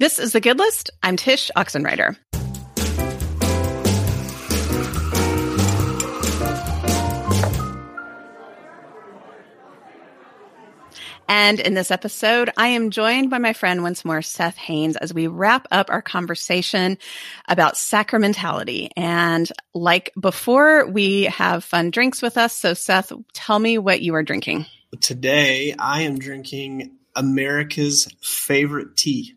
This 0.00 0.18
is 0.18 0.32
The 0.32 0.40
Good 0.40 0.58
List. 0.58 0.88
I'm 1.02 1.18
Tsh 1.18 1.50
Oxenreider. 1.54 2.16
And 11.28 11.60
in 11.60 11.74
this 11.74 11.90
episode, 11.90 12.48
I 12.56 12.68
am 12.68 12.88
joined 12.88 13.28
by 13.28 13.36
my 13.36 13.52
friend 13.52 13.82
once 13.82 14.02
more, 14.02 14.22
Seth 14.22 14.56
Haines, 14.56 14.96
as 14.96 15.12
we 15.12 15.26
wrap 15.26 15.68
up 15.70 15.90
our 15.90 16.00
conversation 16.00 16.96
about 17.46 17.74
sacramentality. 17.74 18.88
And 18.96 19.52
like 19.74 20.14
before, 20.18 20.86
we 20.86 21.24
have 21.24 21.62
fun 21.62 21.90
drinks 21.90 22.22
with 22.22 22.38
us. 22.38 22.56
So, 22.56 22.72
Seth, 22.72 23.12
tell 23.34 23.58
me 23.58 23.76
what 23.76 24.00
you 24.00 24.14
are 24.14 24.22
drinking. 24.22 24.64
Today, 25.02 25.74
I 25.78 26.04
am 26.04 26.18
drinking 26.18 26.92
America's 27.14 28.08
favorite 28.22 28.96
tea. 28.96 29.36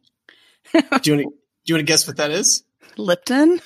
do 1.01 1.11
you 1.11 1.15
want 1.15 1.27
to 1.27 1.33
do 1.65 1.71
you 1.71 1.75
want 1.75 1.79
to 1.79 1.83
guess 1.83 2.07
what 2.07 2.17
that 2.17 2.31
is? 2.31 2.63
Lipton. 2.97 3.61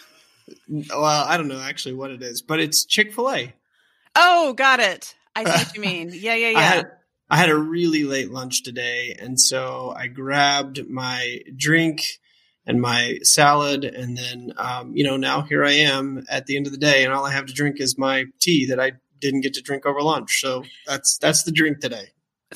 Well, 0.70 1.04
I 1.04 1.38
don't 1.38 1.48
know 1.48 1.60
actually 1.60 1.96
what 1.96 2.12
it 2.12 2.22
is, 2.22 2.42
but 2.42 2.60
it's 2.60 2.86
Chick 2.86 3.14
Fil 3.14 3.32
A. 3.32 3.54
Oh, 4.16 4.54
got 4.54 4.80
it. 4.80 5.16
I 5.36 5.44
see 5.44 5.52
what 5.52 5.76
you 5.76 5.82
mean. 5.94 6.12
Yeah, 6.14 6.36
yeah, 6.36 6.50
yeah. 6.50 6.58
I 6.58 6.62
had, 6.62 6.86
I 7.30 7.38
had 7.38 7.50
a 7.50 7.58
really 7.58 8.04
late 8.04 8.32
lunch 8.32 8.64
today, 8.64 9.16
and 9.20 9.40
so 9.40 9.94
I 9.96 10.08
grabbed 10.08 10.88
my 10.90 11.40
drink 11.56 12.04
and 12.66 12.82
my 12.82 13.20
salad, 13.24 13.84
and 13.84 14.18
then 14.18 14.54
um, 14.58 14.96
you 14.96 15.04
know 15.04 15.18
now 15.18 15.42
here 15.42 15.64
I 15.64 15.74
am 15.74 16.26
at 16.30 16.46
the 16.46 16.58
end 16.58 16.68
of 16.68 16.72
the 16.72 16.80
day, 16.80 17.04
and 17.04 17.14
all 17.14 17.26
I 17.26 17.32
have 17.32 17.48
to 17.48 17.54
drink 17.54 17.80
is 17.80 17.98
my 17.98 18.26
tea 18.40 18.68
that 18.68 18.80
I 18.80 18.94
didn't 19.20 19.42
get 19.42 19.56
to 19.56 19.62
drink 19.62 19.86
over 19.86 20.02
lunch. 20.02 20.42
So 20.42 20.64
that's 20.86 21.18
that's 21.18 21.44
the 21.44 21.52
drink 21.52 21.80
today. 21.80 22.10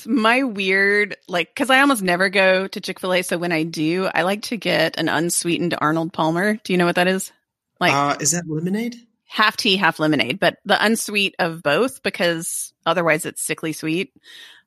My 0.06 0.42
weird, 0.42 1.16
like, 1.28 1.48
because 1.54 1.70
I 1.70 1.80
almost 1.80 2.02
never 2.02 2.30
go 2.30 2.66
to 2.66 2.80
Chick 2.80 2.98
Fil 2.98 3.12
A, 3.12 3.22
so 3.22 3.36
when 3.36 3.52
I 3.52 3.62
do, 3.62 4.08
I 4.12 4.22
like 4.22 4.42
to 4.42 4.56
get 4.56 4.98
an 4.98 5.08
unsweetened 5.08 5.74
Arnold 5.78 6.12
Palmer. 6.12 6.54
Do 6.64 6.72
you 6.72 6.78
know 6.78 6.86
what 6.86 6.96
that 6.96 7.08
is? 7.08 7.30
Like, 7.78 7.92
uh, 7.92 8.16
is 8.20 8.30
that 8.30 8.48
lemonade? 8.48 8.96
Half 9.26 9.56
tea, 9.56 9.76
half 9.76 9.98
lemonade, 9.98 10.38
but 10.38 10.58
the 10.64 10.82
unsweet 10.82 11.34
of 11.38 11.62
both 11.62 12.02
because 12.02 12.72
otherwise 12.86 13.26
it's 13.26 13.42
sickly 13.42 13.72
sweet. 13.72 14.12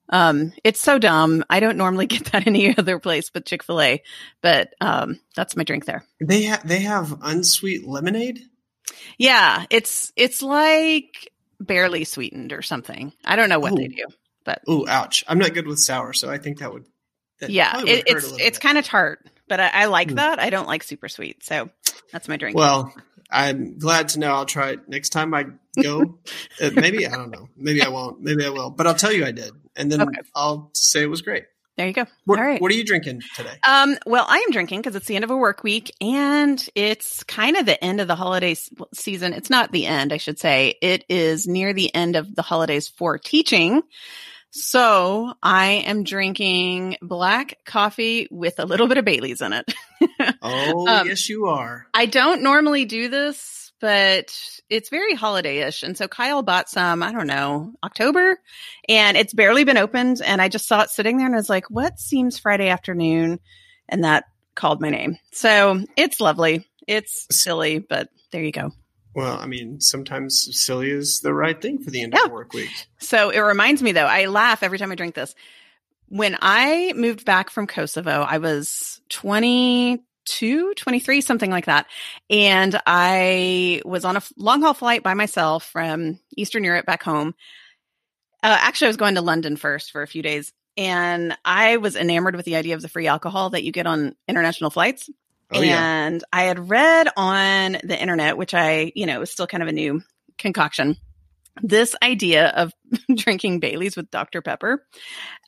Um, 0.10 0.54
it's 0.64 0.80
so 0.80 1.00
dumb. 1.00 1.44
I 1.50 1.60
don't 1.60 1.78
normally 1.78 2.06
get 2.08 2.26
that 2.26 2.48
any 2.48 2.78
other 2.78 3.00
place 3.00 3.30
but 3.30 3.46
Chick 3.46 3.64
Fil 3.64 3.82
A, 3.82 4.04
but 4.42 4.74
um, 4.82 5.20
that's 5.36 5.56
my 5.56 5.64
drink 5.64 5.86
there. 5.86 6.04
They 6.20 6.44
have 6.44 6.68
they 6.68 6.80
have 6.80 7.20
unsweet 7.22 7.88
lemonade. 7.88 8.42
Yeah, 9.18 9.66
it's 9.70 10.12
it's 10.16 10.42
like 10.42 11.32
barely 11.60 12.04
sweetened 12.04 12.54
or 12.54 12.62
something. 12.62 13.14
I 13.24 13.36
don't 13.36 13.50
know 13.50 13.60
what 13.60 13.74
Ooh. 13.74 13.78
they 13.78 13.88
do, 13.88 14.06
but 14.46 14.62
oh, 14.68 14.88
ouch! 14.88 15.24
I'm 15.28 15.40
not 15.40 15.54
good 15.54 15.68
with 15.68 15.80
sour, 15.80 16.14
so 16.14 16.30
I 16.30 16.38
think 16.38 16.60
that 16.60 16.72
would. 16.72 16.86
That 17.42 17.50
yeah, 17.50 17.78
would 17.78 17.90
it, 17.90 18.04
it's 18.08 18.32
it's 18.40 18.60
kind 18.60 18.78
of 18.78 18.86
tart, 18.86 19.20
but 19.50 19.60
I, 19.60 19.70
I 19.74 19.86
like 19.86 20.10
mm. 20.10 20.16
that. 20.16 20.40
I 20.40 20.50
don't 20.50 20.68
like 20.68 20.84
super 20.84 21.10
sweet, 21.10 21.44
so 21.44 21.70
that's 22.14 22.30
my 22.30 22.38
drink. 22.38 22.56
Well, 22.56 22.94
I'm 23.30 23.78
glad 23.78 24.10
to 24.10 24.20
know. 24.20 24.34
I'll 24.34 24.46
try 24.46 24.72
it 24.72 24.88
next 24.88 25.10
time 25.10 25.34
I 25.34 25.48
go. 25.82 26.20
uh, 26.62 26.70
maybe 26.74 27.06
I 27.06 27.12
don't 27.12 27.32
know. 27.32 27.50
Maybe 27.58 27.82
I 27.82 27.90
won't. 27.90 28.22
Maybe 28.22 28.46
I 28.46 28.50
will. 28.50 28.70
But 28.70 28.88
I'll 28.88 28.96
tell 28.96 29.12
you 29.12 29.26
I 29.26 29.32
did, 29.32 29.52
and 29.76 29.92
then 29.92 30.02
okay. 30.02 30.22
I'll 30.34 30.70
say 30.74 31.02
it 31.02 31.10
was 31.10 31.22
great. 31.22 31.46
There 31.78 31.88
you 31.88 31.94
go. 31.94 32.06
What, 32.24 32.40
All 32.40 32.46
right. 32.46 32.62
What 32.62 32.72
are 32.72 32.76
you 32.76 32.86
drinking 32.86 33.22
today? 33.36 33.58
Um, 33.68 33.98
well, 34.06 34.26
I 34.28 34.38
am 34.38 34.52
drinking 34.52 34.80
because 34.80 34.96
it's 34.96 35.08
the 35.08 35.16
end 35.16 35.26
of 35.26 35.32
a 35.32 35.36
work 35.36 35.62
week 35.62 35.94
and 36.00 36.66
it's 36.74 37.24
kind 37.24 37.58
of 37.58 37.66
the 37.66 37.82
end 37.84 38.00
of 38.00 38.08
the 38.08 38.16
holiday 38.16 38.56
season. 38.94 39.34
It's 39.34 39.50
not 39.50 39.74
the 39.74 39.86
end, 39.86 40.14
I 40.14 40.18
should 40.18 40.40
say. 40.40 40.76
It 40.82 41.04
is 41.10 41.48
near 41.48 41.74
the 41.74 41.94
end 41.94 42.16
of 42.16 42.34
the 42.34 42.42
holidays 42.42 42.88
for 42.88 43.18
teaching. 43.18 43.82
So 44.58 45.34
I 45.44 45.84
am 45.86 46.04
drinking 46.04 46.98
black 47.02 47.58
coffee 47.66 48.28
with 48.32 48.60
a 48.60 48.66
little 48.66 48.88
bit 48.88 48.98
of 48.98 49.04
Bailey's 49.04 49.42
in 49.42 49.52
it. 49.52 49.74
oh, 50.42 50.88
um, 50.88 51.08
yes, 51.08 51.28
you 51.28 51.48
are. 51.48 51.88
I 51.94 52.06
don't 52.06 52.42
normally 52.42 52.86
do 52.86 53.10
this 53.10 53.66
but 53.82 54.34
it's 54.70 54.90
very 54.90 55.14
holiday-ish. 55.14 55.84
And 55.84 55.98
so 55.98 56.08
Kyle 56.08 56.42
bought 56.42 56.70
some, 56.70 57.04
I 57.04 57.12
don't 57.12 57.28
know, 57.28 57.74
October, 57.84 58.40
and 58.88 59.18
it's 59.18 59.34
barely 59.34 59.64
been 59.64 59.78
opened. 59.78 60.22
And 60.26 60.42
I 60.42 60.50
just 60.50 60.68
saw 60.68 60.82
it 60.82 60.90
sitting 60.90 61.18
there 61.18 61.28
and 61.28 61.36
I 61.36 61.38
was 61.38 61.50
like, 61.50 61.70
what 61.70 62.00
seems 62.00 62.40
Friday 62.40 62.70
afternoon? 62.70 63.40
And 63.88 64.04
that 64.04 64.26
called 64.56 64.82
my 64.82 64.90
name. 64.90 65.18
So 65.32 65.84
it's 65.96 66.20
lovely. 66.20 66.66
It's 66.88 67.28
silly, 67.30 67.80
but 67.80 68.10
there 68.32 68.44
you 68.44 68.52
go. 68.52 68.72
Well, 69.16 69.38
I 69.40 69.46
mean, 69.46 69.80
sometimes 69.80 70.50
silly 70.52 70.92
is 70.92 71.22
the 71.22 71.34
right 71.34 71.60
thing 71.60 71.80
for 71.82 71.90
the 71.90 72.04
end 72.04 72.14
yeah. 72.14 72.24
of 72.24 72.30
the 72.30 72.34
work 72.34 72.54
week. 72.54 72.70
So 73.00 73.30
it 73.30 73.40
reminds 73.40 73.82
me 73.82 73.94
though, 73.94 74.06
I 74.06 74.26
laugh 74.26 74.62
every 74.62 74.78
time 74.78 74.92
I 74.92 74.96
drink 74.96 75.16
this. 75.16 75.34
When 76.08 76.38
I 76.42 76.94
moved 76.96 77.26
back 77.26 77.50
from 77.50 77.66
Kosovo, 77.66 78.22
I 78.22 78.38
was 78.38 79.02
20, 79.10 80.04
22, 80.26 80.74
23, 80.74 81.22
something 81.22 81.52
like 81.52 81.66
that. 81.66 81.88
And 82.30 82.80
I 82.86 83.82
was 83.86 84.06
on 84.06 84.18
a 84.18 84.22
long 84.38 84.62
haul 84.62 84.74
flight 84.74 85.04
by 85.04 85.14
myself 85.14 85.64
from 85.66 86.20
Eastern 86.36 86.64
Europe 86.64 86.86
back 86.86 87.04
home. 87.04 87.36
Uh, 88.44 88.58
actually, 88.60 88.88
I 88.88 88.90
was 88.90 88.98
going 88.98 89.16
to 89.16 89.22
London 89.22 89.56
first 89.56 89.92
for 89.92 90.02
a 90.02 90.08
few 90.08 90.22
days. 90.22 90.52
And 90.78 91.38
I 91.46 91.78
was 91.78 91.96
enamored 91.96 92.36
with 92.36 92.46
the 92.46 92.58
idea 92.58 92.76
of 92.76 92.82
the 92.82 92.90
free 92.90 93.08
alcohol 93.08 93.52
that 93.52 93.64
you 93.64 93.72
get 93.72 93.88
on 93.88 94.16
international 94.28 94.70
flights. 94.70 95.10
Oh, 95.52 95.62
and 95.62 96.22
yeah. 96.22 96.40
I 96.40 96.44
had 96.44 96.70
read 96.70 97.08
on 97.16 97.78
the 97.84 98.00
internet, 98.00 98.38
which 98.38 98.54
I, 98.54 98.92
you 98.96 99.06
know, 99.06 99.20
was 99.20 99.32
still 99.32 99.48
kind 99.48 99.62
of 99.62 99.70
a 99.70 99.74
new 99.74 100.02
concoction, 100.38 100.98
this 101.62 101.96
idea 102.02 102.48
of 102.48 102.74
drinking 103.16 103.60
Bailey's 103.60 103.96
with 103.96 104.10
Dr. 104.12 104.42
Pepper. 104.42 104.86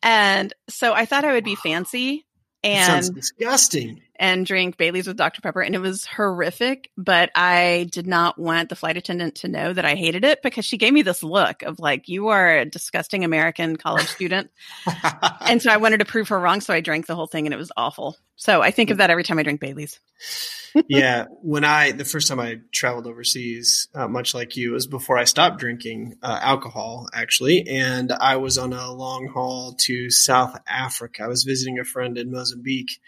And 0.03 0.53
so 0.69 0.93
I 0.93 1.05
thought 1.05 1.25
I 1.25 1.33
would 1.33 1.43
be 1.43 1.55
fancy 1.55 2.25
and 2.63 2.85
sounds 2.85 3.09
disgusting 3.09 4.01
and 4.19 4.45
drink 4.45 4.77
Bailey's 4.77 5.07
with 5.07 5.17
Dr. 5.17 5.41
Pepper. 5.41 5.61
And 5.61 5.75
it 5.75 5.79
was 5.79 6.05
horrific, 6.05 6.89
but 6.97 7.29
I 7.35 7.87
did 7.91 8.07
not 8.07 8.39
want 8.39 8.69
the 8.69 8.75
flight 8.75 8.97
attendant 8.97 9.35
to 9.35 9.47
know 9.47 9.73
that 9.73 9.85
I 9.85 9.95
hated 9.95 10.23
it 10.23 10.41
because 10.41 10.65
she 10.65 10.77
gave 10.77 10.93
me 10.93 11.01
this 11.01 11.23
look 11.23 11.63
of 11.63 11.79
like, 11.79 12.07
you 12.07 12.29
are 12.29 12.59
a 12.59 12.65
disgusting 12.65 13.23
American 13.23 13.75
college 13.75 14.07
student. 14.07 14.49
and 15.41 15.61
so 15.61 15.71
I 15.71 15.77
wanted 15.77 15.99
to 15.99 16.05
prove 16.05 16.29
her 16.29 16.39
wrong. 16.39 16.61
So 16.61 16.73
I 16.73 16.81
drank 16.81 17.05
the 17.05 17.15
whole 17.15 17.27
thing 17.27 17.45
and 17.45 17.53
it 17.53 17.57
was 17.57 17.71
awful. 17.77 18.17
So 18.35 18.61
I 18.61 18.71
think 18.71 18.89
of 18.89 18.97
that 18.97 19.09
every 19.09 19.23
time 19.23 19.39
I 19.39 19.43
drink 19.43 19.59
Bailey's. 19.59 19.99
yeah. 20.87 21.25
When 21.41 21.63
I, 21.63 21.91
the 21.91 22.05
first 22.05 22.27
time 22.27 22.39
I 22.39 22.59
traveled 22.71 23.07
overseas, 23.07 23.87
uh, 23.93 24.07
much 24.07 24.33
like 24.33 24.55
you, 24.55 24.71
was 24.71 24.87
before 24.87 25.17
I 25.17 25.23
stopped 25.23 25.59
drinking 25.59 26.15
uh, 26.21 26.39
alcohol, 26.41 27.07
actually. 27.13 27.67
And 27.67 28.11
I 28.11 28.37
was 28.37 28.57
on 28.57 28.73
a 28.73 28.91
long 28.91 29.27
haul 29.27 29.75
to 29.81 30.09
South 30.09 30.59
Africa. 30.67 31.23
I 31.23 31.27
was 31.27 31.43
visiting 31.43 31.79
a 31.79 31.83
friend 31.83 32.17
in 32.17 32.31
Mozambique 32.31 32.99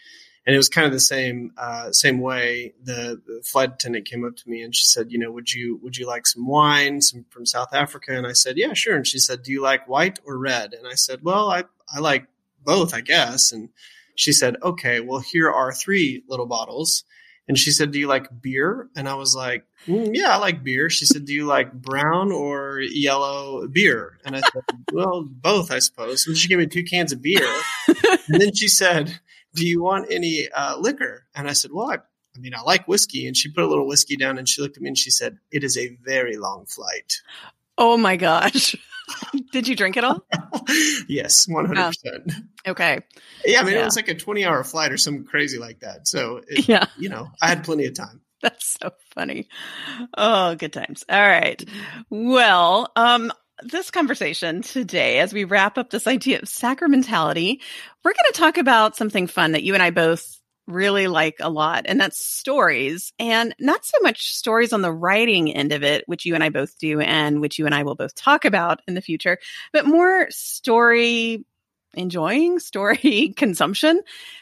and 0.45 0.53
it 0.53 0.57
was 0.57 0.69
kind 0.69 0.87
of 0.87 0.93
the 0.93 0.99
same 0.99 1.51
uh, 1.57 1.91
same 1.91 2.19
way. 2.19 2.73
The, 2.83 3.21
the, 3.25 3.41
flight 3.43 3.73
attendant 3.73 4.05
came 4.05 4.25
up 4.25 4.35
to 4.37 4.49
me 4.49 4.61
and 4.61 4.75
she 4.75 4.83
said, 4.83 5.11
"You 5.11 5.19
know, 5.19 5.31
would 5.31 5.51
you 5.51 5.79
would 5.83 5.97
you 5.97 6.07
like 6.07 6.25
some 6.25 6.47
wine 6.47 7.01
some 7.01 7.25
from 7.29 7.45
South 7.45 7.73
Africa?" 7.73 8.15
And 8.15 8.25
I 8.25 8.33
said, 8.33 8.57
"Yeah, 8.57 8.73
sure." 8.73 8.95
And 8.95 9.05
she 9.05 9.19
said, 9.19 9.43
"Do 9.43 9.51
you 9.51 9.61
like 9.61 9.87
white 9.87 10.19
or 10.25 10.37
red?" 10.37 10.73
And 10.73 10.87
I 10.87 10.95
said, 10.95 11.19
"Well, 11.23 11.49
I 11.49 11.65
I 11.93 11.99
like 11.99 12.25
both, 12.63 12.93
I 12.93 13.01
guess." 13.01 13.51
And 13.51 13.69
she 14.15 14.31
said, 14.31 14.55
"Okay, 14.63 14.99
well, 14.99 15.19
here 15.19 15.51
are 15.51 15.73
three 15.73 16.23
little 16.27 16.47
bottles." 16.47 17.03
And 17.47 17.57
she 17.57 17.71
said, 17.71 17.91
"Do 17.91 17.99
you 17.99 18.07
like 18.07 18.27
beer?" 18.41 18.89
And 18.95 19.09
I 19.09 19.15
was 19.15 19.35
like, 19.35 19.65
mm, 19.87 20.11
"Yeah, 20.13 20.35
I 20.35 20.37
like 20.37 20.63
beer." 20.63 20.89
She 20.89 21.05
said, 21.05 21.25
"Do 21.25 21.33
you 21.33 21.45
like 21.45 21.73
brown 21.73 22.31
or 22.31 22.79
yellow 22.79 23.67
beer?" 23.67 24.17
And 24.23 24.35
I 24.35 24.39
said, 24.39 24.63
"Well, 24.93 25.27
both, 25.29 25.71
I 25.71 25.79
suppose." 25.79 26.25
And 26.27 26.37
she 26.37 26.47
gave 26.47 26.59
me 26.59 26.67
two 26.67 26.83
cans 26.83 27.11
of 27.11 27.21
beer. 27.21 27.47
and 27.87 28.41
then 28.41 28.53
she 28.53 28.67
said, 28.67 29.19
do 29.55 29.67
you 29.67 29.81
want 29.81 30.11
any 30.11 30.47
uh, 30.53 30.77
liquor? 30.77 31.25
And 31.35 31.49
I 31.49 31.53
said, 31.53 31.71
well, 31.73 31.91
I, 31.91 31.95
I 31.95 32.39
mean, 32.39 32.53
I 32.53 32.61
like 32.61 32.87
whiskey. 32.87 33.27
And 33.27 33.35
she 33.35 33.51
put 33.51 33.63
a 33.63 33.67
little 33.67 33.87
whiskey 33.87 34.15
down 34.17 34.37
and 34.37 34.47
she 34.47 34.61
looked 34.61 34.77
at 34.77 34.83
me 34.83 34.89
and 34.89 34.97
she 34.97 35.11
said, 35.11 35.37
it 35.51 35.63
is 35.63 35.77
a 35.77 35.97
very 36.03 36.37
long 36.37 36.65
flight. 36.65 37.13
Oh 37.77 37.97
my 37.97 38.17
gosh. 38.17 38.75
Did 39.51 39.67
you 39.67 39.75
drink 39.75 39.97
it 39.97 40.03
all? 40.03 40.23
yes, 41.07 41.47
100%. 41.47 41.93
Oh, 42.05 42.71
okay. 42.71 42.99
Yeah, 43.45 43.61
I 43.61 43.63
mean, 43.63 43.73
yeah. 43.73 43.81
it 43.81 43.85
was 43.85 43.95
like 43.95 44.07
a 44.07 44.15
20 44.15 44.45
hour 44.45 44.63
flight 44.63 44.91
or 44.91 44.97
something 44.97 45.25
crazy 45.25 45.57
like 45.57 45.79
that. 45.79 46.07
So, 46.07 46.41
it, 46.47 46.67
yeah. 46.67 46.85
you 46.97 47.09
know, 47.09 47.29
I 47.41 47.47
had 47.47 47.63
plenty 47.63 47.85
of 47.85 47.95
time. 47.95 48.21
That's 48.41 48.77
so 48.79 48.91
funny. 49.13 49.49
Oh, 50.15 50.55
good 50.55 50.71
times. 50.71 51.03
All 51.09 51.19
right. 51.19 51.63
Well, 52.09 52.91
um, 52.95 53.33
this 53.63 53.91
conversation 53.91 54.61
today, 54.61 55.19
as 55.19 55.33
we 55.33 55.43
wrap 55.43 55.77
up 55.77 55.89
this 55.89 56.07
idea 56.07 56.39
of 56.39 56.45
sacramentality, 56.45 57.59
we're 58.03 58.13
going 58.13 58.31
to 58.31 58.39
talk 58.39 58.57
about 58.57 58.95
something 58.95 59.27
fun 59.27 59.53
that 59.53 59.63
you 59.63 59.73
and 59.73 59.83
I 59.83 59.89
both 59.89 60.39
really 60.67 61.07
like 61.07 61.37
a 61.39 61.49
lot, 61.49 61.85
and 61.87 61.99
that's 61.99 62.23
stories. 62.23 63.11
And 63.19 63.55
not 63.59 63.85
so 63.85 63.97
much 64.01 64.35
stories 64.35 64.71
on 64.71 64.81
the 64.81 64.91
writing 64.91 65.53
end 65.53 65.71
of 65.71 65.83
it, 65.83 66.03
which 66.07 66.25
you 66.25 66.35
and 66.35 66.43
I 66.43 66.49
both 66.49 66.77
do, 66.77 66.99
and 66.99 67.41
which 67.41 67.59
you 67.59 67.65
and 67.65 67.75
I 67.75 67.83
will 67.83 67.95
both 67.95 68.15
talk 68.15 68.45
about 68.45 68.81
in 68.87 68.93
the 68.93 69.01
future, 69.01 69.39
but 69.73 69.85
more 69.85 70.27
story 70.29 71.43
enjoying, 71.95 72.59
story 72.59 73.33
consumption, 73.35 74.01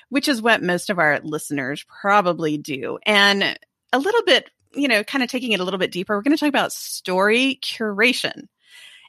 which 0.09 0.27
is 0.27 0.41
what 0.41 0.61
most 0.61 0.89
of 0.89 0.99
our 0.99 1.19
listeners 1.23 1.85
probably 2.01 2.57
do. 2.57 2.99
And 3.05 3.57
a 3.93 3.99
little 3.99 4.23
bit, 4.23 4.49
you 4.73 4.87
know, 4.87 5.03
kind 5.03 5.23
of 5.23 5.29
taking 5.29 5.53
it 5.53 5.59
a 5.59 5.63
little 5.63 5.79
bit 5.79 5.91
deeper, 5.91 6.15
we're 6.15 6.23
going 6.23 6.35
to 6.35 6.39
talk 6.39 6.49
about 6.49 6.73
story 6.73 7.59
curation. 7.61 8.47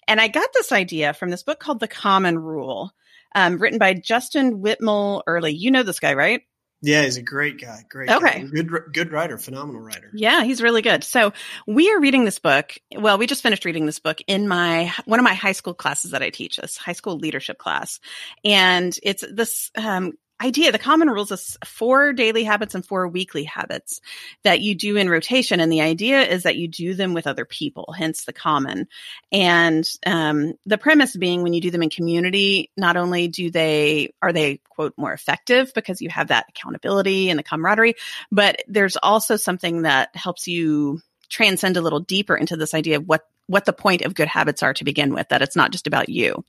And 0.08 0.20
I 0.20 0.28
got 0.28 0.48
this 0.54 0.72
idea 0.72 1.12
from 1.12 1.30
this 1.30 1.42
book 1.42 1.60
called 1.60 1.80
The 1.80 1.86
Common 1.86 2.38
Rule, 2.38 2.90
um, 3.34 3.58
written 3.58 3.78
by 3.78 3.94
Justin 3.94 4.60
Whitmel 4.60 5.22
Earley. 5.26 5.52
You 5.52 5.70
know 5.70 5.82
this 5.82 6.00
guy, 6.00 6.14
right? 6.14 6.42
Yeah, 6.80 7.02
he's 7.02 7.16
a 7.16 7.22
great 7.22 7.60
guy. 7.60 7.84
Great. 7.90 8.08
Okay. 8.08 8.40
Guy. 8.40 8.46
Good, 8.46 8.70
good 8.92 9.12
writer. 9.12 9.36
Phenomenal 9.36 9.82
writer. 9.82 10.10
Yeah, 10.14 10.44
he's 10.44 10.62
really 10.62 10.80
good. 10.80 11.04
So 11.04 11.32
we 11.66 11.90
are 11.90 12.00
reading 12.00 12.24
this 12.24 12.38
book. 12.38 12.72
Well, 12.96 13.18
we 13.18 13.26
just 13.26 13.42
finished 13.42 13.64
reading 13.64 13.84
this 13.84 13.98
book 13.98 14.20
in 14.26 14.48
my 14.48 14.92
one 15.04 15.18
of 15.18 15.24
my 15.24 15.34
high 15.34 15.52
school 15.52 15.74
classes 15.74 16.12
that 16.12 16.22
I 16.22 16.30
teach, 16.30 16.56
this 16.56 16.76
high 16.76 16.92
school 16.92 17.18
leadership 17.18 17.58
class, 17.58 17.98
and 18.44 18.96
it's 19.02 19.24
this 19.28 19.72
um, 19.76 20.12
idea. 20.40 20.72
The 20.72 20.78
common 20.78 21.08
rules 21.08 21.32
is 21.32 21.58
four 21.64 22.12
daily 22.12 22.44
habits 22.44 22.74
and 22.74 22.84
four 22.84 23.08
weekly 23.08 23.44
habits 23.44 24.00
that 24.44 24.60
you 24.60 24.74
do 24.74 24.96
in 24.96 25.08
rotation. 25.08 25.60
And 25.60 25.70
the 25.70 25.80
idea 25.80 26.22
is 26.22 26.44
that 26.44 26.56
you 26.56 26.68
do 26.68 26.94
them 26.94 27.14
with 27.14 27.26
other 27.26 27.44
people, 27.44 27.94
hence 27.96 28.24
the 28.24 28.32
common. 28.32 28.86
And 29.32 29.88
um, 30.06 30.54
the 30.66 30.78
premise 30.78 31.16
being 31.16 31.42
when 31.42 31.52
you 31.52 31.60
do 31.60 31.70
them 31.70 31.82
in 31.82 31.90
community, 31.90 32.70
not 32.76 32.96
only 32.96 33.28
do 33.28 33.50
they, 33.50 34.12
are 34.22 34.32
they 34.32 34.60
quote 34.68 34.94
more 34.96 35.12
effective 35.12 35.72
because 35.74 36.00
you 36.00 36.10
have 36.10 36.28
that 36.28 36.46
accountability 36.50 37.30
and 37.30 37.38
the 37.38 37.44
camaraderie, 37.44 37.94
but 38.30 38.62
there's 38.68 38.96
also 38.96 39.36
something 39.36 39.82
that 39.82 40.14
helps 40.14 40.46
you 40.46 41.00
transcend 41.28 41.76
a 41.76 41.82
little 41.82 42.00
deeper 42.00 42.36
into 42.36 42.56
this 42.56 42.74
idea 42.74 42.96
of 42.96 43.06
what 43.06 43.22
what 43.48 43.64
the 43.64 43.72
point 43.72 44.02
of 44.02 44.14
good 44.14 44.28
habits 44.28 44.62
are 44.62 44.74
to 44.74 44.84
begin 44.84 45.14
with 45.14 45.28
that 45.28 45.42
it's 45.42 45.56
not 45.56 45.72
just 45.72 45.86
about 45.86 46.08
you 46.08 46.44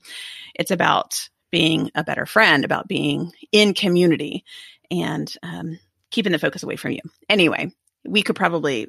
it's 0.54 0.70
about 0.70 1.28
being 1.50 1.90
a 1.94 2.04
better 2.04 2.26
friend, 2.26 2.64
about 2.64 2.88
being 2.88 3.32
in 3.52 3.74
community 3.74 4.44
and 4.90 5.32
um, 5.42 5.78
keeping 6.10 6.32
the 6.32 6.38
focus 6.38 6.62
away 6.62 6.76
from 6.76 6.92
you. 6.92 7.00
Anyway, 7.28 7.72
we 8.04 8.22
could 8.22 8.36
probably 8.36 8.88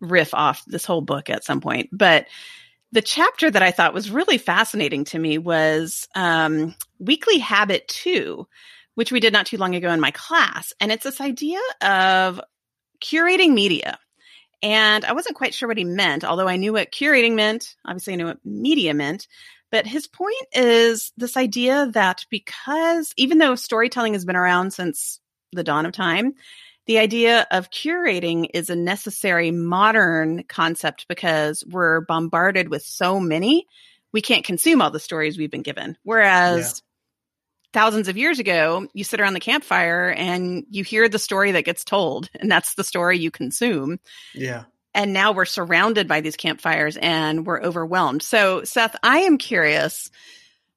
riff 0.00 0.34
off 0.34 0.64
this 0.66 0.84
whole 0.84 1.00
book 1.00 1.30
at 1.30 1.44
some 1.44 1.60
point, 1.60 1.88
but 1.92 2.26
the 2.92 3.02
chapter 3.02 3.50
that 3.50 3.62
I 3.62 3.70
thought 3.70 3.94
was 3.94 4.10
really 4.10 4.38
fascinating 4.38 5.04
to 5.06 5.18
me 5.18 5.38
was 5.38 6.06
um, 6.14 6.74
Weekly 6.98 7.38
Habit 7.38 7.88
2, 7.88 8.46
which 8.94 9.10
we 9.10 9.20
did 9.20 9.32
not 9.32 9.46
too 9.46 9.56
long 9.56 9.74
ago 9.74 9.90
in 9.90 10.00
my 10.00 10.10
class. 10.10 10.74
And 10.78 10.92
it's 10.92 11.04
this 11.04 11.20
idea 11.20 11.58
of 11.80 12.40
curating 13.02 13.54
media. 13.54 13.98
And 14.62 15.04
I 15.04 15.14
wasn't 15.14 15.36
quite 15.36 15.54
sure 15.54 15.68
what 15.68 15.78
he 15.78 15.84
meant, 15.84 16.22
although 16.22 16.46
I 16.46 16.56
knew 16.56 16.74
what 16.74 16.92
curating 16.92 17.34
meant. 17.34 17.74
Obviously, 17.84 18.12
I 18.12 18.16
knew 18.16 18.26
what 18.26 18.44
media 18.44 18.94
meant. 18.94 19.26
But 19.72 19.86
his 19.86 20.06
point 20.06 20.36
is 20.52 21.12
this 21.16 21.36
idea 21.36 21.88
that 21.94 22.26
because 22.30 23.12
even 23.16 23.38
though 23.38 23.54
storytelling 23.54 24.12
has 24.12 24.26
been 24.26 24.36
around 24.36 24.72
since 24.72 25.18
the 25.50 25.64
dawn 25.64 25.86
of 25.86 25.92
time, 25.92 26.34
the 26.86 26.98
idea 26.98 27.46
of 27.50 27.70
curating 27.70 28.48
is 28.52 28.68
a 28.68 28.76
necessary 28.76 29.50
modern 29.50 30.44
concept 30.44 31.08
because 31.08 31.64
we're 31.66 32.02
bombarded 32.02 32.68
with 32.68 32.82
so 32.82 33.18
many, 33.18 33.66
we 34.12 34.20
can't 34.20 34.44
consume 34.44 34.82
all 34.82 34.90
the 34.90 35.00
stories 35.00 35.38
we've 35.38 35.50
been 35.50 35.62
given. 35.62 35.96
Whereas 36.02 36.82
yeah. 37.74 37.80
thousands 37.80 38.08
of 38.08 38.18
years 38.18 38.40
ago, 38.40 38.86
you 38.92 39.04
sit 39.04 39.20
around 39.22 39.34
the 39.34 39.40
campfire 39.40 40.10
and 40.10 40.66
you 40.68 40.84
hear 40.84 41.08
the 41.08 41.18
story 41.18 41.52
that 41.52 41.64
gets 41.64 41.82
told, 41.82 42.28
and 42.38 42.50
that's 42.50 42.74
the 42.74 42.84
story 42.84 43.18
you 43.18 43.30
consume. 43.30 44.00
Yeah 44.34 44.64
and 44.94 45.12
now 45.12 45.32
we're 45.32 45.44
surrounded 45.44 46.08
by 46.08 46.20
these 46.20 46.36
campfires 46.36 46.96
and 46.96 47.46
we're 47.46 47.62
overwhelmed. 47.62 48.22
So, 48.22 48.64
Seth, 48.64 48.96
I 49.02 49.20
am 49.20 49.38
curious. 49.38 50.10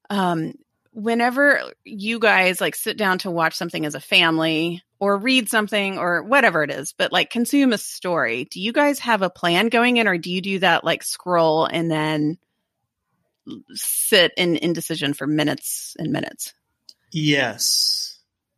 Um, 0.09 0.53
whenever 0.91 1.73
you 1.83 2.19
guys 2.19 2.61
like 2.61 2.75
sit 2.75 2.97
down 2.97 3.19
to 3.19 3.31
watch 3.31 3.55
something 3.55 3.85
as 3.85 3.95
a 3.95 3.99
family 3.99 4.81
or 4.99 5.17
read 5.17 5.49
something 5.49 5.97
or 5.97 6.23
whatever 6.23 6.63
it 6.63 6.71
is, 6.71 6.93
but 6.93 7.11
like 7.11 7.29
consume 7.29 7.73
a 7.73 7.77
story, 7.77 8.45
do 8.45 8.61
you 8.61 8.71
guys 8.71 8.99
have 8.99 9.21
a 9.21 9.29
plan 9.29 9.67
going 9.67 9.97
in 9.97 10.07
or 10.07 10.17
do 10.17 10.31
you 10.31 10.41
do 10.41 10.59
that 10.59 10.85
like 10.85 11.03
scroll 11.03 11.65
and 11.65 11.91
then 11.91 12.37
sit 13.73 14.31
in 14.37 14.55
indecision 14.55 15.13
for 15.13 15.27
minutes 15.27 15.95
and 15.99 16.11
minutes? 16.11 16.53
Yes 17.11 18.04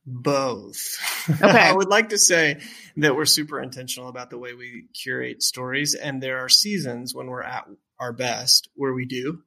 both. 0.07 0.97
Okay. 1.29 1.59
I 1.59 1.73
would 1.73 1.89
like 1.89 2.09
to 2.09 2.17
say 2.17 2.61
that 2.95 3.13
we're 3.13 3.25
super 3.25 3.61
intentional 3.61 4.07
about 4.07 4.29
the 4.29 4.37
way 4.37 4.53
we 4.53 4.85
curate 4.93 5.43
stories, 5.43 5.93
and 5.93 6.23
there 6.23 6.37
are 6.37 6.47
seasons 6.47 7.13
when 7.13 7.27
we're 7.27 7.43
at 7.43 7.67
our 7.99 8.13
best 8.13 8.69
where 8.75 8.93
we 8.93 9.05
do. 9.05 9.43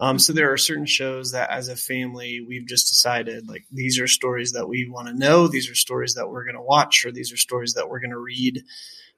Um, 0.00 0.18
so 0.18 0.32
there 0.32 0.52
are 0.52 0.56
certain 0.58 0.84
shows 0.84 1.30
that, 1.30 1.50
as 1.50 1.68
a 1.68 1.76
family, 1.76 2.40
we've 2.40 2.66
just 2.66 2.88
decided 2.88 3.48
like 3.48 3.66
these 3.70 4.00
are 4.00 4.08
stories 4.08 4.52
that 4.52 4.68
we 4.68 4.88
want 4.90 5.06
to 5.06 5.14
know, 5.14 5.46
these 5.46 5.70
are 5.70 5.76
stories 5.76 6.14
that 6.14 6.28
we're 6.28 6.44
going 6.44 6.56
to 6.56 6.60
watch, 6.60 7.04
or 7.06 7.12
these 7.12 7.32
are 7.32 7.36
stories 7.36 7.74
that 7.74 7.88
we're 7.88 8.00
going 8.00 8.10
to 8.10 8.18
read. 8.18 8.64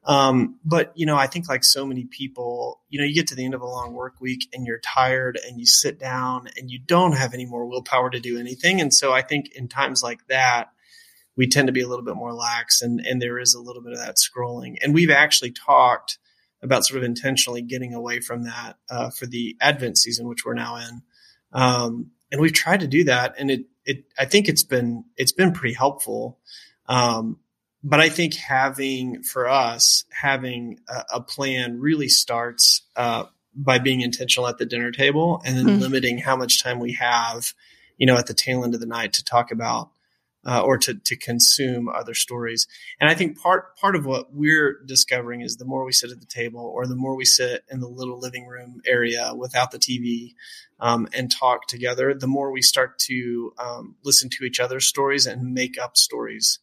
Um, 0.09 0.59
but 0.65 0.91
you 0.95 1.05
know, 1.05 1.17
I 1.17 1.27
think 1.27 1.51
like 1.51 1.63
so 1.63 1.85
many 1.85 2.07
people, 2.07 2.81
you 2.89 2.99
know, 2.99 3.05
you 3.05 3.15
get 3.15 3.27
to 3.29 3.35
the 3.35 3.45
end 3.45 3.53
of 3.53 3.61
a 3.61 3.67
long 3.67 3.93
work 3.93 4.23
week 4.23 4.49
and 4.55 4.67
you're 4.67 4.81
tired 4.81 5.39
and 5.47 5.61
you 5.61 5.67
sit 5.67 6.01
down 6.01 6.49
and 6.57 6.71
you 6.71 6.79
don't 6.79 7.13
have 7.13 7.35
any 7.35 7.45
more 7.45 7.67
willpower 7.67 8.09
to 8.09 8.19
do 8.19 8.39
anything. 8.39 8.81
And 8.81 8.93
so 8.93 9.13
I 9.13 9.21
think 9.21 9.51
in 9.55 9.69
times 9.69 10.03
like 10.03 10.27
that, 10.29 10.71
we 11.37 11.47
tend 11.47 11.69
to 11.69 11.73
be 11.73 11.83
a 11.83 11.87
little 11.87 12.07
bit 12.07 12.17
more 12.17 12.33
lax 12.33 12.81
and, 12.81 13.01
and 13.01 13.21
there 13.21 13.39
is 13.39 13.53
a 13.53 13.61
little 13.61 13.83
bit 13.83 13.93
of 13.93 13.99
that 13.99 14.17
scrolling. 14.17 14.79
And 14.83 14.95
we've 14.95 15.11
actually 15.11 15.51
talked 15.51 16.19
about 16.63 16.87
sort 16.87 16.97
of 16.97 17.05
intentionally 17.05 17.61
getting 17.61 17.93
away 17.93 18.21
from 18.21 18.45
that, 18.45 18.77
uh, 18.89 19.11
for 19.11 19.27
the 19.27 19.59
Advent 19.61 19.99
season, 19.99 20.27
which 20.27 20.43
we're 20.43 20.55
now 20.55 20.77
in. 20.77 21.03
Um, 21.53 22.13
and 22.33 22.41
we've 22.41 22.55
tried 22.55 22.81
to 22.81 22.89
do 22.89 23.05
that 23.05 23.35
and 23.39 23.51
it, 23.51 23.67
it, 23.85 24.05
I 24.19 24.25
think 24.25 24.49
it's 24.49 24.65
been, 24.65 25.05
it's 25.19 25.33
been 25.33 25.53
pretty 25.53 25.75
helpful. 25.75 26.39
Um, 26.87 27.39
but 27.83 28.01
I 28.01 28.09
think 28.09 28.35
having 28.35 29.23
for 29.23 29.49
us 29.49 30.05
having 30.11 30.81
a, 30.89 31.05
a 31.15 31.21
plan 31.21 31.81
really 31.81 32.09
starts 32.09 32.83
uh, 32.97 33.25
by 33.55 33.79
being 33.79 34.01
intentional 34.01 34.49
at 34.49 34.59
the 34.59 34.67
dinner 34.67 34.91
table 34.91 35.43
and 35.45 35.57
then 35.57 35.67
mm-hmm. 35.67 35.81
limiting 35.83 36.19
how 36.19 36.37
much 36.37 36.63
time 36.63 36.81
we 36.81 36.95
have, 36.95 37.53
you 37.97 38.07
know, 38.07 38.17
at 38.17 38.27
the 38.27 38.35
tail 38.35 38.65
end 38.65 38.75
of 38.75 38.81
the 38.81 38.87
night 38.87 39.13
to 39.15 39.25
talk 39.25 39.51
about 39.51 39.91
uh, 40.45 40.61
or 40.61 40.79
to 40.79 40.95
to 40.95 41.17
consume 41.17 41.89
other 41.89 42.15
stories. 42.15 42.67
And 43.01 43.09
I 43.09 43.15
think 43.15 43.41
part 43.41 43.77
part 43.77 43.95
of 43.95 44.07
what 44.07 44.33
we're 44.33 44.81
discovering 44.85 45.41
is 45.41 45.57
the 45.57 45.65
more 45.65 45.85
we 45.85 45.93
sit 45.93 46.11
at 46.11 46.21
the 46.21 46.27
table 46.27 46.61
or 46.61 46.87
the 46.87 46.97
more 46.97 47.15
we 47.15 47.25
sit 47.25 47.65
in 47.71 47.81
the 47.81 47.89
little 47.89 48.19
living 48.19 48.47
room 48.47 48.81
area 48.87 49.33
without 49.37 49.71
the 49.71 49.79
TV 49.79 50.35
um, 50.81 51.09
and 51.13 51.31
talk 51.31 51.67
together, 51.67 52.15
the 52.15 52.27
more 52.27 52.51
we 52.51 52.63
start 52.63 52.99
to 53.01 53.53
um, 53.59 53.97
listen 54.05 54.31
to 54.31 54.45
each 54.45 54.61
other's 54.61 54.87
stories 54.87 55.27
and 55.27 55.55
make 55.55 55.79
up 55.79 55.97
stories 55.97 56.59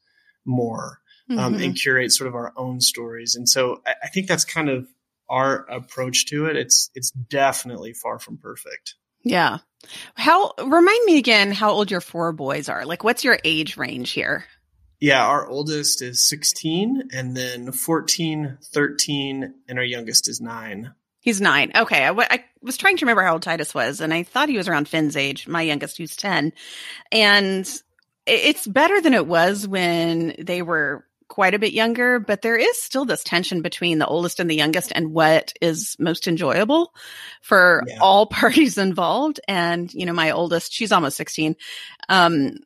more 0.46 1.00
um, 1.30 1.38
mm-hmm. 1.38 1.64
and 1.64 1.76
curate 1.76 2.12
sort 2.12 2.28
of 2.28 2.36
our 2.36 2.54
own 2.56 2.82
stories. 2.82 3.36
And 3.36 3.48
so 3.48 3.82
I, 3.86 3.96
I 4.04 4.08
think 4.08 4.28
that's 4.28 4.46
kind 4.46 4.70
of 4.70 4.88
our 5.30 5.70
approach 5.70 6.28
to 6.28 6.46
it. 6.46 6.56
It's 6.56 6.90
it's 6.94 7.12
definitely 7.12 7.94
far 7.94 8.20
from 8.20 8.38
perfect. 8.38 8.96
Yeah. 9.24 9.60
How 10.16 10.54
remind 10.60 11.06
me 11.06 11.18
again 11.18 11.52
how 11.52 11.72
old 11.72 11.92
your 11.92 12.02
four 12.02 12.32
boys 12.32 12.70
are? 12.70 12.86
Like 12.86 13.04
what's 13.04 13.24
your 13.24 13.40
age 13.44 13.78
range 13.78 14.12
here? 14.12 14.46
Yeah, 15.00 15.26
our 15.26 15.48
oldest 15.48 16.02
is 16.02 16.28
16 16.28 17.10
and 17.14 17.36
then 17.36 17.72
14, 17.72 18.58
13 18.64 19.54
and 19.68 19.78
our 19.78 19.84
youngest 19.84 20.30
is 20.30 20.40
9. 20.40 20.94
He's 21.20 21.42
9. 21.42 21.74
Okay. 21.76 22.04
I, 22.04 22.08
w- 22.08 22.28
I 22.30 22.46
was 22.62 22.78
trying 22.78 22.98
to 22.98 23.06
remember 23.06 23.24
how 23.24 23.34
old 23.34 23.42
Titus 23.42 23.74
was 23.74 24.00
and 24.00 24.14
I 24.14 24.24
thought 24.24 24.48
he 24.48 24.58
was 24.58 24.70
around 24.70 24.88
Finn's 24.88 25.18
age, 25.18 25.48
my 25.48 25.62
youngest 25.62 25.98
who's 25.98 26.16
10. 26.16 26.54
And 27.12 27.70
it's 28.26 28.66
better 28.66 29.02
than 29.02 29.14
it 29.14 29.28
was 29.28 29.68
when 29.68 30.36
they 30.40 30.62
were 30.62 31.06
quite 31.28 31.54
a 31.54 31.60
bit 31.60 31.74
younger, 31.74 32.20
but 32.20 32.42
there 32.42 32.56
is 32.56 32.82
still 32.82 33.06
this 33.06 33.24
tension 33.24 33.62
between 33.62 34.00
the 34.00 34.08
oldest 34.08 34.40
and 34.40 34.50
the 34.50 34.56
youngest 34.56 34.92
and 34.94 35.12
what 35.12 35.54
is 35.62 35.96
most 36.00 36.28
enjoyable 36.28 36.94
for 37.42 37.84
yeah. 37.88 37.98
all 38.02 38.26
parties 38.42 38.78
involved. 38.78 39.40
And, 39.48 39.94
you 39.94 40.06
know, 40.06 40.14
my 40.14 40.32
oldest, 40.32 40.74
she's 40.74 40.92
almost 40.92 41.18
16. 41.18 41.56
Um, 42.10 42.58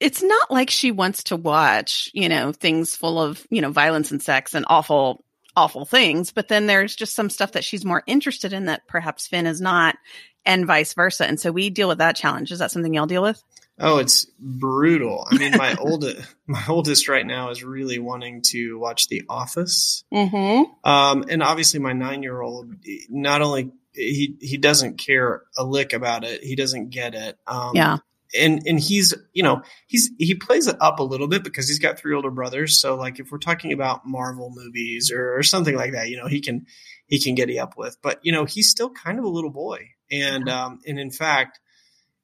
it's 0.00 0.22
not 0.22 0.50
like 0.50 0.70
she 0.70 0.90
wants 0.90 1.24
to 1.24 1.36
watch, 1.36 2.10
you 2.12 2.28
know, 2.28 2.52
things 2.52 2.96
full 2.96 3.20
of, 3.20 3.46
you 3.50 3.60
know, 3.60 3.70
violence 3.70 4.10
and 4.10 4.22
sex 4.22 4.54
and 4.54 4.66
awful, 4.68 5.24
awful 5.56 5.84
things. 5.84 6.32
But 6.32 6.48
then 6.48 6.66
there's 6.66 6.96
just 6.96 7.14
some 7.14 7.30
stuff 7.30 7.52
that 7.52 7.64
she's 7.64 7.84
more 7.84 8.02
interested 8.06 8.52
in 8.52 8.66
that 8.66 8.86
perhaps 8.88 9.26
Finn 9.26 9.46
is 9.46 9.60
not 9.60 9.96
and 10.44 10.66
vice 10.66 10.94
versa. 10.94 11.26
And 11.26 11.38
so 11.38 11.52
we 11.52 11.70
deal 11.70 11.88
with 11.88 11.98
that 11.98 12.16
challenge. 12.16 12.52
Is 12.52 12.58
that 12.58 12.70
something 12.70 12.92
y'all 12.92 13.06
deal 13.06 13.22
with? 13.22 13.42
Oh, 13.78 13.98
it's 13.98 14.26
brutal. 14.38 15.26
I 15.28 15.36
mean, 15.36 15.56
my 15.56 15.74
oldest, 15.80 16.34
my 16.46 16.62
oldest 16.68 17.08
right 17.08 17.26
now 17.26 17.50
is 17.50 17.64
really 17.64 17.98
wanting 17.98 18.42
to 18.50 18.78
watch 18.78 19.08
The 19.08 19.22
Office. 19.28 20.04
Mm-hmm. 20.12 20.88
Um, 20.88 21.24
and 21.28 21.42
obviously, 21.42 21.80
my 21.80 21.92
nine 21.92 22.22
year 22.22 22.40
old 22.40 22.72
not 23.08 23.42
only 23.42 23.72
he 23.92 24.36
he 24.40 24.58
doesn't 24.58 24.98
care 24.98 25.42
a 25.56 25.64
lick 25.64 25.92
about 25.92 26.24
it, 26.24 26.42
he 26.42 26.54
doesn't 26.54 26.90
get 26.90 27.14
it. 27.14 27.38
Um, 27.46 27.72
yeah. 27.74 27.98
And 28.36 28.62
and 28.66 28.80
he's 28.80 29.14
you 29.32 29.44
know 29.44 29.62
he's 29.86 30.10
he 30.18 30.34
plays 30.34 30.66
it 30.66 30.76
up 30.80 30.98
a 30.98 31.04
little 31.04 31.28
bit 31.28 31.44
because 31.44 31.68
he's 31.68 31.78
got 31.78 31.98
three 31.98 32.14
older 32.14 32.30
brothers. 32.30 32.80
So 32.80 32.96
like 32.96 33.20
if 33.20 33.30
we're 33.30 33.38
talking 33.38 33.72
about 33.72 34.06
Marvel 34.06 34.52
movies 34.54 35.12
or, 35.12 35.36
or 35.36 35.42
something 35.44 35.76
like 35.76 35.92
that, 35.92 36.08
you 36.08 36.16
know 36.16 36.26
he 36.26 36.40
can 36.40 36.66
he 37.06 37.20
can 37.20 37.36
get 37.36 37.50
it 37.50 37.58
up 37.58 37.76
with. 37.76 37.96
But 38.02 38.20
you 38.22 38.32
know 38.32 38.44
he's 38.44 38.70
still 38.70 38.90
kind 38.90 39.20
of 39.20 39.24
a 39.24 39.28
little 39.28 39.50
boy, 39.50 39.90
and 40.10 40.48
um, 40.48 40.80
and 40.84 40.98
in 40.98 41.12
fact 41.12 41.60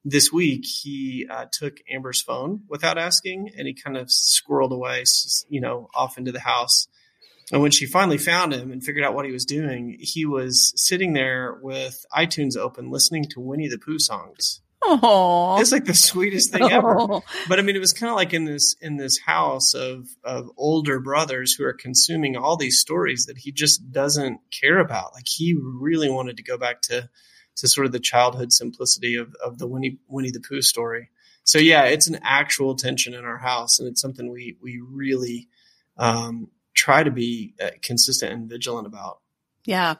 this 0.05 0.33
week 0.33 0.65
he 0.65 1.27
uh, 1.31 1.47
took 1.53 1.79
Amber's 1.91 2.23
phone 2.23 2.63
without 2.69 2.99
asking, 2.99 3.51
and 3.57 3.67
he 3.67 3.75
kind 3.75 3.97
of 3.97 4.09
squirreled 4.09 4.73
away, 4.73 5.05
you 5.49 5.61
know, 5.61 5.89
off 5.95 6.19
into 6.19 6.33
the 6.33 6.41
house. 6.41 6.89
And 7.53 7.61
when 7.63 7.73
she 7.73 7.87
finally 7.87 8.19
found 8.19 8.53
him 8.53 8.71
and 8.71 8.83
figured 8.83 9.05
out 9.05 9.15
what 9.15 9.27
he 9.27 9.33
was 9.33 9.45
doing, 9.45 9.97
he 9.99 10.25
was 10.25 10.73
sitting 10.77 11.13
there 11.13 11.59
with 11.61 12.05
iTunes 12.17 12.57
open, 12.57 12.91
listening 12.91 13.25
to 13.31 13.41
Winnie 13.41 13.69
the 13.69 13.79
Pooh 13.79 13.99
songs. 13.99 14.61
Aww. 14.83 15.61
It's 15.61 15.73
like 15.73 15.85
the 15.85 15.95
sweetest 15.95 16.53
thing 16.53 16.71
ever. 16.71 16.97
But 17.49 17.59
I 17.59 17.63
mean, 17.63 17.77
it 17.77 17.81
was 17.81 17.93
kind 17.93 18.09
of 18.09 18.17
like 18.17 18.33
in 18.33 18.45
this 18.45 18.77
in 18.81 18.97
this 18.97 19.19
house 19.19 19.75
of 19.75 20.09
of 20.25 20.49
older 20.57 21.01
brothers 21.01 21.53
who 21.53 21.65
are 21.65 21.75
consuming 21.75 22.37
all 22.37 22.57
these 22.57 22.81
stories 22.81 23.27
that 23.27 23.37
he 23.39 23.53
just 23.53 23.93
doesn't 23.93 24.41
care 24.59 24.79
about. 24.79 25.13
Like 25.13 25.27
he 25.27 25.55
really 25.61 26.09
wanted 26.09 26.39
to 26.39 26.43
go 26.43 26.57
back 26.57 26.81
to 26.83 27.11
to 27.61 27.69
sort 27.69 27.87
of 27.87 27.93
the 27.93 28.01
childhood 28.01 28.53
simplicity 28.53 29.17
of 29.17 29.35
of 29.45 29.59
the 29.59 29.67
Winnie 29.67 29.99
Winnie 30.09 30.31
the 30.31 30.41
Pooh 30.41 30.63
story. 30.63 31.11
So 31.45 31.59
yeah, 31.59 31.85
it's 31.85 32.09
an 32.09 32.19
actual 32.23 32.75
tension 32.75 33.15
in 33.15 33.25
our 33.25 33.39
house, 33.39 33.79
and 33.79 33.89
it's 33.89 34.01
something 34.01 34.31
we 34.31 34.57
we 34.61 34.81
really 34.81 35.49
um, 35.97 36.49
try 36.75 37.03
to 37.03 37.11
be 37.11 37.55
uh, 37.63 37.71
consistent 37.83 38.33
and 38.33 38.49
vigilant 38.49 38.87
about. 38.87 39.21
Yeah. 39.65 39.97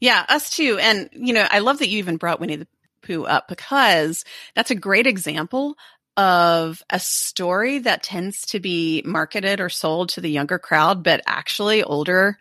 Yeah, 0.00 0.24
us 0.28 0.50
too. 0.50 0.78
And, 0.80 1.08
you 1.12 1.32
know, 1.32 1.46
I 1.48 1.60
love 1.60 1.78
that 1.78 1.88
you 1.88 1.98
even 1.98 2.16
brought 2.16 2.40
Winnie 2.40 2.56
the 2.56 2.66
Pooh 3.02 3.24
up 3.24 3.48
because 3.48 4.24
that's 4.54 4.70
a 4.70 4.76
great 4.76 5.06
example 5.06 5.76
of 6.16 6.82
a 6.90 6.98
story 6.98 7.78
that 7.80 8.02
tends 8.02 8.42
to 8.46 8.60
be 8.60 9.02
marketed 9.04 9.60
or 9.60 9.68
sold 9.68 10.10
to 10.10 10.20
the 10.20 10.30
younger 10.30 10.58
crowd, 10.58 11.02
but 11.02 11.22
actually 11.26 11.82
older 11.82 12.36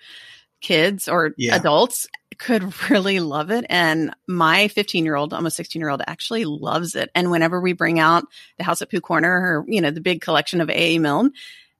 kids 0.59 1.07
or 1.07 1.33
yeah. 1.37 1.55
adults 1.55 2.07
could 2.41 2.74
really 2.89 3.19
love 3.19 3.51
it. 3.51 3.65
And 3.69 4.13
my 4.27 4.67
15 4.67 5.05
year 5.05 5.15
old, 5.15 5.33
almost 5.33 5.55
16 5.55 5.79
year 5.79 5.89
old 5.89 6.01
actually 6.05 6.45
loves 6.45 6.95
it. 6.95 7.10
And 7.15 7.31
whenever 7.31 7.62
we 7.62 7.74
bring 7.74 8.00
out 8.00 8.25
the 8.57 8.63
House 8.63 8.81
at 8.81 8.91
Pooh 8.91 9.01
Corner 9.01 9.31
or, 9.31 9.65
you 9.67 9.81
know, 9.81 9.91
the 9.91 10.01
big 10.01 10.21
collection 10.21 10.60
of 10.62 10.69
A.A. 10.69 11.00
Milne, 11.00 11.31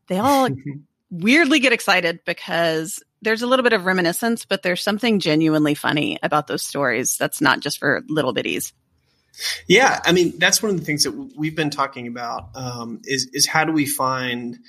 they 0.08 0.20
all 0.20 0.48
weirdly 1.10 1.60
get 1.60 1.74
excited 1.74 2.22
because 2.26 3.04
there's 3.22 3.42
a 3.42 3.48
little 3.48 3.64
bit 3.64 3.74
of 3.74 3.86
reminiscence, 3.86 4.46
but 4.46 4.64
there's 4.64 4.82
something 4.82 5.20
genuinely 5.20 5.76
funny 5.76 6.18
about 6.24 6.48
those 6.48 6.64
stories 6.64 7.18
that's 7.18 7.42
not 7.42 7.60
just 7.60 7.78
for 7.78 8.04
little 8.08 8.34
bitties. 8.34 8.72
Yeah, 9.68 10.00
I 10.04 10.12
mean 10.12 10.38
that's 10.40 10.62
one 10.62 10.72
of 10.72 10.78
the 10.78 10.86
things 10.86 11.04
that 11.04 11.12
we've 11.38 11.56
been 11.56 11.70
talking 11.70 12.08
about 12.08 12.50
um, 12.54 13.02
is 13.06 13.30
is 13.32 13.48
how 13.48 13.64
do 13.64 13.72
we 13.72 13.86
find, 13.86 14.60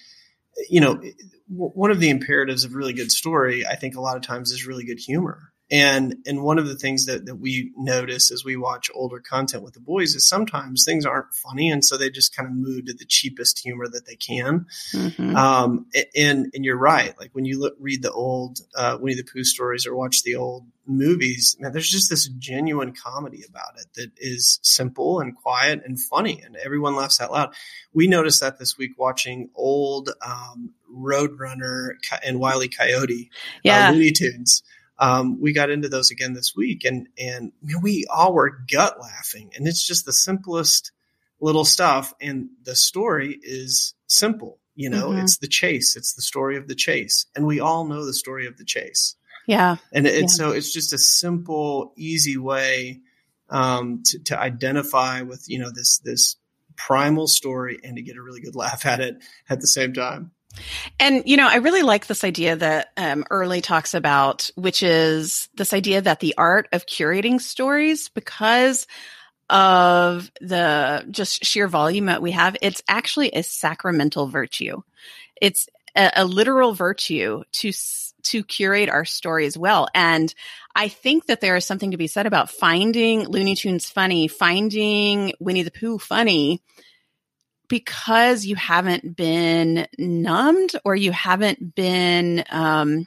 you 0.70 0.80
know, 0.80 1.02
one 1.48 1.90
of 1.90 1.98
the 1.98 2.10
imperatives 2.10 2.64
of 2.64 2.74
really 2.74 2.92
good 2.92 3.10
story. 3.10 3.66
I 3.66 3.74
think 3.74 3.96
a 3.96 4.00
lot 4.00 4.16
of 4.16 4.22
times 4.22 4.52
is 4.52 4.64
really 4.66 4.84
good 4.84 5.00
humor, 5.00 5.51
and 5.72 6.16
and 6.26 6.42
one 6.42 6.58
of 6.58 6.68
the 6.68 6.76
things 6.76 7.06
that, 7.06 7.24
that 7.24 7.36
we 7.36 7.72
notice 7.78 8.30
as 8.30 8.44
we 8.44 8.56
watch 8.56 8.90
older 8.94 9.20
content 9.20 9.64
with 9.64 9.72
the 9.72 9.80
boys 9.80 10.14
is 10.14 10.28
sometimes 10.28 10.84
things 10.84 11.06
aren't 11.06 11.32
funny, 11.32 11.70
and 11.70 11.82
so 11.82 11.96
they 11.96 12.10
just 12.10 12.36
kind 12.36 12.46
of 12.46 12.54
move 12.54 12.84
to 12.84 12.92
the 12.92 13.06
cheapest 13.06 13.58
humor 13.58 13.88
that 13.88 14.04
they 14.06 14.16
can. 14.16 14.66
Mm-hmm. 14.94 15.34
Um, 15.34 15.86
and 16.14 16.50
and 16.52 16.62
you're 16.62 16.76
right. 16.76 17.18
Like 17.18 17.30
when 17.32 17.46
you 17.46 17.58
look, 17.58 17.74
read 17.80 18.02
the 18.02 18.12
old 18.12 18.58
uh, 18.76 18.98
Winnie 19.00 19.16
the 19.16 19.24
Pooh 19.24 19.44
stories 19.44 19.86
or 19.86 19.96
watch 19.96 20.22
the 20.24 20.34
old 20.34 20.66
movies, 20.86 21.56
man, 21.58 21.72
there's 21.72 21.88
just 21.88 22.10
this 22.10 22.28
genuine 22.28 22.92
comedy 22.92 23.42
about 23.48 23.78
it 23.78 23.86
that 23.94 24.10
is 24.18 24.60
simple 24.62 25.20
and 25.20 25.34
quiet 25.34 25.80
and 25.86 25.98
funny, 25.98 26.42
and 26.44 26.54
everyone 26.56 26.96
laughs 26.96 27.18
out 27.18 27.32
loud. 27.32 27.54
We 27.94 28.08
noticed 28.08 28.42
that 28.42 28.58
this 28.58 28.76
week 28.76 28.98
watching 28.98 29.48
old 29.54 30.10
um, 30.20 30.74
Roadrunner 30.94 31.92
and 32.22 32.38
Wiley 32.38 32.68
Coyote 32.68 33.30
uh, 33.32 33.60
yeah. 33.62 33.88
uh, 33.88 33.92
Looney 33.92 34.12
Tunes 34.12 34.62
um, 34.98 35.40
we 35.40 35.52
got 35.52 35.70
into 35.70 35.88
those 35.88 36.10
again 36.10 36.32
this 36.32 36.54
week, 36.56 36.84
and 36.84 37.08
and 37.18 37.52
we 37.82 38.06
all 38.10 38.32
were 38.32 38.58
gut 38.70 39.00
laughing, 39.00 39.50
and 39.56 39.66
it's 39.66 39.86
just 39.86 40.04
the 40.04 40.12
simplest 40.12 40.92
little 41.40 41.64
stuff, 41.64 42.14
and 42.20 42.50
the 42.64 42.76
story 42.76 43.38
is 43.42 43.94
simple. 44.06 44.58
You 44.74 44.90
know, 44.90 45.08
mm-hmm. 45.08 45.20
it's 45.20 45.38
the 45.38 45.48
chase. 45.48 45.96
It's 45.96 46.14
the 46.14 46.22
story 46.22 46.56
of 46.56 46.68
the 46.68 46.74
chase, 46.74 47.26
and 47.34 47.46
we 47.46 47.60
all 47.60 47.84
know 47.84 48.06
the 48.06 48.14
story 48.14 48.46
of 48.46 48.56
the 48.56 48.64
chase. 48.64 49.16
Yeah, 49.46 49.76
and 49.92 50.06
it's 50.06 50.38
yeah. 50.38 50.46
so 50.46 50.50
it's 50.52 50.72
just 50.72 50.92
a 50.92 50.98
simple, 50.98 51.92
easy 51.96 52.36
way 52.36 53.00
um, 53.50 54.02
to, 54.06 54.18
to 54.24 54.38
identify 54.38 55.22
with 55.22 55.44
you 55.48 55.58
know 55.58 55.70
this 55.70 55.98
this 55.98 56.36
primal 56.76 57.26
story 57.26 57.78
and 57.84 57.96
to 57.96 58.02
get 58.02 58.16
a 58.16 58.22
really 58.22 58.40
good 58.40 58.56
laugh 58.56 58.86
at 58.86 59.00
it 59.00 59.18
at 59.48 59.60
the 59.60 59.66
same 59.66 59.92
time. 59.92 60.30
And, 61.00 61.22
you 61.26 61.36
know, 61.36 61.48
I 61.48 61.56
really 61.56 61.82
like 61.82 62.06
this 62.06 62.24
idea 62.24 62.56
that 62.56 62.88
um, 62.96 63.24
Earley 63.30 63.60
talks 63.60 63.94
about, 63.94 64.50
which 64.54 64.82
is 64.82 65.48
this 65.54 65.72
idea 65.72 66.02
that 66.02 66.20
the 66.20 66.34
art 66.36 66.68
of 66.72 66.86
curating 66.86 67.40
stories, 67.40 68.08
because 68.08 68.86
of 69.50 70.30
the 70.40 71.04
just 71.10 71.44
sheer 71.44 71.68
volume 71.68 72.06
that 72.06 72.22
we 72.22 72.30
have, 72.30 72.56
it's 72.62 72.82
actually 72.88 73.30
a 73.30 73.42
sacramental 73.42 74.26
virtue. 74.26 74.82
It's 75.40 75.68
a, 75.94 76.10
a 76.16 76.24
literal 76.24 76.74
virtue 76.74 77.42
to 77.52 77.72
to 78.22 78.44
curate 78.44 78.88
our 78.88 79.04
story 79.04 79.46
as 79.46 79.58
well. 79.58 79.88
And 79.94 80.32
I 80.76 80.88
think 80.88 81.26
that 81.26 81.40
there 81.40 81.56
is 81.56 81.64
something 81.64 81.90
to 81.90 81.96
be 81.96 82.06
said 82.06 82.26
about 82.26 82.50
finding 82.50 83.26
Looney 83.26 83.56
Tunes 83.56 83.90
funny, 83.90 84.28
finding 84.28 85.32
Winnie 85.40 85.64
the 85.64 85.72
Pooh 85.72 85.98
funny, 85.98 86.62
because 87.72 88.44
you 88.44 88.54
haven't 88.54 89.16
been 89.16 89.86
numbed 89.96 90.72
or 90.84 90.94
you 90.94 91.10
haven't 91.10 91.74
been, 91.74 92.44
um, 92.50 93.06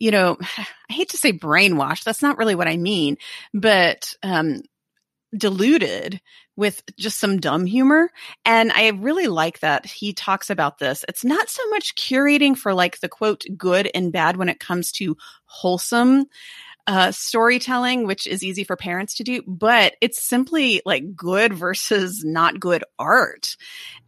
you 0.00 0.10
know, 0.10 0.38
I 0.58 0.92
hate 0.94 1.10
to 1.10 1.18
say 1.18 1.34
brainwashed. 1.34 2.04
That's 2.04 2.22
not 2.22 2.38
really 2.38 2.54
what 2.54 2.68
I 2.68 2.78
mean, 2.78 3.18
but, 3.52 4.14
um, 4.22 4.62
diluted 5.36 6.22
with 6.56 6.82
just 6.98 7.18
some 7.18 7.38
dumb 7.38 7.66
humor. 7.66 8.08
And 8.46 8.72
I 8.72 8.88
really 8.88 9.26
like 9.26 9.60
that 9.60 9.84
he 9.84 10.14
talks 10.14 10.48
about 10.48 10.78
this. 10.78 11.04
It's 11.06 11.24
not 11.24 11.50
so 11.50 11.62
much 11.68 11.94
curating 11.94 12.56
for 12.56 12.72
like 12.72 12.98
the 13.00 13.10
quote 13.10 13.44
good 13.58 13.90
and 13.94 14.10
bad 14.10 14.38
when 14.38 14.48
it 14.48 14.58
comes 14.58 14.90
to 14.92 15.18
wholesome 15.44 16.24
uh, 16.86 17.12
storytelling, 17.12 18.06
which 18.06 18.26
is 18.26 18.42
easy 18.42 18.64
for 18.64 18.76
parents 18.76 19.14
to 19.16 19.24
do, 19.24 19.42
but 19.46 19.94
it's 20.00 20.26
simply 20.26 20.82
like 20.84 21.14
good 21.14 21.52
versus 21.52 22.24
not 22.24 22.60
good 22.60 22.84
art. 22.98 23.56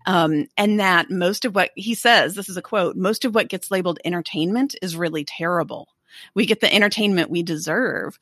Um, 0.06 0.46
and 0.56 0.80
that 0.80 1.10
most 1.10 1.44
of 1.44 1.54
what 1.54 1.70
he 1.76 1.94
says, 1.94 2.34
this 2.34 2.48
is 2.48 2.56
a 2.56 2.62
quote, 2.62 2.96
most 2.96 3.24
of 3.24 3.34
what 3.34 3.48
gets 3.48 3.70
labeled 3.70 4.00
entertainment 4.04 4.74
is 4.82 4.96
really 4.96 5.24
terrible. 5.24 5.88
We 6.34 6.46
get 6.46 6.60
the 6.60 6.72
entertainment 6.72 7.30
we 7.30 7.42
deserve. 7.42 8.18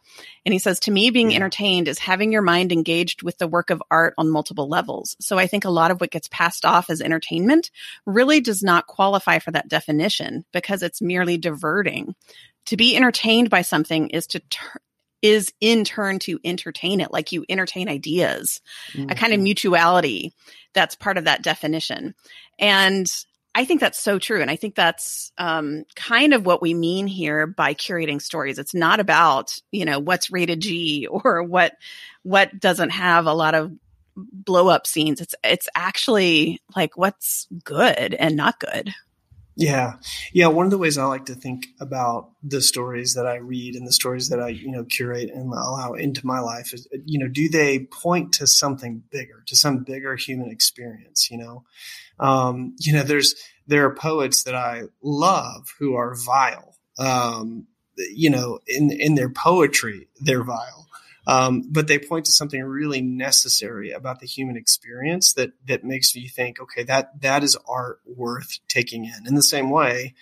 And 0.46 0.52
he 0.52 0.58
says, 0.58 0.80
to 0.80 0.90
me, 0.90 1.10
being 1.10 1.34
entertained 1.34 1.88
is 1.88 1.98
having 1.98 2.32
your 2.32 2.42
mind 2.42 2.72
engaged 2.72 3.22
with 3.22 3.38
the 3.38 3.46
work 3.46 3.70
of 3.70 3.82
art 3.90 4.14
on 4.16 4.30
multiple 4.30 4.68
levels. 4.68 5.16
So 5.20 5.38
I 5.38 5.46
think 5.46 5.64
a 5.64 5.70
lot 5.70 5.90
of 5.90 6.00
what 6.00 6.10
gets 6.10 6.28
passed 6.28 6.64
off 6.64 6.90
as 6.90 7.00
entertainment 7.00 7.70
really 8.06 8.40
does 8.40 8.62
not 8.62 8.86
qualify 8.86 9.38
for 9.38 9.50
that 9.50 9.68
definition 9.68 10.44
because 10.52 10.82
it's 10.82 11.02
merely 11.02 11.36
diverting 11.36 12.14
to 12.72 12.76
be 12.78 12.96
entertained 12.96 13.50
by 13.50 13.60
something 13.60 14.08
is 14.08 14.26
to 14.26 14.40
tur- 14.48 14.80
is 15.20 15.52
in 15.60 15.84
turn 15.84 16.18
to 16.18 16.40
entertain 16.42 17.02
it 17.02 17.12
like 17.12 17.30
you 17.30 17.44
entertain 17.50 17.86
ideas 17.86 18.62
mm-hmm. 18.94 19.10
a 19.10 19.14
kind 19.14 19.34
of 19.34 19.36
mm-hmm. 19.36 19.44
mutuality 19.44 20.32
that's 20.72 20.94
part 20.94 21.18
of 21.18 21.24
that 21.24 21.42
definition 21.42 22.14
and 22.58 23.06
i 23.54 23.66
think 23.66 23.78
that's 23.78 24.02
so 24.02 24.18
true 24.18 24.40
and 24.40 24.50
i 24.50 24.56
think 24.56 24.74
that's 24.74 25.32
um, 25.36 25.84
kind 25.94 26.32
of 26.32 26.46
what 26.46 26.62
we 26.62 26.72
mean 26.72 27.06
here 27.06 27.46
by 27.46 27.74
curating 27.74 28.22
stories 28.22 28.58
it's 28.58 28.72
not 28.72 29.00
about 29.00 29.58
you 29.70 29.84
know 29.84 29.98
what's 29.98 30.30
rated 30.30 30.60
g 30.60 31.06
or 31.10 31.42
what 31.42 31.74
what 32.22 32.58
doesn't 32.58 32.90
have 32.90 33.26
a 33.26 33.34
lot 33.34 33.54
of 33.54 33.70
blow 34.16 34.68
up 34.68 34.86
scenes 34.86 35.20
it's 35.20 35.34
it's 35.44 35.68
actually 35.74 36.58
like 36.74 36.96
what's 36.96 37.46
good 37.64 38.14
and 38.14 38.34
not 38.34 38.58
good 38.58 38.94
yeah. 39.56 39.94
Yeah. 40.32 40.48
One 40.48 40.66
of 40.66 40.70
the 40.70 40.78
ways 40.78 40.98
I 40.98 41.04
like 41.04 41.26
to 41.26 41.34
think 41.34 41.66
about 41.80 42.30
the 42.42 42.60
stories 42.60 43.14
that 43.14 43.26
I 43.26 43.36
read 43.36 43.74
and 43.74 43.86
the 43.86 43.92
stories 43.92 44.28
that 44.30 44.40
I, 44.40 44.48
you 44.48 44.70
know, 44.70 44.84
curate 44.84 45.30
and 45.30 45.52
allow 45.52 45.92
into 45.94 46.26
my 46.26 46.40
life 46.40 46.72
is, 46.72 46.88
you 47.04 47.18
know, 47.18 47.28
do 47.28 47.48
they 47.48 47.80
point 47.80 48.32
to 48.34 48.46
something 48.46 49.02
bigger, 49.10 49.42
to 49.46 49.56
some 49.56 49.84
bigger 49.84 50.16
human 50.16 50.50
experience? 50.50 51.30
You 51.30 51.38
know, 51.38 51.64
um, 52.18 52.74
you 52.78 52.92
know, 52.92 53.02
there's, 53.02 53.34
there 53.66 53.86
are 53.86 53.94
poets 53.94 54.44
that 54.44 54.54
I 54.54 54.84
love 55.02 55.74
who 55.78 55.94
are 55.94 56.14
vile. 56.14 56.76
Um, 56.98 57.66
you 57.96 58.30
know, 58.30 58.58
in, 58.66 58.90
in 58.90 59.14
their 59.14 59.30
poetry, 59.30 60.08
they're 60.20 60.44
vile. 60.44 60.88
Um, 61.26 61.62
but 61.70 61.86
they 61.86 61.98
point 61.98 62.24
to 62.26 62.32
something 62.32 62.62
really 62.62 63.00
necessary 63.00 63.92
about 63.92 64.20
the 64.20 64.26
human 64.26 64.56
experience 64.56 65.32
that 65.34 65.52
that 65.66 65.84
makes 65.84 66.14
you 66.14 66.28
think, 66.28 66.60
okay, 66.60 66.82
that 66.84 67.20
that 67.20 67.44
is 67.44 67.56
art 67.68 68.00
worth 68.06 68.58
taking 68.68 69.04
in. 69.04 69.26
In 69.26 69.34
the 69.34 69.42
same 69.42 69.70
way, 69.70 70.14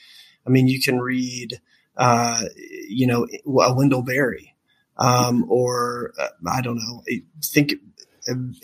I 0.47 0.51
mean, 0.51 0.69
you 0.69 0.81
can 0.81 0.99
read, 0.99 1.61
uh, 1.97 2.45
you 2.89 3.07
know, 3.07 3.27
a 3.63 3.75
Wendell 3.75 4.03
Berry, 4.03 4.55
um, 4.99 5.47
or 5.49 6.13
uh, 6.19 6.29
I 6.51 6.61
don't 6.61 6.77
know, 6.77 7.03
think 7.43 7.75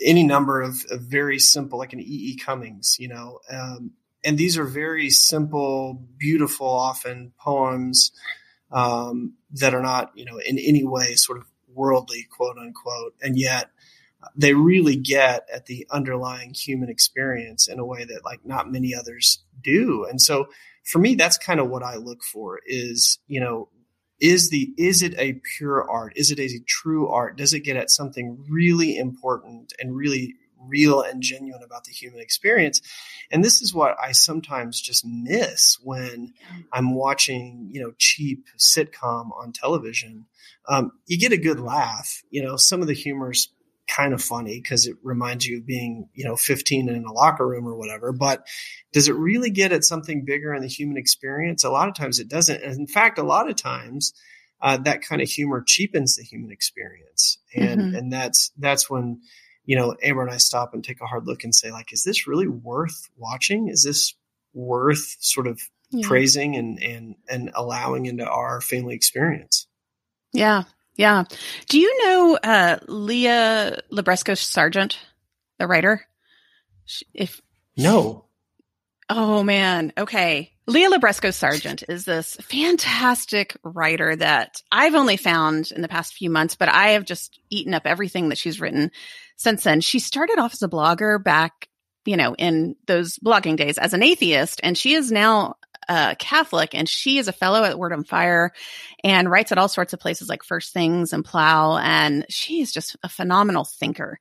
any 0.05 0.23
number 0.23 0.61
of, 0.61 0.85
of, 0.91 1.01
very 1.01 1.39
simple, 1.39 1.79
like 1.79 1.93
an 1.93 1.99
E. 1.99 2.03
E. 2.03 2.37
Cummings, 2.37 2.97
you 2.99 3.07
know, 3.07 3.39
um, 3.51 3.91
and 4.23 4.37
these 4.37 4.57
are 4.57 4.63
very 4.63 5.09
simple, 5.09 6.05
beautiful, 6.17 6.67
often 6.67 7.31
poems 7.39 8.11
um, 8.71 9.33
that 9.53 9.73
are 9.73 9.81
not, 9.81 10.11
you 10.15 10.25
know, 10.25 10.37
in 10.37 10.59
any 10.59 10.83
way 10.83 11.15
sort 11.15 11.37
of 11.37 11.45
worldly, 11.77 12.27
quote 12.35 12.57
unquote, 12.57 13.13
and 13.21 13.37
yet 13.37 13.69
they 14.35 14.53
really 14.53 14.95
get 14.95 15.47
at 15.53 15.67
the 15.67 15.87
underlying 15.91 16.53
human 16.53 16.89
experience 16.89 17.67
in 17.67 17.79
a 17.79 17.85
way 17.85 18.03
that 18.03 18.25
like 18.25 18.45
not 18.45 18.71
many 18.71 18.93
others 18.93 19.43
do. 19.63 20.05
And 20.09 20.21
so 20.21 20.47
for 20.83 20.99
me, 20.99 21.15
that's 21.15 21.37
kind 21.37 21.59
of 21.59 21.69
what 21.69 21.83
I 21.83 21.95
look 21.97 22.23
for 22.23 22.59
is, 22.65 23.19
you 23.27 23.39
know, 23.39 23.69
is 24.19 24.49
the 24.49 24.73
is 24.77 25.03
it 25.03 25.13
a 25.19 25.39
pure 25.57 25.87
art 25.89 26.13
is 26.15 26.31
it 26.31 26.39
a 26.39 26.59
true 26.67 27.07
art 27.07 27.37
does 27.37 27.53
it 27.53 27.59
get 27.59 27.77
at 27.77 27.91
something 27.91 28.43
really 28.49 28.97
important 28.97 29.73
and 29.79 29.95
really 29.95 30.33
real 30.67 31.01
and 31.01 31.21
genuine 31.21 31.63
about 31.63 31.83
the 31.83 31.91
human 31.91 32.19
experience 32.19 32.81
and 33.31 33.43
this 33.43 33.61
is 33.61 33.73
what 33.73 33.95
i 34.01 34.11
sometimes 34.11 34.79
just 34.79 35.05
miss 35.05 35.77
when 35.83 36.33
i'm 36.73 36.93
watching 36.93 37.69
you 37.71 37.81
know 37.81 37.91
cheap 37.97 38.45
sitcom 38.57 39.31
on 39.37 39.51
television 39.51 40.25
um, 40.69 40.91
you 41.05 41.17
get 41.17 41.31
a 41.31 41.37
good 41.37 41.59
laugh 41.59 42.23
you 42.29 42.43
know 42.43 42.57
some 42.57 42.81
of 42.81 42.87
the 42.87 42.93
humor's 42.93 43.49
kind 43.87 44.13
of 44.13 44.21
funny 44.21 44.59
because 44.61 44.85
it 44.85 44.97
reminds 45.01 45.45
you 45.45 45.57
of 45.57 45.65
being, 45.65 46.09
you 46.13 46.25
know, 46.25 46.35
15 46.35 46.89
in 46.89 47.05
a 47.05 47.11
locker 47.11 47.47
room 47.47 47.67
or 47.67 47.75
whatever. 47.75 48.11
But 48.11 48.45
does 48.91 49.07
it 49.07 49.15
really 49.15 49.49
get 49.49 49.71
at 49.71 49.83
something 49.83 50.25
bigger 50.25 50.53
in 50.53 50.61
the 50.61 50.67
human 50.67 50.97
experience? 50.97 51.63
A 51.63 51.69
lot 51.69 51.87
of 51.87 51.95
times 51.95 52.19
it 52.19 52.27
doesn't. 52.27 52.61
And 52.61 52.75
in 52.75 52.87
fact, 52.87 53.17
a 53.17 53.23
lot 53.23 53.49
of 53.49 53.55
times 53.55 54.13
uh, 54.61 54.77
that 54.77 55.01
kind 55.01 55.21
of 55.21 55.29
humor 55.29 55.63
cheapens 55.65 56.17
the 56.17 56.23
human 56.23 56.51
experience. 56.51 57.37
And, 57.55 57.81
mm-hmm. 57.81 57.95
and 57.95 58.13
that's, 58.13 58.51
that's 58.57 58.89
when, 58.89 59.21
you 59.67 59.75
know, 59.75 59.95
Amber 60.01 60.23
and 60.23 60.31
I 60.31 60.37
stop 60.37 60.73
and 60.73 60.83
take 60.83 61.01
a 61.01 61.05
hard 61.05 61.27
look 61.27 61.43
and 61.43 61.53
say, 61.53 61.71
like, 61.71 61.91
is 61.91 62.03
this 62.03 62.25
really 62.25 62.47
worth 62.47 63.09
watching? 63.17 63.67
Is 63.67 63.83
this 63.83 64.15
worth 64.53 65.17
sort 65.19 65.45
of 65.45 65.61
yeah. 65.91 66.07
praising 66.07 66.55
and, 66.55 66.81
and, 66.81 67.15
and 67.29 67.51
allowing 67.53 68.05
into 68.05 68.25
our 68.25 68.61
family 68.61 68.95
experience? 68.95 69.67
Yeah, 70.31 70.63
yeah. 70.95 71.25
Do 71.67 71.79
you 71.79 72.05
know 72.05 72.39
uh, 72.41 72.79
Leah 72.87 73.81
Libresco 73.91 74.35
Sargeant, 74.35 74.95
the 75.59 75.67
writer? 75.67 76.07
If 77.13 77.41
no. 77.75 78.25
Oh 79.09 79.43
man. 79.43 79.91
Okay. 79.97 80.53
Leah 80.65 80.89
Libresco 80.89 81.29
Sargeant 81.29 81.83
is 81.89 82.05
this 82.05 82.35
fantastic 82.35 83.57
writer 83.63 84.15
that 84.15 84.61
I've 84.71 84.95
only 84.95 85.17
found 85.17 85.71
in 85.71 85.81
the 85.81 85.87
past 85.87 86.13
few 86.13 86.29
months, 86.29 86.55
but 86.55 86.69
I 86.69 86.89
have 86.89 87.05
just 87.05 87.39
eaten 87.49 87.73
up 87.73 87.83
everything 87.85 88.29
that 88.29 88.37
she's 88.37 88.59
written 88.59 88.91
since 89.37 89.63
then. 89.63 89.81
She 89.81 89.99
started 89.99 90.39
off 90.39 90.53
as 90.53 90.61
a 90.61 90.67
blogger 90.67 91.23
back, 91.23 91.69
you 92.05 92.17
know, 92.17 92.35
in 92.35 92.75
those 92.85 93.17
blogging 93.17 93.55
days 93.55 93.77
as 93.77 93.93
an 93.93 94.03
atheist, 94.03 94.59
and 94.63 94.77
she 94.77 94.93
is 94.93 95.11
now 95.11 95.55
uh, 95.87 96.15
Catholic, 96.19 96.75
and 96.75 96.87
she 96.87 97.17
is 97.17 97.27
a 97.27 97.33
fellow 97.33 97.63
at 97.63 97.79
Word 97.79 97.93
on 97.93 98.03
Fire 98.03 98.51
and 99.03 99.31
writes 99.31 99.51
at 99.51 99.57
all 99.57 99.69
sorts 99.69 99.93
of 99.93 99.99
places 99.99 100.27
like 100.27 100.43
First 100.43 100.73
Things 100.73 101.13
and 101.13 101.23
Plough. 101.23 101.77
And 101.77 102.25
she 102.29 102.61
is 102.61 102.73
just 102.73 102.97
a 103.03 103.09
phenomenal 103.09 103.63
thinker. 103.63 104.19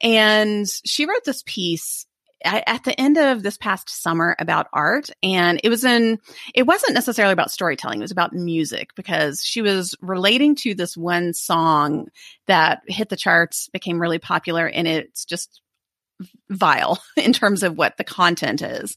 And 0.00 0.66
she 0.86 1.06
wrote 1.06 1.24
this 1.24 1.42
piece 1.44 2.06
at 2.44 2.84
the 2.84 2.98
end 3.00 3.16
of 3.18 3.42
this 3.42 3.56
past 3.56 3.88
summer 3.88 4.36
about 4.38 4.68
art 4.72 5.10
and 5.22 5.60
it 5.62 5.68
was 5.68 5.84
in 5.84 6.18
it 6.54 6.64
wasn't 6.64 6.94
necessarily 6.94 7.32
about 7.32 7.50
storytelling 7.50 8.00
it 8.00 8.02
was 8.02 8.10
about 8.10 8.32
music 8.32 8.90
because 8.94 9.42
she 9.42 9.62
was 9.62 9.94
relating 10.00 10.54
to 10.54 10.74
this 10.74 10.96
one 10.96 11.32
song 11.34 12.08
that 12.46 12.82
hit 12.86 13.08
the 13.08 13.16
charts 13.16 13.68
became 13.68 14.00
really 14.00 14.18
popular 14.18 14.66
and 14.66 14.86
it's 14.86 15.24
just 15.24 15.60
vile 16.50 17.02
in 17.16 17.32
terms 17.32 17.62
of 17.62 17.76
what 17.76 17.96
the 17.96 18.04
content 18.04 18.62
is 18.62 18.96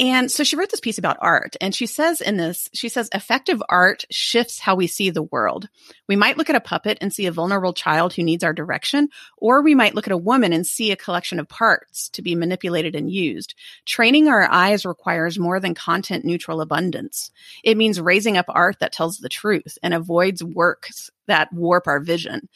and 0.00 0.30
so 0.30 0.42
she 0.42 0.56
wrote 0.56 0.70
this 0.70 0.80
piece 0.80 0.98
about 0.98 1.18
art. 1.20 1.54
And 1.60 1.74
she 1.74 1.86
says 1.86 2.20
in 2.20 2.36
this, 2.36 2.68
she 2.72 2.88
says, 2.88 3.08
effective 3.14 3.62
art 3.68 4.04
shifts 4.10 4.58
how 4.58 4.74
we 4.74 4.86
see 4.86 5.10
the 5.10 5.22
world. 5.22 5.68
We 6.08 6.16
might 6.16 6.38
look 6.38 6.50
at 6.50 6.56
a 6.56 6.60
puppet 6.60 6.98
and 7.00 7.12
see 7.12 7.26
a 7.26 7.32
vulnerable 7.32 7.72
child 7.72 8.14
who 8.14 8.22
needs 8.22 8.42
our 8.42 8.52
direction, 8.52 9.10
or 9.36 9.62
we 9.62 9.74
might 9.74 9.94
look 9.94 10.06
at 10.06 10.12
a 10.12 10.18
woman 10.18 10.52
and 10.52 10.66
see 10.66 10.90
a 10.90 10.96
collection 10.96 11.38
of 11.38 11.48
parts 11.48 12.08
to 12.10 12.22
be 12.22 12.34
manipulated 12.34 12.96
and 12.96 13.10
used. 13.10 13.54
Training 13.84 14.28
our 14.28 14.42
eyes 14.50 14.84
requires 14.84 15.38
more 15.38 15.60
than 15.60 15.74
content 15.74 16.24
neutral 16.24 16.60
abundance. 16.60 17.30
It 17.62 17.76
means 17.76 18.00
raising 18.00 18.36
up 18.36 18.46
art 18.48 18.78
that 18.80 18.92
tells 18.92 19.18
the 19.18 19.28
truth 19.28 19.78
and 19.82 19.94
avoids 19.94 20.42
works 20.42 21.10
that 21.26 21.52
warp 21.52 21.86
our 21.86 22.00
vision. 22.00 22.48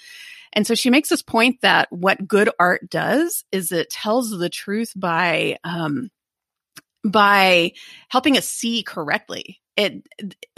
And 0.52 0.66
so 0.66 0.74
she 0.74 0.90
makes 0.90 1.10
this 1.10 1.22
point 1.22 1.60
that 1.60 1.92
what 1.92 2.26
good 2.26 2.48
art 2.58 2.88
does 2.88 3.44
is 3.52 3.72
it 3.72 3.90
tells 3.90 4.30
the 4.30 4.48
truth 4.48 4.92
by, 4.96 5.58
um, 5.64 6.10
by 7.10 7.72
helping 8.08 8.36
us 8.36 8.48
see 8.48 8.82
correctly. 8.82 9.60
It, 9.76 10.06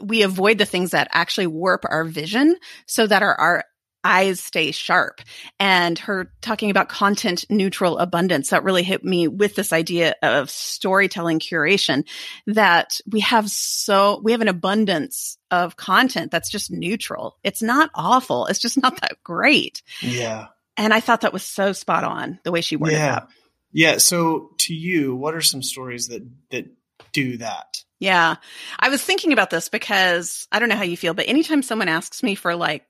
we 0.02 0.22
avoid 0.22 0.58
the 0.58 0.64
things 0.64 0.92
that 0.92 1.08
actually 1.10 1.48
warp 1.48 1.84
our 1.88 2.04
vision 2.04 2.56
so 2.86 3.06
that 3.06 3.22
our, 3.22 3.34
our 3.34 3.64
eyes 4.04 4.40
stay 4.40 4.70
sharp. 4.70 5.20
And 5.58 5.98
her 5.98 6.32
talking 6.40 6.70
about 6.70 6.88
content 6.88 7.44
neutral 7.50 7.98
abundance 7.98 8.50
that 8.50 8.64
really 8.64 8.82
hit 8.82 9.04
me 9.04 9.28
with 9.28 9.54
this 9.54 9.72
idea 9.72 10.14
of 10.22 10.50
storytelling 10.50 11.40
curation 11.40 12.04
that 12.46 13.00
we 13.10 13.20
have 13.20 13.50
so, 13.50 14.20
we 14.22 14.32
have 14.32 14.40
an 14.40 14.48
abundance 14.48 15.36
of 15.50 15.76
content 15.76 16.30
that's 16.30 16.50
just 16.50 16.70
neutral. 16.70 17.38
It's 17.42 17.62
not 17.62 17.90
awful. 17.94 18.46
It's 18.46 18.60
just 18.60 18.80
not 18.80 19.00
that 19.00 19.22
great. 19.24 19.82
Yeah. 20.00 20.46
And 20.76 20.94
I 20.94 21.00
thought 21.00 21.22
that 21.22 21.32
was 21.32 21.42
so 21.42 21.72
spot 21.72 22.04
on 22.04 22.38
the 22.44 22.52
way 22.52 22.60
she 22.60 22.76
worded 22.76 22.98
yeah. 22.98 23.14
that. 23.14 23.28
Yeah. 23.72 23.98
So 23.98 24.52
to 24.58 24.74
you, 24.74 25.14
what 25.14 25.34
are 25.34 25.40
some 25.40 25.62
stories 25.62 26.08
that 26.08 26.22
that 26.50 26.66
do 27.12 27.38
that? 27.38 27.82
Yeah. 28.00 28.36
I 28.78 28.88
was 28.90 29.02
thinking 29.02 29.32
about 29.32 29.50
this 29.50 29.68
because 29.68 30.46
I 30.52 30.58
don't 30.58 30.68
know 30.68 30.76
how 30.76 30.84
you 30.84 30.96
feel, 30.96 31.14
but 31.14 31.28
anytime 31.28 31.62
someone 31.62 31.88
asks 31.88 32.22
me 32.22 32.34
for 32.34 32.54
like, 32.54 32.84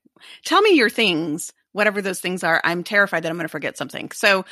tell 0.45 0.61
me 0.61 0.75
your 0.75 0.91
things, 0.91 1.53
whatever 1.73 2.03
those 2.03 2.21
things 2.21 2.45
are, 2.45 2.61
I'm 2.63 2.85
terrified 2.85 3.23
that 3.23 3.31
I'm 3.31 3.37
going 3.37 3.45
to 3.45 3.51
forget 3.51 3.79
something. 3.79 4.11
So 4.11 4.45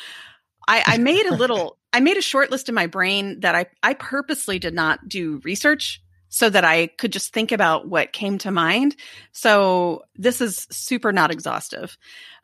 I, 0.67 0.83
I 0.87 0.99
made 0.99 1.27
a 1.27 1.35
little, 1.35 1.77
I 1.93 2.01
made 2.01 2.17
a 2.17 2.23
short 2.23 2.51
list 2.51 2.69
in 2.69 2.75
my 2.75 2.87
brain 2.87 3.41
that 3.41 3.55
I, 3.55 3.67
I 3.83 3.95
purposely 3.95 4.59
did 4.59 4.75
not 4.75 5.09
do 5.09 5.41
research 5.45 6.03
so 6.29 6.51
that 6.51 6.65
I 6.65 6.89
could 6.89 7.13
just 7.13 7.33
think 7.33 7.53
about 7.53 7.89
what 7.89 8.13
came 8.13 8.39
to 8.39 8.51
mind. 8.51 8.97
So 9.33 10.03
this 10.17 10.41
is 10.41 10.67
super 10.71 11.13
not 11.13 11.31
exhaustive. 11.31 11.97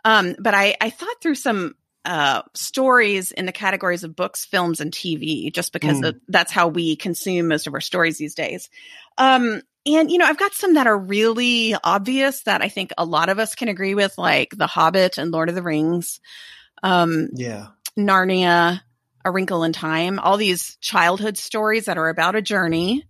Um, 0.04 0.36
but 0.38 0.54
I, 0.54 0.76
I 0.80 0.90
thought 0.90 1.20
through 1.20 1.34
some 1.36 1.74
uh, 2.04 2.42
stories 2.54 3.30
in 3.32 3.46
the 3.46 3.52
categories 3.52 4.04
of 4.04 4.16
books, 4.16 4.44
films, 4.44 4.80
and 4.80 4.92
TV, 4.92 5.52
just 5.52 5.72
because 5.72 6.00
mm. 6.00 6.20
that's 6.28 6.52
how 6.52 6.68
we 6.68 6.96
consume 6.96 7.48
most 7.48 7.66
of 7.66 7.74
our 7.74 7.80
stories 7.80 8.18
these 8.18 8.34
days. 8.34 8.70
Um, 9.18 9.62
and, 9.84 10.10
you 10.10 10.18
know, 10.18 10.26
I've 10.26 10.38
got 10.38 10.52
some 10.52 10.74
that 10.74 10.86
are 10.86 10.98
really 10.98 11.74
obvious 11.82 12.42
that 12.42 12.62
I 12.62 12.68
think 12.68 12.92
a 12.96 13.04
lot 13.04 13.28
of 13.28 13.38
us 13.38 13.54
can 13.54 13.68
agree 13.68 13.94
with, 13.94 14.16
like 14.16 14.50
The 14.56 14.66
Hobbit 14.66 15.18
and 15.18 15.30
Lord 15.30 15.48
of 15.48 15.54
the 15.54 15.62
Rings. 15.62 16.20
Um, 16.82 17.30
yeah. 17.34 17.68
Narnia, 17.98 18.80
A 19.24 19.30
Wrinkle 19.30 19.64
in 19.64 19.72
Time, 19.72 20.18
all 20.18 20.36
these 20.36 20.76
childhood 20.80 21.36
stories 21.36 21.86
that 21.86 21.98
are 21.98 22.08
about 22.08 22.36
a 22.36 22.42
journey, 22.42 23.04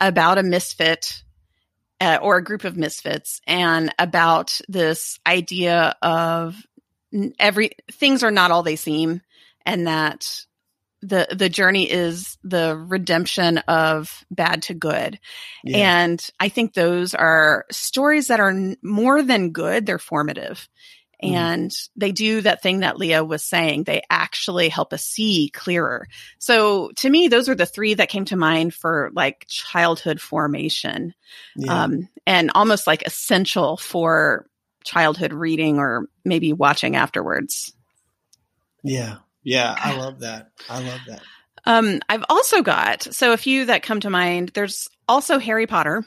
about 0.00 0.38
a 0.38 0.42
misfit, 0.42 1.22
uh, 2.00 2.18
or 2.20 2.36
a 2.36 2.44
group 2.44 2.64
of 2.64 2.76
misfits, 2.76 3.40
and 3.46 3.92
about 3.98 4.60
this 4.68 5.18
idea 5.26 5.96
of 6.02 6.56
every 7.38 7.70
things 7.92 8.22
are 8.22 8.30
not 8.30 8.50
all 8.50 8.62
they 8.62 8.76
seem 8.76 9.20
and 9.64 9.86
that 9.86 10.46
the 11.02 11.26
the 11.30 11.48
journey 11.48 11.90
is 11.90 12.38
the 12.42 12.76
redemption 12.76 13.58
of 13.58 14.24
bad 14.30 14.62
to 14.62 14.74
good 14.74 15.18
yeah. 15.62 16.02
and 16.02 16.30
i 16.40 16.48
think 16.48 16.72
those 16.72 17.14
are 17.14 17.66
stories 17.70 18.28
that 18.28 18.40
are 18.40 18.50
n- 18.50 18.76
more 18.82 19.22
than 19.22 19.50
good 19.50 19.84
they're 19.84 19.98
formative 19.98 20.68
mm. 21.22 21.30
and 21.30 21.70
they 21.96 22.12
do 22.12 22.40
that 22.40 22.62
thing 22.62 22.80
that 22.80 22.96
leah 22.96 23.24
was 23.24 23.44
saying 23.44 23.84
they 23.84 24.02
actually 24.08 24.68
help 24.68 24.92
us 24.92 25.04
see 25.04 25.50
clearer 25.52 26.08
so 26.38 26.90
to 26.96 27.10
me 27.10 27.28
those 27.28 27.48
are 27.48 27.54
the 27.54 27.66
three 27.66 27.94
that 27.94 28.08
came 28.08 28.24
to 28.24 28.36
mind 28.36 28.72
for 28.72 29.10
like 29.14 29.44
childhood 29.48 30.20
formation 30.20 31.14
yeah. 31.56 31.84
um, 31.84 32.08
and 32.26 32.50
almost 32.54 32.86
like 32.86 33.02
essential 33.02 33.76
for 33.76 34.46
childhood 34.86 35.34
reading 35.34 35.78
or 35.78 36.08
maybe 36.24 36.52
watching 36.54 36.96
afterwards. 36.96 37.74
Yeah. 38.82 39.16
Yeah. 39.42 39.74
I 39.76 39.96
love 39.96 40.20
that. 40.20 40.52
I 40.70 40.78
love 40.82 41.00
that. 41.08 41.22
Um, 41.66 42.00
I've 42.08 42.24
also 42.28 42.62
got, 42.62 43.02
so 43.02 43.32
a 43.32 43.36
few 43.36 43.66
that 43.66 43.82
come 43.82 44.00
to 44.00 44.10
mind. 44.10 44.52
There's 44.54 44.88
also 45.08 45.38
Harry 45.38 45.66
Potter. 45.66 46.04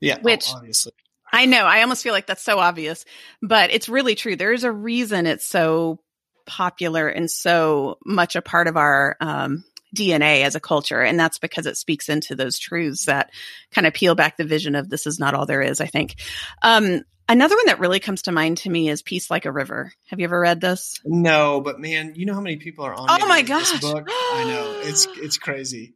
Yeah. 0.00 0.16
Oh, 0.18 0.22
which 0.22 0.48
oh, 0.50 0.56
obviously. 0.56 0.92
I 1.32 1.46
know. 1.46 1.64
I 1.64 1.82
almost 1.82 2.02
feel 2.02 2.12
like 2.12 2.26
that's 2.26 2.42
so 2.42 2.58
obvious, 2.58 3.04
but 3.40 3.70
it's 3.70 3.88
really 3.88 4.14
true. 4.14 4.34
There's 4.34 4.64
a 4.64 4.72
reason 4.72 5.26
it's 5.26 5.46
so 5.46 6.00
popular 6.46 7.06
and 7.06 7.30
so 7.30 7.98
much 8.04 8.34
a 8.34 8.42
part 8.42 8.66
of 8.66 8.76
our 8.76 9.16
um, 9.20 9.64
DNA 9.94 10.42
as 10.42 10.54
a 10.54 10.60
culture. 10.60 11.00
And 11.02 11.18
that's 11.18 11.38
because 11.38 11.66
it 11.66 11.76
speaks 11.76 12.08
into 12.08 12.34
those 12.34 12.58
truths 12.58 13.06
that 13.06 13.30
kind 13.72 13.86
of 13.86 13.94
peel 13.94 14.14
back 14.14 14.36
the 14.36 14.44
vision 14.44 14.74
of 14.74 14.88
this 14.88 15.06
is 15.06 15.18
not 15.18 15.34
all 15.34 15.46
there 15.46 15.62
is, 15.62 15.80
I 15.80 15.86
think. 15.86 16.16
Um, 16.62 17.02
Another 17.30 17.56
one 17.56 17.66
that 17.66 17.78
really 17.78 18.00
comes 18.00 18.22
to 18.22 18.32
mind 18.32 18.56
to 18.58 18.70
me 18.70 18.88
is 18.88 19.02
Peace 19.02 19.30
Like 19.30 19.44
a 19.44 19.52
River. 19.52 19.92
Have 20.06 20.18
you 20.18 20.24
ever 20.24 20.40
read 20.40 20.62
this? 20.62 20.98
No, 21.04 21.60
but 21.60 21.78
man, 21.78 22.14
you 22.16 22.24
know 22.24 22.32
how 22.32 22.40
many 22.40 22.56
people 22.56 22.86
are 22.86 22.94
on 22.94 23.06
Oh 23.06 23.26
my 23.26 23.42
gosh. 23.42 23.78
book? 23.82 24.08
I 24.08 24.44
know. 24.44 24.80
It's 24.84 25.06
it's 25.18 25.36
crazy. 25.38 25.92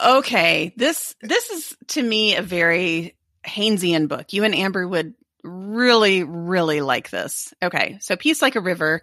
Okay. 0.00 0.72
This 0.76 1.16
this 1.20 1.50
is 1.50 1.76
to 1.88 2.02
me 2.02 2.36
a 2.36 2.42
very 2.42 3.16
Hainesian 3.44 4.06
book. 4.06 4.32
You 4.32 4.44
and 4.44 4.54
Amber 4.54 4.86
would 4.86 5.14
really, 5.42 6.22
really 6.22 6.80
like 6.82 7.10
this. 7.10 7.52
Okay. 7.60 7.98
So 8.00 8.14
Peace 8.14 8.40
Like 8.40 8.54
a 8.54 8.60
River. 8.60 9.02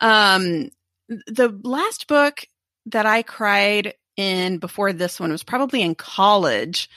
Um 0.00 0.70
the 1.08 1.56
last 1.62 2.08
book 2.08 2.44
that 2.86 3.06
I 3.06 3.22
cried 3.22 3.94
in 4.16 4.58
before 4.58 4.92
this 4.92 5.18
one 5.18 5.30
was 5.30 5.42
probably 5.42 5.82
in 5.82 5.94
college. 5.94 6.88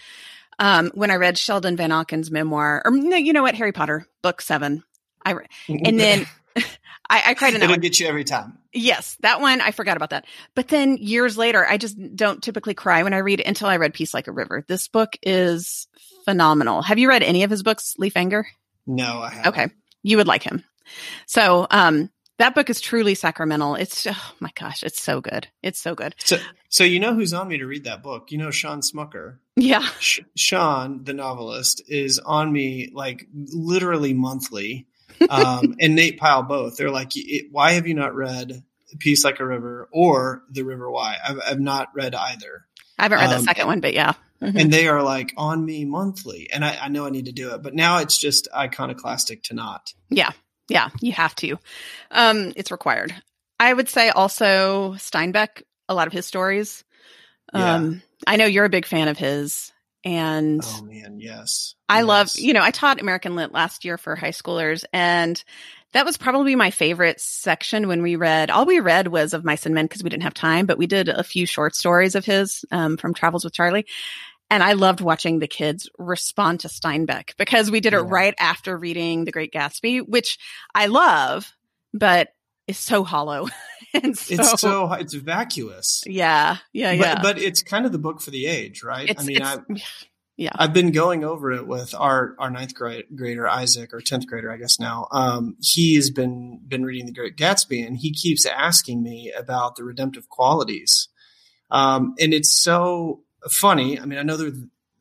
Um, 0.58 0.92
when 0.94 1.12
I 1.12 1.16
read 1.16 1.38
Sheldon 1.38 1.76
Vanauken's 1.76 2.32
memoir, 2.32 2.82
or 2.86 2.92
no, 2.92 3.18
you 3.18 3.34
know 3.34 3.44
what, 3.44 3.56
Harry 3.56 3.74
Potter, 3.74 4.08
book 4.22 4.42
seven. 4.42 4.84
I 5.26 5.32
re- 5.32 5.48
and 5.68 6.00
then 6.00 6.26
I, 7.10 7.24
I 7.28 7.34
cried 7.34 7.54
in 7.54 7.60
that 7.60 7.66
It'll 7.66 7.74
one. 7.74 7.82
get 7.82 8.00
you 8.00 8.08
every 8.08 8.24
time. 8.24 8.58
Yes, 8.72 9.18
that 9.22 9.42
one 9.42 9.60
I 9.60 9.72
forgot 9.72 9.98
about 9.98 10.12
that. 10.12 10.26
But 10.56 10.70
then 10.70 10.98
years 10.98 11.38
later, 11.38 11.66
I 11.66 11.78
just 11.78 11.98
don't 12.16 12.42
typically 12.42 12.74
cry 12.74 13.04
when 13.04 13.14
I 13.14 13.18
read 13.18 13.42
until 13.46 13.68
I 13.68 13.78
read 13.78 13.94
Peace 13.94 14.14
Like 14.14 14.28
a 14.28 14.32
River. 14.32 14.64
This 14.68 14.88
book 14.88 15.18
is 15.22 15.88
phenomenal. 16.24 16.82
Have 16.82 17.00
you 17.00 17.10
read 17.10 17.24
any 17.24 17.44
of 17.44 17.52
his 17.52 17.64
books, 17.64 17.96
Leif 17.98 18.14
Enger? 18.14 18.44
No, 18.88 19.20
I 19.22 19.30
haven't. 19.30 19.48
Okay, 19.48 19.68
you 20.04 20.18
would 20.18 20.28
like 20.28 20.44
him. 20.44 20.64
So, 21.26 21.68
um, 21.70 22.10
that 22.38 22.54
book 22.56 22.70
is 22.70 22.82
truly 22.82 23.16
sacramental. 23.16 23.76
It's 23.76 24.06
oh 24.08 24.34
my 24.40 24.52
gosh, 24.60 24.84
it's 24.84 25.02
so 25.02 25.22
good. 25.22 25.48
It's 25.64 25.80
so 25.80 25.96
good. 25.96 26.16
So, 26.20 26.38
so 26.70 26.84
you 26.84 27.00
know 27.00 27.14
who's 27.14 27.34
on 27.34 27.48
me 27.48 27.58
to 27.58 27.66
read 27.66 27.86
that 27.86 28.04
book? 28.04 28.32
You 28.32 28.38
know 28.38 28.52
Shawn 28.52 28.82
Smucker. 28.82 29.38
Yeah. 29.56 29.86
Sh- 30.00 30.20
Sean, 30.36 31.04
the 31.04 31.14
novelist, 31.14 31.82
is 31.88 32.20
on 32.20 32.52
me 32.52 32.92
like 32.94 33.28
literally 33.34 34.14
monthly, 34.14 34.88
um, 35.30 35.76
and 35.80 35.96
Nate 35.96 36.18
Pyle 36.20 36.44
both. 36.44 36.78
They're 36.78 36.92
like, 36.92 37.12
"Why 37.52 37.72
have 37.74 37.88
you 37.88 37.94
not 37.94 38.14
read 38.16 38.64
Peace 39.00 39.24
Like 39.24 39.40
a 39.40 39.46
River 39.46 39.88
or 39.92 40.44
The 40.50 40.64
River 40.64 40.92
Why?" 40.92 41.16
I've, 41.26 41.40
I've 41.48 41.60
not 41.60 41.90
read 41.96 42.14
either, 42.16 42.66
I 43.00 43.04
haven't 43.04 43.20
read 43.20 43.30
the 43.32 43.36
Um, 43.38 43.44
second 43.44 43.68
one, 43.68 43.80
but 43.80 43.94
yeah. 43.94 44.14
Mhm. 44.42 44.60
and 44.60 44.74
they 44.74 44.90
are 44.90 45.02
like 45.02 45.34
on 45.38 45.64
me 45.64 45.86
monthly, 45.86 46.50
and 46.52 46.66
I, 46.66 46.78
I 46.82 46.88
know 46.90 47.06
I 47.06 47.10
need 47.10 47.26
to 47.28 47.32
do 47.32 47.54
it, 47.56 47.64
but 47.64 47.74
now 47.74 48.00
it's 48.00 48.18
just 48.20 48.50
iconoclastic 48.54 49.44
to 49.44 49.54
not. 49.54 49.94
Yeah. 50.10 50.32
Yeah. 50.68 50.90
You 51.02 51.12
have 51.14 51.36
to. 51.36 51.58
Um, 52.12 52.54
it's 52.56 52.72
required. 52.72 53.14
I 53.60 53.74
would 53.74 53.90
say 53.90 54.10
also 54.10 54.94
Steinbeck, 54.94 55.64
a 55.88 55.94
lot 55.94 56.08
of 56.08 56.14
his 56.14 56.26
stories. 56.26 56.84
Yeah. 57.54 57.76
Um, 57.76 58.02
I 58.28 58.36
know 58.38 58.46
you're 58.46 58.66
a 58.66 58.70
big 58.70 58.86
fan 58.86 59.08
of 59.08 59.18
his 59.18 59.72
and 60.04 60.62
Oh 60.64 60.84
man, 60.84 61.20
yes, 61.20 61.76
I 61.90 62.02
love, 62.02 62.30
you 62.36 62.54
know, 62.54 62.62
I 62.62 62.72
taught 62.72 63.02
American 63.02 63.36
Lit 63.36 63.52
last 63.52 63.86
year 63.86 63.98
for 63.98 64.16
high 64.16 64.32
schoolers 64.32 64.84
and 64.94 65.42
that 65.94 66.06
was 66.06 66.18
probably 66.18 66.56
my 66.56 66.72
favorite 66.72 67.22
section 67.22 67.88
when 67.88 68.02
we 68.02 68.18
read, 68.18 68.52
all 68.52 68.66
we 68.66 68.82
read 68.82 69.08
was 69.08 69.34
of 69.34 69.46
Mice 69.46 69.66
and 69.66 69.74
Men 69.74 69.86
because 69.86 70.04
we 70.04 70.10
didn't 70.10 70.24
have 70.24 70.34
time, 70.34 70.66
but 70.66 70.78
we 70.78 70.88
did 70.88 71.08
a 71.08 71.24
few 71.24 71.46
short 71.46 71.74
stories 71.74 72.16
of 72.16 72.26
his, 72.26 72.66
um, 72.72 72.98
from 72.98 73.14
Travels 73.14 73.46
with 73.46 73.54
Charlie. 73.54 73.86
And 74.50 74.62
I 74.62 74.74
loved 74.74 75.02
watching 75.02 75.40
the 75.40 75.48
kids 75.48 75.90
respond 75.98 76.62
to 76.62 76.68
Steinbeck 76.68 77.36
because 77.38 77.72
we 77.72 77.80
did 77.80 77.94
it 77.94 78.02
right 78.02 78.36
after 78.40 78.78
reading 78.78 79.26
The 79.26 79.32
Great 79.32 79.52
Gatsby, 79.52 80.08
which 80.08 80.38
I 80.74 80.86
love, 80.86 81.52
but 81.94 82.30
is 82.68 82.78
so 82.78 83.04
hollow. 83.04 83.48
and 83.94 84.18
so, 84.18 84.34
It's 84.34 84.62
so 84.62 84.92
it's 84.94 85.14
vacuous. 85.14 86.04
yeah, 86.06 86.58
yeah, 86.74 86.92
yeah. 86.92 87.16
But, 87.16 87.24
but 87.24 87.38
it's 87.40 87.64
kind 87.64 87.86
of 87.86 87.92
the 87.92 87.98
book 87.98 88.22
for 88.22 88.32
the 88.32 88.46
age, 88.46 88.84
right? 88.84 89.10
it's, 89.10 89.22
I 89.22 89.26
mean, 89.26 89.42
I, 89.42 89.58
yeah, 90.38 90.52
I've 90.56 90.74
been 90.74 90.92
going 90.92 91.24
over 91.24 91.52
it 91.52 91.66
with 91.68 91.96
our 91.96 92.36
our 92.40 92.50
ninth 92.50 92.76
grade, 92.76 93.06
grader 93.16 93.48
Isaac 93.48 93.94
or 93.94 94.02
tenth 94.02 94.28
grader, 94.28 94.52
I 94.52 94.58
guess 94.58 94.80
now. 94.80 95.08
Um, 95.12 95.56
he 95.62 95.96
has 95.96 96.10
been 96.10 96.60
been 96.68 96.84
reading 96.84 97.06
The 97.06 97.14
Great 97.14 97.38
Gatsby, 97.38 97.86
and 97.86 97.98
he 97.98 98.12
keeps 98.12 98.46
asking 98.46 99.02
me 99.02 99.32
about 99.38 99.76
the 99.76 99.84
redemptive 99.84 100.30
qualities. 100.30 101.08
Um, 101.72 102.14
and 102.20 102.34
it's 102.34 102.54
so 102.54 103.24
funny. 103.50 104.00
I 104.00 104.06
mean, 104.06 104.20
I 104.20 104.24
know 104.24 104.38
they're 104.38 104.52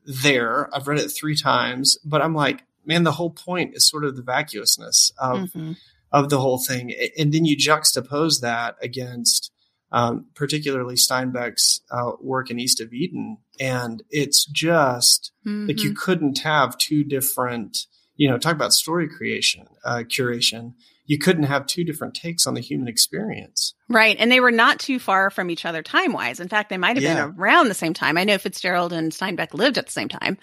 there. 0.07 0.74
I've 0.74 0.87
read 0.88 1.00
it 1.00 1.09
three 1.09 1.37
times, 1.37 1.96
but 2.04 2.20
I'm 2.22 2.35
like, 2.35 2.64
man, 2.85 3.04
the 3.04 3.12
whole 3.12 3.30
point 3.30 3.74
is 3.74 3.88
sort 3.88 4.04
of 4.04 4.16
the 4.16 4.22
vacuousness 4.22 5.12
of 5.18 5.50
Mhm. 5.52 5.76
of 6.12 6.30
the 6.30 6.40
whole 6.40 6.59
thing. 6.59 6.92
And 7.18 7.33
then 7.33 7.44
you 7.44 7.57
juxtapose 7.57 8.40
that 8.40 8.76
against 8.83 9.50
um, 9.92 10.26
particularly 10.35 10.96
Steinbeck's 10.96 11.80
uh, 11.88 12.12
work 12.20 12.50
in 12.50 12.59
East 12.59 12.80
of 12.80 12.92
Eden. 12.92 13.37
And 13.61 14.02
it's 14.11 14.44
just 14.44 15.30
like 15.44 15.76
Mhm. 15.76 15.83
you 15.85 15.94
couldn't 15.94 16.38
have 16.40 16.76
two 16.78 17.04
different, 17.04 17.87
you 18.16 18.28
know, 18.28 18.37
talk 18.37 18.57
about 18.57 18.72
story 18.72 19.09
creation, 19.09 19.68
uh, 19.85 20.02
curation. 20.09 20.74
You 21.07 21.18
couldn't 21.18 21.44
have 21.44 21.66
two 21.66 21.85
different 21.85 22.14
takes 22.14 22.44
on 22.44 22.54
the 22.54 22.61
human 22.61 22.88
experience. 22.88 23.73
Right. 23.88 24.16
And 24.18 24.32
they 24.32 24.40
were 24.40 24.50
not 24.50 24.78
too 24.80 24.98
far 24.98 25.30
from 25.30 25.50
each 25.50 25.66
other 25.66 25.82
time 25.82 26.12
wise. 26.12 26.40
In 26.40 26.48
fact, 26.48 26.70
they 26.70 26.78
might 26.78 26.96
have 26.96 27.02
Yeah. 27.02 27.26
been 27.26 27.34
around 27.38 27.68
the 27.68 27.74
same 27.74 27.92
time. 27.94 28.16
I 28.16 28.24
know 28.24 28.38
Fitzgerald 28.38 28.92
and 28.92 29.12
Steinbeck 29.12 29.52
lived 29.52 29.76
at 29.76 29.86
the 29.86 29.92
same 29.92 30.08
time. 30.08 30.38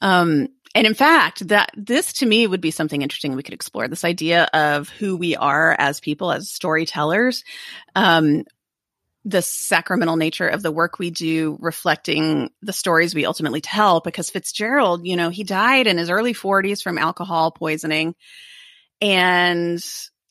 Um, 0.00 0.48
and 0.74 0.86
in 0.86 0.94
fact, 0.94 1.48
that 1.48 1.70
this 1.76 2.14
to 2.14 2.26
me 2.26 2.46
would 2.46 2.62
be 2.62 2.70
something 2.70 3.02
interesting 3.02 3.36
we 3.36 3.42
could 3.42 3.52
explore 3.54 3.88
this 3.88 4.04
idea 4.04 4.44
of 4.54 4.88
who 4.88 5.16
we 5.16 5.36
are 5.36 5.76
as 5.78 6.00
people, 6.00 6.32
as 6.32 6.50
storytellers. 6.50 7.44
Um, 7.94 8.44
the 9.24 9.42
sacramental 9.42 10.16
nature 10.16 10.48
of 10.48 10.62
the 10.62 10.72
work 10.72 10.98
we 10.98 11.10
do 11.10 11.56
reflecting 11.60 12.50
the 12.62 12.72
stories 12.72 13.14
we 13.14 13.26
ultimately 13.26 13.60
tell 13.60 14.00
because 14.00 14.30
Fitzgerald, 14.30 15.06
you 15.06 15.14
know, 15.14 15.28
he 15.28 15.44
died 15.44 15.86
in 15.86 15.98
his 15.98 16.10
early 16.10 16.32
40s 16.34 16.82
from 16.82 16.98
alcohol 16.98 17.52
poisoning. 17.52 18.16
And 19.00 19.84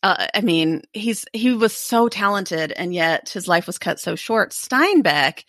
uh, 0.04 0.28
I 0.34 0.42
mean, 0.42 0.82
he's 0.94 1.26
he 1.32 1.54
was 1.54 1.74
so 1.74 2.10
talented, 2.10 2.72
and 2.72 2.94
yet 2.94 3.30
his 3.30 3.48
life 3.48 3.68
was 3.68 3.78
cut 3.78 4.00
so 4.00 4.16
short. 4.16 4.52
Steinbeck, 4.52 5.46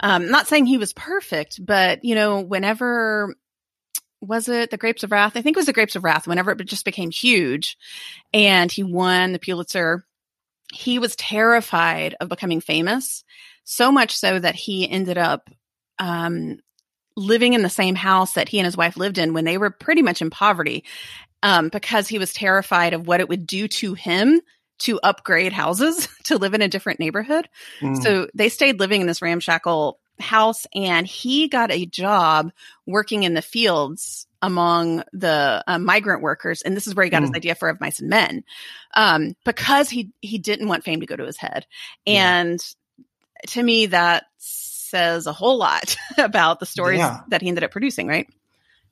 um, 0.00 0.30
not 0.30 0.46
saying 0.46 0.66
he 0.66 0.78
was 0.78 0.92
perfect, 0.92 1.64
but 1.64 2.04
you 2.04 2.14
know, 2.14 2.40
whenever 2.40 3.34
was 4.20 4.48
it 4.48 4.70
the 4.70 4.76
Grapes 4.76 5.04
of 5.04 5.12
Wrath? 5.12 5.36
I 5.36 5.42
think 5.42 5.56
it 5.56 5.60
was 5.60 5.66
the 5.66 5.72
Grapes 5.72 5.96
of 5.96 6.04
Wrath. 6.04 6.26
Whenever 6.26 6.50
it 6.52 6.64
just 6.66 6.84
became 6.84 7.10
huge, 7.10 7.78
and 8.32 8.70
he 8.70 8.82
won 8.82 9.32
the 9.32 9.38
Pulitzer, 9.38 10.04
he 10.72 10.98
was 10.98 11.16
terrified 11.16 12.14
of 12.20 12.28
becoming 12.28 12.60
famous, 12.60 13.24
so 13.64 13.90
much 13.90 14.16
so 14.16 14.38
that 14.38 14.54
he 14.54 14.88
ended 14.88 15.16
up 15.16 15.48
um, 15.98 16.58
living 17.16 17.54
in 17.54 17.62
the 17.62 17.70
same 17.70 17.94
house 17.94 18.34
that 18.34 18.50
he 18.50 18.58
and 18.58 18.66
his 18.66 18.76
wife 18.76 18.98
lived 18.98 19.16
in 19.16 19.32
when 19.32 19.44
they 19.44 19.56
were 19.56 19.70
pretty 19.70 20.02
much 20.02 20.20
in 20.20 20.28
poverty 20.28 20.84
um, 21.44 21.68
because 21.68 22.08
he 22.08 22.18
was 22.18 22.32
terrified 22.32 22.92
of 22.94 23.06
what 23.06 23.20
it 23.20 23.28
would 23.28 23.46
do 23.46 23.68
to 23.68 23.94
him 23.94 24.40
to 24.80 24.98
upgrade 25.04 25.52
houses 25.52 26.08
to 26.24 26.36
live 26.38 26.54
in 26.54 26.62
a 26.62 26.68
different 26.68 26.98
neighborhood. 26.98 27.48
Mm. 27.80 28.02
So 28.02 28.28
they 28.34 28.48
stayed 28.48 28.80
living 28.80 29.00
in 29.02 29.06
this 29.06 29.22
ramshackle 29.22 30.00
house 30.18 30.66
and 30.74 31.06
he 31.06 31.48
got 31.48 31.70
a 31.70 31.86
job 31.86 32.50
working 32.86 33.22
in 33.24 33.34
the 33.34 33.42
fields 33.42 34.26
among 34.40 35.02
the 35.12 35.62
uh, 35.66 35.78
migrant 35.78 36.22
workers 36.22 36.62
and 36.62 36.76
this 36.76 36.86
is 36.86 36.94
where 36.94 37.04
he 37.04 37.10
got 37.10 37.22
his 37.22 37.30
Mm. 37.30 37.36
idea 37.36 37.54
for 37.54 37.68
of 37.68 37.80
mice 37.80 37.98
and 38.00 38.08
men 38.10 38.44
um, 38.94 39.34
because 39.44 39.88
he 39.90 40.10
he 40.20 40.38
didn't 40.38 40.68
want 40.68 40.84
fame 40.84 41.00
to 41.00 41.06
go 41.06 41.16
to 41.16 41.24
his 41.24 41.36
head 41.38 41.66
Yeah. 42.06 42.38
and 42.40 42.60
to 43.48 43.62
me 43.62 43.86
that 43.86 44.24
says 44.38 45.26
a 45.26 45.32
whole 45.32 45.58
lot 45.58 45.96
about 46.18 46.60
the 46.60 46.66
stories 46.66 46.98
Yeah. 46.98 47.20
that 47.28 47.42
he 47.42 47.48
ended 47.48 47.64
up 47.64 47.70
producing 47.72 48.06
right 48.06 48.28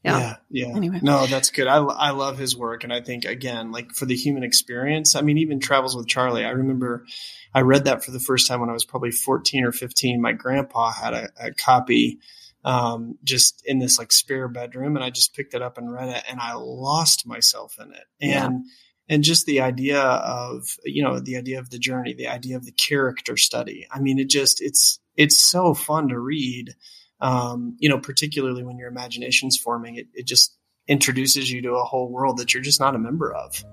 yeah, 0.05 0.37
Yeah. 0.51 0.67
yeah. 0.67 0.77
Anyway. 0.77 1.01
No, 1.03 1.27
that's 1.27 1.51
good. 1.51 1.67
I, 1.67 1.77
I 1.77 2.11
love 2.11 2.39
his 2.39 2.57
work, 2.57 2.85
and 2.85 2.93
I 2.93 3.01
think 3.01 3.25
again, 3.25 3.73
like 3.73 3.93
for 3.93 4.07
the 4.07 4.17
human 4.17 4.43
experience. 4.43 5.15
I 5.15 5.23
mean, 5.23 5.39
even 5.39 5.61
travels 5.61 5.97
with 5.97 6.09
Charlie. 6.09 6.45
I 6.45 6.51
remember 6.51 7.07
I 7.55 7.61
read 7.61 7.85
that 7.85 8.05
for 8.05 8.11
the 8.11 8.21
first 8.21 8.47
time 8.47 8.61
when 8.61 8.71
I 8.71 8.75
was 8.75 8.85
probably 8.85 9.13
fourteen 9.13 9.65
or 9.65 9.73
fifteen. 9.73 10.21
My 10.21 10.33
grandpa 10.33 10.91
had 10.91 11.15
a, 11.15 11.29
a 11.39 11.53
copy 11.53 12.19
um, 12.65 13.19
just 13.25 13.63
in 13.65 13.79
this 13.79 13.99
like 13.99 14.13
spare 14.13 14.49
bedroom, 14.49 14.97
and 14.97 15.05
I 15.05 15.11
just 15.11 15.35
picked 15.35 15.55
it 15.55 15.63
up 15.63 15.79
and 15.79 15.93
read 15.93 16.09
it, 16.09 16.25
and 16.29 16.41
I 16.41 16.55
lost 16.55 17.27
myself 17.27 17.77
in 17.81 17.93
it. 17.93 18.05
Yeah. 18.21 18.47
And 18.47 18.65
and 19.09 19.25
just 19.25 19.47
the 19.47 19.61
idea 19.61 20.01
of 20.01 20.65
you 20.85 21.03
know 21.03 21.21
the 21.21 21.37
idea 21.37 21.59
of 21.59 21.71
the 21.71 21.79
journey, 21.79 22.15
the 22.15 22.29
idea 22.29 22.57
of 22.57 22.65
the 22.65 22.73
character 22.73 23.37
study. 23.37 23.87
I 23.91 24.01
mean, 24.01 24.19
it 24.19 24.29
just 24.31 24.61
it's 24.63 25.01
it's 25.17 25.39
so 25.39 25.75
fun 25.75 26.09
to 26.09 26.19
read 26.19 26.75
um, 27.23 27.77
you 27.79 27.89
know, 27.89 27.99
particularly 27.99 28.65
when 28.65 28.77
your 28.77 28.89
imagination's 28.89 29.57
forming, 29.57 29.95
it, 29.95 30.09
it 30.13 30.27
just 30.27 30.57
introduces 30.89 31.51
you 31.51 31.63
to 31.63 31.75
a 31.75 31.85
whole 31.85 32.11
world 32.11 32.39
that 32.39 32.53
you're 32.53 32.63
just 32.63 32.81
not 32.81 32.97
a 32.97 32.99
member 32.99 33.33
of. 33.33 33.65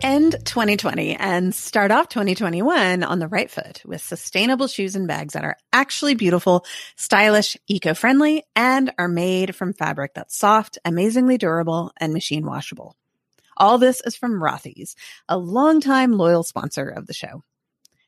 End 0.00 0.36
2020 0.44 1.16
and 1.16 1.54
start 1.54 1.90
off 1.90 2.08
2021 2.08 3.02
on 3.02 3.18
the 3.18 3.28
right 3.28 3.50
foot 3.50 3.82
with 3.84 4.00
sustainable 4.00 4.66
shoes 4.66 4.96
and 4.96 5.06
bags 5.06 5.34
that 5.34 5.44
are 5.44 5.58
actually 5.72 6.14
beautiful, 6.14 6.64
stylish, 6.96 7.56
eco-friendly, 7.66 8.44
and 8.54 8.92
are 8.98 9.08
made 9.08 9.54
from 9.54 9.74
fabric 9.74 10.14
that's 10.14 10.36
soft, 10.36 10.78
amazingly 10.86 11.36
durable, 11.36 11.92
and 11.98 12.14
machine 12.14 12.46
washable. 12.46 12.96
All 13.56 13.78
this 13.78 14.00
is 14.04 14.16
from 14.16 14.40
Rothy's, 14.40 14.96
a 15.28 15.38
longtime 15.38 16.12
loyal 16.12 16.42
sponsor 16.42 16.88
of 16.88 17.06
the 17.06 17.14
show. 17.14 17.42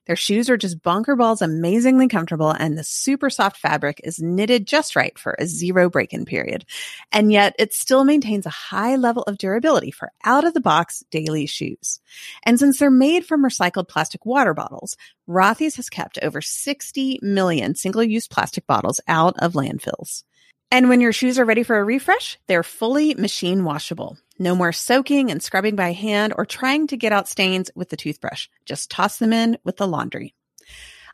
Their 0.08 0.16
shoes 0.16 0.48
are 0.48 0.56
just 0.56 0.82
bonker 0.82 1.16
balls 1.16 1.42
amazingly 1.42 2.08
comfortable 2.08 2.50
and 2.50 2.78
the 2.78 2.82
super 2.82 3.28
soft 3.28 3.58
fabric 3.58 4.00
is 4.02 4.18
knitted 4.18 4.66
just 4.66 4.96
right 4.96 5.16
for 5.18 5.36
a 5.38 5.44
zero 5.46 5.90
break-in 5.90 6.24
period. 6.24 6.64
And 7.12 7.30
yet 7.30 7.54
it 7.58 7.74
still 7.74 8.04
maintains 8.04 8.46
a 8.46 8.50
high 8.50 8.96
level 8.96 9.22
of 9.24 9.36
durability 9.36 9.90
for 9.90 10.10
out 10.24 10.46
of 10.46 10.54
the 10.54 10.62
box 10.62 11.04
daily 11.10 11.44
shoes. 11.44 12.00
And 12.44 12.58
since 12.58 12.78
they're 12.78 12.90
made 12.90 13.26
from 13.26 13.44
recycled 13.44 13.88
plastic 13.88 14.24
water 14.24 14.54
bottles, 14.54 14.96
Rothy's 15.28 15.76
has 15.76 15.90
kept 15.90 16.18
over 16.22 16.40
60 16.40 17.18
million 17.20 17.74
single 17.74 18.02
use 18.02 18.26
plastic 18.26 18.66
bottles 18.66 19.02
out 19.08 19.34
of 19.40 19.52
landfills. 19.52 20.24
And 20.70 20.90
when 20.90 21.00
your 21.00 21.12
shoes 21.12 21.38
are 21.38 21.46
ready 21.46 21.62
for 21.62 21.78
a 21.78 21.84
refresh, 21.84 22.38
they're 22.46 22.62
fully 22.62 23.14
machine 23.14 23.64
washable. 23.64 24.18
No 24.38 24.54
more 24.54 24.72
soaking 24.72 25.30
and 25.30 25.42
scrubbing 25.42 25.76
by 25.76 25.92
hand 25.92 26.34
or 26.36 26.44
trying 26.44 26.86
to 26.88 26.96
get 26.96 27.12
out 27.12 27.26
stains 27.26 27.70
with 27.74 27.88
the 27.88 27.96
toothbrush. 27.96 28.48
Just 28.66 28.90
toss 28.90 29.18
them 29.18 29.32
in 29.32 29.56
with 29.64 29.78
the 29.78 29.88
laundry. 29.88 30.34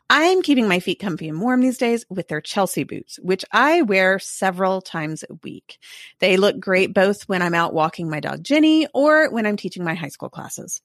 I'm 0.09 0.43
keeping 0.43 0.67
my 0.67 0.79
feet 0.79 0.99
comfy 0.99 1.29
and 1.29 1.41
warm 1.41 1.61
these 1.61 1.79
days 1.79 2.05
with 2.09 2.27
their 2.27 2.41
Chelsea 2.41 2.83
boots, 2.83 3.17
which 3.23 3.43
I 3.51 3.81
wear 3.81 4.19
several 4.19 4.81
times 4.81 5.23
a 5.23 5.33
week. 5.41 5.79
They 6.19 6.37
look 6.37 6.59
great 6.59 6.93
both 6.93 7.23
when 7.23 7.41
I'm 7.41 7.55
out 7.55 7.73
walking 7.73 8.09
my 8.09 8.19
dog 8.19 8.43
Jenny 8.43 8.87
or 8.93 9.31
when 9.31 9.47
I'm 9.47 9.57
teaching 9.57 9.83
my 9.83 9.95
high 9.95 10.09
school 10.09 10.29
classes. 10.29 10.81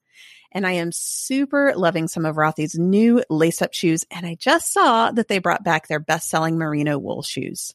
And 0.52 0.66
I 0.66 0.72
am 0.72 0.90
super 0.92 1.74
loving 1.76 2.08
some 2.08 2.24
of 2.24 2.36
Rothy's 2.36 2.78
new 2.78 3.22
lace 3.28 3.60
up 3.60 3.74
shoes. 3.74 4.04
And 4.10 4.24
I 4.24 4.36
just 4.36 4.72
saw 4.72 5.10
that 5.10 5.28
they 5.28 5.38
brought 5.38 5.64
back 5.64 5.86
their 5.86 6.00
best 6.00 6.30
selling 6.30 6.56
merino 6.56 6.98
wool 6.98 7.22
shoes. 7.22 7.74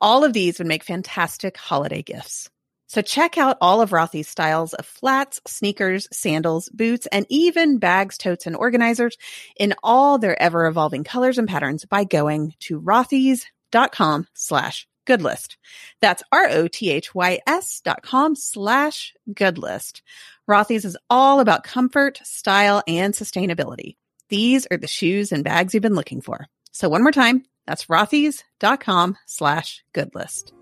All 0.00 0.24
of 0.24 0.32
these 0.32 0.58
would 0.58 0.66
make 0.66 0.84
fantastic 0.84 1.56
holiday 1.56 2.02
gifts. 2.02 2.50
So 2.88 3.02
check 3.02 3.36
out 3.36 3.58
all 3.60 3.80
of 3.80 3.90
Rothy's 3.90 4.28
styles 4.28 4.72
of 4.72 4.86
flats, 4.86 5.40
sneakers, 5.46 6.06
sandals, 6.12 6.68
boots, 6.68 7.08
and 7.10 7.26
even 7.28 7.78
bags, 7.78 8.16
totes, 8.16 8.46
and 8.46 8.54
organizers 8.54 9.16
in 9.58 9.74
all 9.82 10.18
their 10.18 10.40
ever 10.40 10.66
evolving 10.66 11.02
colors 11.02 11.38
and 11.38 11.48
patterns 11.48 11.84
by 11.84 12.04
going 12.04 12.54
to 12.60 12.80
rothys.com 12.80 14.28
slash 14.34 14.86
good 15.04 15.22
list. 15.22 15.56
That's 16.00 16.22
R-O-T-H-Y-S 16.30 17.80
dot 17.80 18.02
com 18.02 18.36
slash 18.36 19.14
good 19.32 19.58
list. 19.58 20.02
Rothy's 20.48 20.84
is 20.84 20.96
all 21.10 21.40
about 21.40 21.64
comfort, 21.64 22.20
style, 22.22 22.82
and 22.86 23.14
sustainability. 23.14 23.96
These 24.28 24.66
are 24.70 24.76
the 24.76 24.86
shoes 24.86 25.32
and 25.32 25.42
bags 25.42 25.74
you've 25.74 25.82
been 25.82 25.94
looking 25.94 26.20
for. 26.20 26.46
So 26.72 26.88
one 26.88 27.02
more 27.02 27.12
time, 27.12 27.44
that's 27.66 27.86
rothys.com 27.86 29.16
slash 29.26 29.84
good 29.92 30.14
list. 30.14 30.52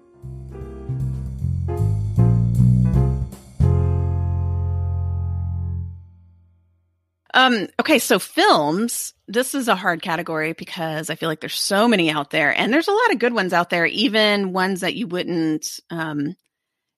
Um, 7.35 7.67
okay, 7.81 7.99
so 7.99 8.21
films, 8.21 9.13
this 9.27 9.57
is 9.57 9.67
a 9.67 9.75
hard 9.75 10.01
category 10.03 10.53
because 10.53 11.11
I 11.11 11.17
feel 11.17 11.29
like 11.29 11.41
there's 11.41 11.59
so 11.59 11.89
many 11.89 12.09
out 12.09 12.31
there 12.31 12.57
and 12.57 12.73
there's 12.73 12.87
a 12.87 12.93
lot 12.93 13.13
of 13.13 13.19
good 13.19 13.35
ones 13.35 13.53
out 13.53 13.71
there, 13.71 13.87
even 13.87 14.53
ones 14.53 14.83
that 14.83 14.95
you 14.95 15.09
wouldn't 15.09 15.81
um, 15.91 16.37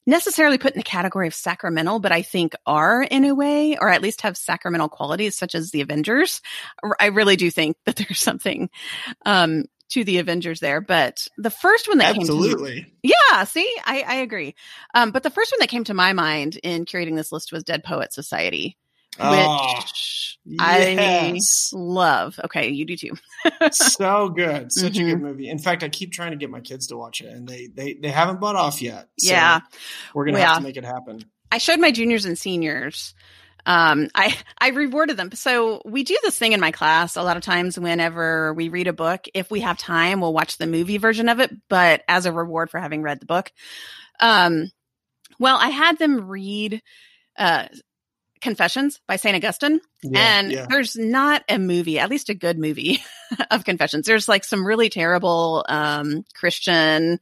necessarily 0.06 0.58
put 0.58 0.72
in 0.72 0.78
the 0.78 0.84
category 0.84 1.26
of 1.26 1.34
sacramental, 1.34 2.00
but 2.00 2.12
I 2.12 2.20
think 2.20 2.52
are 2.66 3.02
in 3.02 3.24
a 3.24 3.34
way, 3.34 3.78
or 3.80 3.88
at 3.88 4.02
least 4.02 4.20
have 4.20 4.36
sacramental 4.36 4.90
qualities, 4.90 5.36
such 5.36 5.54
as 5.54 5.70
the 5.70 5.80
Avengers. 5.80 6.42
I 7.00 7.06
really 7.06 7.36
do 7.36 7.50
think 7.50 7.78
that 7.86 7.96
there's 7.96 8.20
something 8.20 8.68
um, 9.24 9.64
to 9.90 10.04
the 10.04 10.18
Avengers 10.18 10.60
there. 10.60 10.80
But 10.80 11.28
the 11.38 11.50
first 11.50 11.88
one 11.88 11.98
that 11.98 12.16
absolutely, 12.16 12.82
came 12.82 12.84
to, 12.84 13.14
yeah, 13.32 13.44
see, 13.44 13.70
I, 13.84 14.04
I 14.06 14.14
agree. 14.16 14.54
Um, 14.94 15.10
but 15.10 15.22
the 15.22 15.30
first 15.30 15.52
one 15.52 15.60
that 15.60 15.68
came 15.68 15.84
to 15.84 15.94
my 15.94 16.12
mind 16.12 16.56
in 16.62 16.84
curating 16.84 17.16
this 17.16 17.32
list 17.32 17.52
was 17.52 17.64
Dead 17.64 17.84
Poets 17.84 18.14
Society 18.14 18.76
which 19.18 19.26
oh, 19.28 19.82
yes. 20.44 21.72
I 21.72 21.78
love. 21.78 22.38
Okay, 22.44 22.68
you 22.68 22.84
do 22.84 22.96
too. 22.96 23.12
so 23.72 24.28
good, 24.28 24.70
such 24.70 24.92
mm-hmm. 24.92 25.06
a 25.06 25.10
good 25.10 25.22
movie. 25.22 25.48
In 25.48 25.58
fact, 25.58 25.82
I 25.82 25.88
keep 25.88 26.12
trying 26.12 26.32
to 26.32 26.36
get 26.36 26.50
my 26.50 26.60
kids 26.60 26.88
to 26.88 26.96
watch 26.96 27.22
it, 27.22 27.32
and 27.32 27.48
they 27.48 27.68
they 27.68 27.94
they 27.94 28.10
haven't 28.10 28.40
bought 28.40 28.56
off 28.56 28.82
yet. 28.82 29.08
So 29.18 29.30
yeah, 29.30 29.60
we're 30.12 30.26
gonna 30.26 30.38
well, 30.38 30.48
have 30.48 30.58
to 30.58 30.62
make 30.62 30.76
it 30.76 30.84
happen. 30.84 31.24
I 31.50 31.58
showed 31.58 31.80
my 31.80 31.92
juniors 31.92 32.26
and 32.26 32.38
seniors. 32.38 33.14
Um, 33.66 34.08
I 34.14 34.34
I 34.58 34.68
rewarded 34.68 35.16
them. 35.16 35.32
So 35.32 35.82
we 35.84 36.04
do 36.04 36.16
this 36.22 36.38
thing 36.38 36.52
in 36.52 36.60
my 36.60 36.70
class 36.70 37.16
a 37.16 37.22
lot 37.22 37.36
of 37.36 37.42
times. 37.42 37.78
Whenever 37.78 38.54
we 38.54 38.68
read 38.68 38.86
a 38.86 38.92
book, 38.92 39.26
if 39.34 39.50
we 39.50 39.60
have 39.60 39.76
time, 39.76 40.20
we'll 40.20 40.32
watch 40.32 40.56
the 40.56 40.66
movie 40.66 40.98
version 40.98 41.28
of 41.28 41.40
it. 41.40 41.50
But 41.68 42.02
as 42.08 42.24
a 42.24 42.32
reward 42.32 42.70
for 42.70 42.78
having 42.80 43.02
read 43.02 43.20
the 43.20 43.26
book, 43.26 43.52
um, 44.20 44.70
well, 45.38 45.58
I 45.60 45.68
had 45.68 45.98
them 45.98 46.28
read 46.28 46.80
uh, 47.36 47.66
Confessions 48.40 49.00
by 49.08 49.16
St. 49.16 49.34
Augustine. 49.34 49.80
Yeah, 50.02 50.38
and 50.38 50.52
yeah. 50.52 50.66
there's 50.70 50.96
not 50.96 51.42
a 51.48 51.58
movie, 51.58 51.98
at 51.98 52.10
least 52.10 52.28
a 52.28 52.34
good 52.34 52.58
movie 52.58 53.02
of 53.50 53.64
Confessions. 53.64 54.06
There's 54.06 54.28
like 54.28 54.44
some 54.44 54.64
really 54.64 54.88
terrible 54.88 55.64
um, 55.68 56.24
Christian 56.34 57.18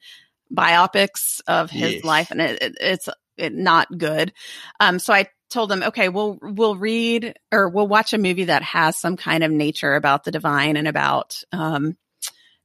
biopics 0.52 1.40
of 1.46 1.70
his 1.70 1.94
yes. 1.94 2.04
life, 2.04 2.30
and 2.30 2.40
it, 2.40 2.62
it, 2.62 2.76
it's 2.80 3.09
it, 3.37 3.54
not 3.54 3.96
good. 3.96 4.33
Um, 4.78 4.98
so 4.98 5.14
I 5.14 5.28
told 5.50 5.70
them, 5.70 5.83
okay, 5.83 6.09
we'll 6.09 6.38
we'll 6.42 6.76
read 6.76 7.35
or 7.52 7.68
we'll 7.68 7.88
watch 7.88 8.12
a 8.12 8.18
movie 8.18 8.44
that 8.44 8.62
has 8.62 8.96
some 8.96 9.16
kind 9.16 9.44
of 9.44 9.50
nature 9.50 9.94
about 9.94 10.24
the 10.24 10.30
divine 10.30 10.76
and 10.76 10.88
about 10.88 11.40
um, 11.52 11.96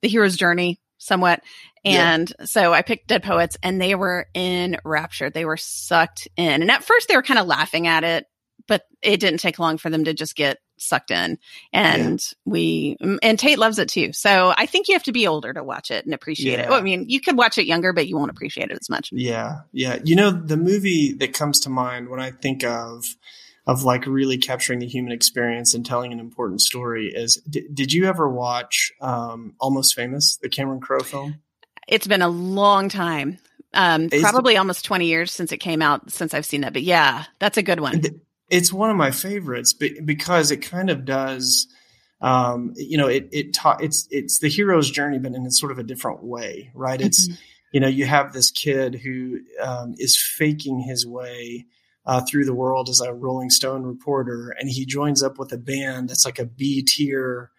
the 0.02 0.08
hero's 0.08 0.38
journey 0.38 0.80
somewhat. 0.98 1.42
And 1.86 2.32
yeah. 2.40 2.46
so 2.46 2.74
I 2.74 2.82
picked 2.82 3.08
Dead 3.08 3.24
Poets 3.24 3.58
and 3.64 3.82
they 3.82 3.96
were 3.96 4.28
in 4.34 4.78
rapture. 4.84 5.30
They 5.30 5.46
were 5.46 5.58
sucked 5.58 6.28
in. 6.36 6.62
And 6.62 6.72
at 6.72 6.84
first 6.84 7.08
they 7.08 7.16
were 7.16 7.24
kind 7.24 7.40
of 7.40 7.48
laughing 7.48 7.88
at 7.88 8.04
it 8.04 8.26
but 8.70 8.84
it 9.02 9.20
didn't 9.20 9.40
take 9.40 9.60
long 9.60 9.78
for 9.78 9.90
them 9.90 10.06
to 10.06 10.14
just 10.14 10.36
get 10.36 10.60
sucked 10.82 11.12
in. 11.12 11.38
And 11.74 12.20
yeah. 12.20 12.52
we 12.52 12.98
and 13.22 13.38
tate 13.38 13.60
loves 13.60 13.80
it 13.80 13.90
too. 13.90 14.14
So 14.14 14.54
i 14.58 14.66
think 14.66 14.88
you 14.88 14.96
have 14.96 15.04
to 15.04 15.12
be 15.12 15.28
older 15.28 15.54
to 15.54 15.64
watch 15.64 15.92
it 15.92 16.06
and 16.06 16.14
appreciate 16.14 16.54
yeah. 16.54 16.66
it. 16.66 16.70
Well, 16.70 16.80
i 16.80 16.82
mean 16.82 17.06
you 17.08 17.22
could 17.22 17.38
watch 17.38 17.58
it 17.58 17.66
younger 17.66 17.94
but 17.94 18.08
you 18.08 18.18
won't 18.18 18.32
appreciate 18.32 18.72
it 18.72 18.78
as 18.80 18.90
much. 18.90 19.10
Yeah. 19.12 19.62
Yeah. 19.72 20.00
You 20.04 20.16
know 20.16 20.32
the 20.32 20.58
movie 20.58 21.14
that 21.14 21.34
comes 21.34 21.62
to 21.62 21.70
mind 21.70 22.10
when 22.10 22.20
i 22.20 22.32
think 22.32 22.64
of 22.64 23.06
of 23.70 23.84
like 23.84 24.08
really 24.08 24.40
capturing 24.40 24.80
the 24.80 24.88
human 24.88 25.12
experience 25.12 25.76
and 25.76 25.86
telling 25.86 26.12
an 26.12 26.20
important 26.20 26.60
story 26.60 27.14
is 27.14 27.36
d- 27.48 27.68
did 27.72 27.94
you 27.94 28.06
ever 28.06 28.28
watch 28.28 28.92
um, 29.00 29.54
almost 29.60 29.94
famous 29.94 30.38
the 30.38 30.50
cameron 30.50 30.80
crowe 30.80 31.02
film? 31.02 31.36
It's 31.88 32.08
been 32.08 32.24
a 32.24 32.30
long 32.30 32.90
time. 32.90 33.38
Um, 33.72 34.10
probably 34.10 34.58
almost 34.58 34.86
20 34.86 35.06
years 35.06 35.32
since 35.32 35.52
it 35.52 35.58
came 35.58 35.84
out 35.84 36.10
since 36.12 36.34
i've 36.34 36.46
seen 36.46 36.62
that 36.62 36.74
but 36.74 36.82
yeah 36.82 37.26
that's 37.38 37.58
a 37.58 37.62
good 37.62 37.80
one 37.80 38.02
it's 38.50 38.74
one 38.74 38.90
of 38.90 38.98
my 38.98 39.12
favorites 39.12 39.74
because 39.74 40.52
it 40.52 40.58
kind 40.58 40.90
of 40.90 41.06
does, 41.06 41.68
um, 42.22 42.74
you 42.76 42.98
know, 42.98 43.08
it, 43.08 43.30
it 43.32 43.54
ta- 43.54 43.78
it's, 43.80 44.08
it's 44.12 44.40
the 44.40 44.50
hero's 44.50 44.90
journey, 44.90 45.20
but 45.20 45.34
in 45.34 45.50
sort 45.52 45.72
of 45.72 45.80
a 45.80 45.84
different 45.84 46.24
way, 46.24 46.72
right? 46.74 47.00
It's, 47.00 47.28
mm-hmm. 47.28 47.36
you 47.72 47.80
know, 47.80 47.88
you 47.88 48.06
have 48.06 48.34
this 48.34 48.52
kid 48.52 48.96
who, 48.96 49.40
um, 49.62 49.96
is 49.98 50.18
faking 50.18 50.80
his 50.80 51.06
way, 51.06 51.68
uh, 52.06 52.22
through 52.22 52.46
the 52.46 52.56
world 52.56 52.90
as 52.90 53.02
a 53.02 53.14
Rolling 53.14 53.52
Stone 53.52 53.84
reporter, 53.84 54.56
and 54.60 54.68
he 54.68 54.86
joins 54.86 55.22
up 55.22 55.38
with 55.38 55.52
a 55.52 55.58
band 55.58 56.10
that's 56.10 56.26
like 56.26 56.40
a 56.40 56.46
B 56.46 56.82
tier 56.82 57.52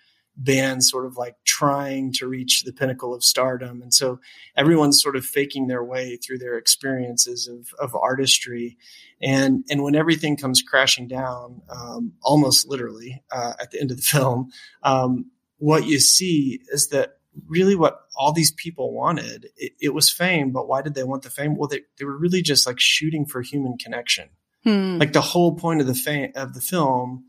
band, 0.42 0.83
sort 0.83 1.05
of 1.05 1.16
like 1.16 1.37
trying 1.44 2.12
to 2.14 2.26
reach 2.26 2.64
the 2.64 2.72
pinnacle 2.72 3.14
of 3.14 3.22
stardom. 3.22 3.83
And 3.83 3.92
so 3.92 4.20
everyone's 4.57 5.00
sort 5.00 5.14
of 5.14 5.24
faking 5.24 5.66
their 5.66 5.85
way 5.85 6.16
through 6.16 6.38
their 6.38 6.57
experiences 6.57 7.46
of, 7.46 7.74
of 7.79 7.94
artistry. 7.94 8.79
And, 9.22 9.64
and 9.68 9.83
when 9.83 9.94
everything 9.94 10.37
comes 10.37 10.62
crashing 10.62 11.09
down, 11.09 11.61
um, 11.68 12.14
almost 12.22 12.68
literally, 12.68 13.22
uh, 13.31 13.53
at 13.61 13.70
the 13.70 13.81
end 13.81 13.90
of 13.90 13.98
the 13.98 14.03
film, 14.18 14.50
um, 14.83 15.31
what 15.59 15.87
you 15.87 16.00
see 16.00 16.61
is 16.72 16.88
that 16.88 17.18
really 17.46 17.76
what 17.76 18.00
all 18.16 18.33
these 18.33 18.53
people 18.53 18.94
wanted, 18.94 19.50
it, 19.57 19.72
it, 19.81 19.94
was 19.94 20.11
fame, 20.11 20.53
but 20.53 20.66
why 20.66 20.81
did 20.81 20.94
they 20.94 21.05
want 21.05 21.22
the 21.22 21.31
fame? 21.31 21.55
Well, 21.55 21.68
they, 21.68 21.83
they 21.98 22.07
were 22.07 22.16
really 22.16 22.40
just 22.40 22.66
like 22.66 22.81
shooting 22.81 23.26
for 23.26 23.42
human 23.42 23.76
connection. 23.76 24.31
Hmm. 24.64 24.98
Like 24.98 25.12
the 25.12 25.20
whole 25.20 25.55
point 25.57 25.83
of 25.83 25.87
the 25.87 25.94
fame 25.94 26.33
of 26.35 26.55
the 26.55 26.61
film 26.61 27.26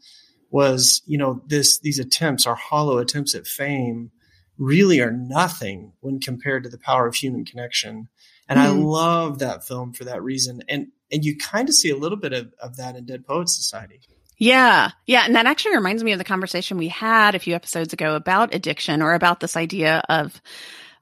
was, 0.52 1.02
you 1.06 1.18
know, 1.18 1.42
this, 1.48 1.80
these 1.80 1.98
attempts, 1.98 2.46
our 2.46 2.56
hollow 2.56 2.98
attempts 2.98 3.34
at 3.34 3.48
fame 3.48 4.12
really 4.58 5.00
are 5.00 5.12
nothing 5.12 5.94
when 6.02 6.20
compared 6.20 6.64
to 6.64 6.70
the 6.70 6.78
power 6.78 7.08
of 7.08 7.16
human 7.16 7.46
connection. 7.46 8.10
And 8.48 8.60
mm. 8.60 8.64
I 8.64 8.70
hmm. 8.70 8.82
love 8.82 9.40
that 9.40 9.66
film 9.66 9.94
for 9.94 10.04
that 10.04 10.22
reason. 10.22 10.62
And, 10.68 10.88
and 11.12 11.26
you 11.26 11.38
kind 11.38 11.70
of 11.70 11.76
see 11.76 11.90
a 11.90 11.98
little 11.98 12.18
bit 12.18 12.34
of, 12.34 12.54
of 12.62 12.78
that 12.78 12.96
in 12.96 13.06
Dead 13.06 13.26
Poets 13.26 13.56
Society. 13.56 14.02
Yeah. 14.38 14.92
Yeah. 15.06 15.24
And 15.26 15.36
that 15.36 15.46
actually 15.46 15.76
reminds 15.76 16.04
me 16.04 16.12
of 16.12 16.18
the 16.18 16.26
conversation 16.26 16.78
we 16.78 16.90
had 16.90 17.34
a 17.34 17.40
few 17.40 17.56
episodes 17.56 17.94
ago 17.94 18.16
about 18.16 18.54
addiction 18.54 19.02
or 19.02 19.14
about 19.14 19.40
this 19.40 19.56
idea 19.56 20.04
of, 20.10 20.42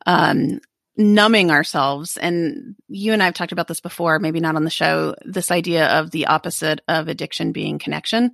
um, 0.06 0.60
numbing 1.00 1.50
ourselves. 1.50 2.18
And 2.18 2.76
you 2.90 3.14
and 3.14 3.24
I 3.24 3.26
have 3.26 3.34
talked 3.34 3.54
about 3.54 3.70
this 3.70 3.80
before, 3.80 4.20
maybe 4.20 4.42
not 4.42 4.58
on 4.58 4.66
the 4.66 4.70
show, 4.70 5.16
this 5.24 5.50
idea 5.50 5.88
of 5.88 6.12
the 6.12 6.28
opposite 6.28 6.82
of 6.88 7.08
addiction 7.08 7.54
being 7.54 7.80
connection. 7.80 8.32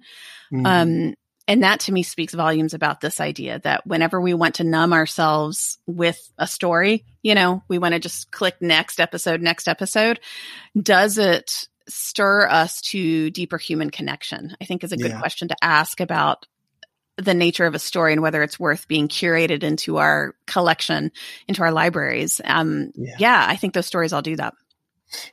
Mm-hmm. 0.51 0.65
Um, 0.65 1.13
and 1.47 1.62
that 1.62 1.82
to 1.82 1.91
me 1.91 2.01
speaks 2.01 2.34
volumes 2.34 2.73
about 2.73 3.01
this 3.01 3.21
idea 3.21 3.60
that 3.60 3.86
whenever 3.86 4.19
we 4.19 4.34
want 4.34 4.56
to 4.56 4.63
numb 4.63 4.93
ourselves 4.93 5.78
with 5.86 6.19
a 6.39 6.47
story, 6.47 7.06
you 7.21 7.36
know, 7.36 7.63
we 7.67 7.78
want 7.78 7.93
to 7.93 7.99
just 7.99 8.32
click 8.32 8.56
next 8.62 8.99
episode, 8.99 9.41
next 9.41 9.67
episode. 9.67 10.19
Does 10.75 11.19
it 11.19 11.67
stir 11.88 12.47
us 12.47 12.82
to 12.82 13.30
deeper 13.30 13.60
human 13.60 13.91
connection? 13.91 14.58
I 14.60 14.65
think 14.65 14.84
is 14.84 14.91
a 14.91 14.97
good 14.97 15.12
yeah. 15.12 15.19
question 15.19 15.49
to 15.49 15.56
ask 15.62 15.99
about 15.99 16.47
the 17.17 17.34
nature 17.34 17.65
of 17.65 17.75
a 17.75 17.80
story 17.80 18.13
and 18.13 18.21
whether 18.21 18.43
it's 18.43 18.60
worth 18.60 18.88
being 18.88 19.08
curated 19.08 19.63
into 19.63 19.97
our 19.97 20.36
collection, 20.47 21.12
into 21.47 21.63
our 21.63 21.71
libraries. 21.71 22.41
Um, 22.43 22.91
yeah. 22.95 23.15
yeah, 23.19 23.45
I 23.47 23.56
think 23.56 23.73
those 23.73 23.86
stories 23.86 24.13
all 24.13 24.21
do 24.21 24.36
that. 24.36 24.54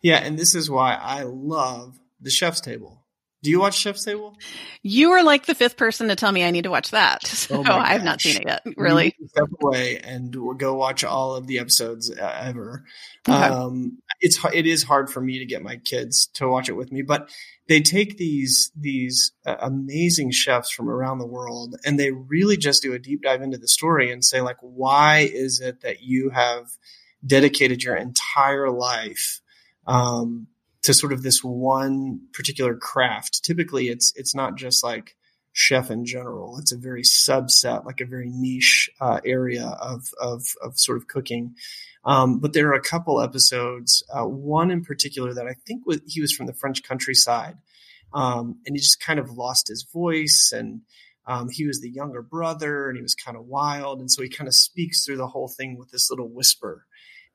Yeah, 0.00 0.18
and 0.18 0.38
this 0.38 0.54
is 0.54 0.70
why 0.70 0.94
I 0.94 1.22
love 1.22 1.98
the 2.20 2.30
chef's 2.30 2.60
table 2.60 3.02
Do 3.42 3.50
you 3.50 3.58
watch 3.58 3.76
Chef's 3.76 4.04
Table? 4.04 4.36
You 4.82 5.10
are 5.12 5.24
like 5.24 5.46
the 5.46 5.54
fifth 5.56 5.76
person 5.76 6.08
to 6.08 6.14
tell 6.14 6.30
me 6.30 6.44
I 6.44 6.52
need 6.52 6.62
to 6.64 6.70
watch 6.70 6.92
that. 6.92 7.22
So 7.42 7.64
oh 7.66 7.72
I've 7.72 8.04
not 8.04 8.20
seen 8.20 8.36
it 8.36 8.44
yet. 8.46 8.62
Really? 8.76 9.16
Step 9.26 9.48
away 9.60 9.98
and 9.98 10.32
go 10.56 10.74
watch 10.74 11.02
all 11.02 11.34
of 11.34 11.48
the 11.48 11.58
episodes 11.58 12.10
uh, 12.10 12.38
ever. 12.40 12.84
Okay. 13.28 13.36
Um, 13.36 13.98
it's 14.20 14.38
it 14.54 14.66
is 14.66 14.84
hard 14.84 15.10
for 15.10 15.20
me 15.20 15.40
to 15.40 15.44
get 15.44 15.62
my 15.62 15.76
kids 15.76 16.28
to 16.34 16.46
watch 16.46 16.68
it 16.68 16.74
with 16.74 16.92
me, 16.92 17.02
but 17.02 17.30
they 17.72 17.80
take 17.80 18.18
these 18.18 18.70
these 18.76 19.32
uh, 19.46 19.56
amazing 19.60 20.30
chefs 20.30 20.70
from 20.70 20.90
around 20.90 21.18
the 21.18 21.26
world 21.26 21.74
and 21.86 21.98
they 21.98 22.10
really 22.10 22.58
just 22.58 22.82
do 22.82 22.92
a 22.92 22.98
deep 22.98 23.22
dive 23.22 23.40
into 23.40 23.56
the 23.56 23.66
story 23.66 24.12
and 24.12 24.22
say 24.22 24.42
like, 24.42 24.58
why 24.60 25.20
is 25.20 25.58
it 25.58 25.80
that 25.80 26.02
you 26.02 26.28
have 26.28 26.66
dedicated 27.26 27.82
your 27.82 27.96
entire 27.96 28.70
life 28.70 29.40
um, 29.86 30.48
to 30.82 30.92
sort 30.92 31.14
of 31.14 31.22
this 31.22 31.42
one 31.42 32.20
particular 32.34 32.76
craft. 32.76 33.42
Typically, 33.42 33.88
it's 33.88 34.12
it's 34.16 34.34
not 34.34 34.56
just 34.56 34.84
like 34.84 35.16
chef 35.54 35.90
in 35.90 36.04
general. 36.04 36.58
It's 36.58 36.72
a 36.72 36.78
very 36.78 37.02
subset, 37.02 37.86
like 37.86 38.02
a 38.02 38.06
very 38.06 38.28
niche 38.30 38.90
uh, 39.00 39.20
area 39.24 39.66
of, 39.80 40.08
of 40.20 40.44
of 40.62 40.78
sort 40.78 40.98
of 40.98 41.06
cooking. 41.06 41.54
Um, 42.04 42.38
but 42.40 42.52
there 42.52 42.68
are 42.68 42.74
a 42.74 42.82
couple 42.82 43.20
episodes. 43.20 44.02
Uh, 44.12 44.26
one 44.26 44.70
in 44.70 44.82
particular 44.82 45.32
that 45.34 45.46
I 45.46 45.54
think 45.66 45.86
was, 45.86 46.00
he 46.06 46.20
was 46.20 46.32
from 46.32 46.46
the 46.46 46.54
French 46.54 46.82
countryside, 46.82 47.56
um, 48.12 48.58
and 48.66 48.74
he 48.76 48.80
just 48.80 49.00
kind 49.00 49.18
of 49.18 49.30
lost 49.30 49.68
his 49.68 49.86
voice 49.92 50.52
and. 50.54 50.82
Um, 51.24 51.50
he 51.50 51.68
was 51.68 51.80
the 51.80 51.88
younger 51.88 52.20
brother 52.20 52.88
and 52.88 52.96
he 52.96 53.02
was 53.02 53.14
kind 53.14 53.36
of 53.36 53.46
wild. 53.46 54.00
And 54.00 54.10
so 54.10 54.24
he 54.24 54.28
kind 54.28 54.48
of 54.48 54.54
speaks 54.54 55.04
through 55.04 55.18
the 55.18 55.28
whole 55.28 55.46
thing 55.46 55.78
with 55.78 55.92
this 55.92 56.10
little 56.10 56.28
whisper 56.28 56.84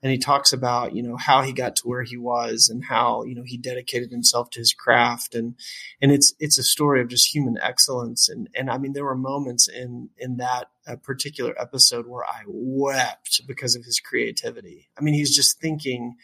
and 0.02 0.12
he 0.12 0.18
talks 0.18 0.54
about 0.54 0.96
you 0.96 1.02
know 1.02 1.18
how 1.18 1.42
he 1.42 1.52
got 1.52 1.76
to 1.78 1.88
where 1.88 2.04
he 2.04 2.18
was 2.18 2.70
and 2.70 2.86
how 2.86 3.24
you 3.24 3.36
know 3.36 3.44
he 3.46 3.58
dedicated 3.58 4.12
himself 4.12 4.50
to 4.52 4.60
his 4.60 4.74
craft 4.74 5.36
and 5.36 5.56
and 6.02 6.12
it's 6.12 6.34
it's 6.40 6.58
a 6.58 6.64
story 6.64 7.02
of 7.02 7.08
just 7.08 7.34
human 7.34 7.58
excellence 7.62 8.30
and 8.30 8.50
and 8.56 8.70
I 8.70 8.78
mean 8.78 8.94
there 8.94 9.06
were 9.06 9.16
moments 9.16 9.68
in 9.68 10.10
in 10.18 10.38
that 10.38 10.70
uh, 10.88 10.96
particular 10.98 11.60
episode 11.60 12.08
where 12.08 12.26
I 12.26 12.44
wept 12.48 13.42
because 13.48 13.76
of 13.76 13.84
his 13.84 14.00
creativity. 14.00 14.90
I 14.98 15.02
mean 15.02 15.14
he's 15.14 15.36
just 15.36 15.60
thinking 15.60 16.16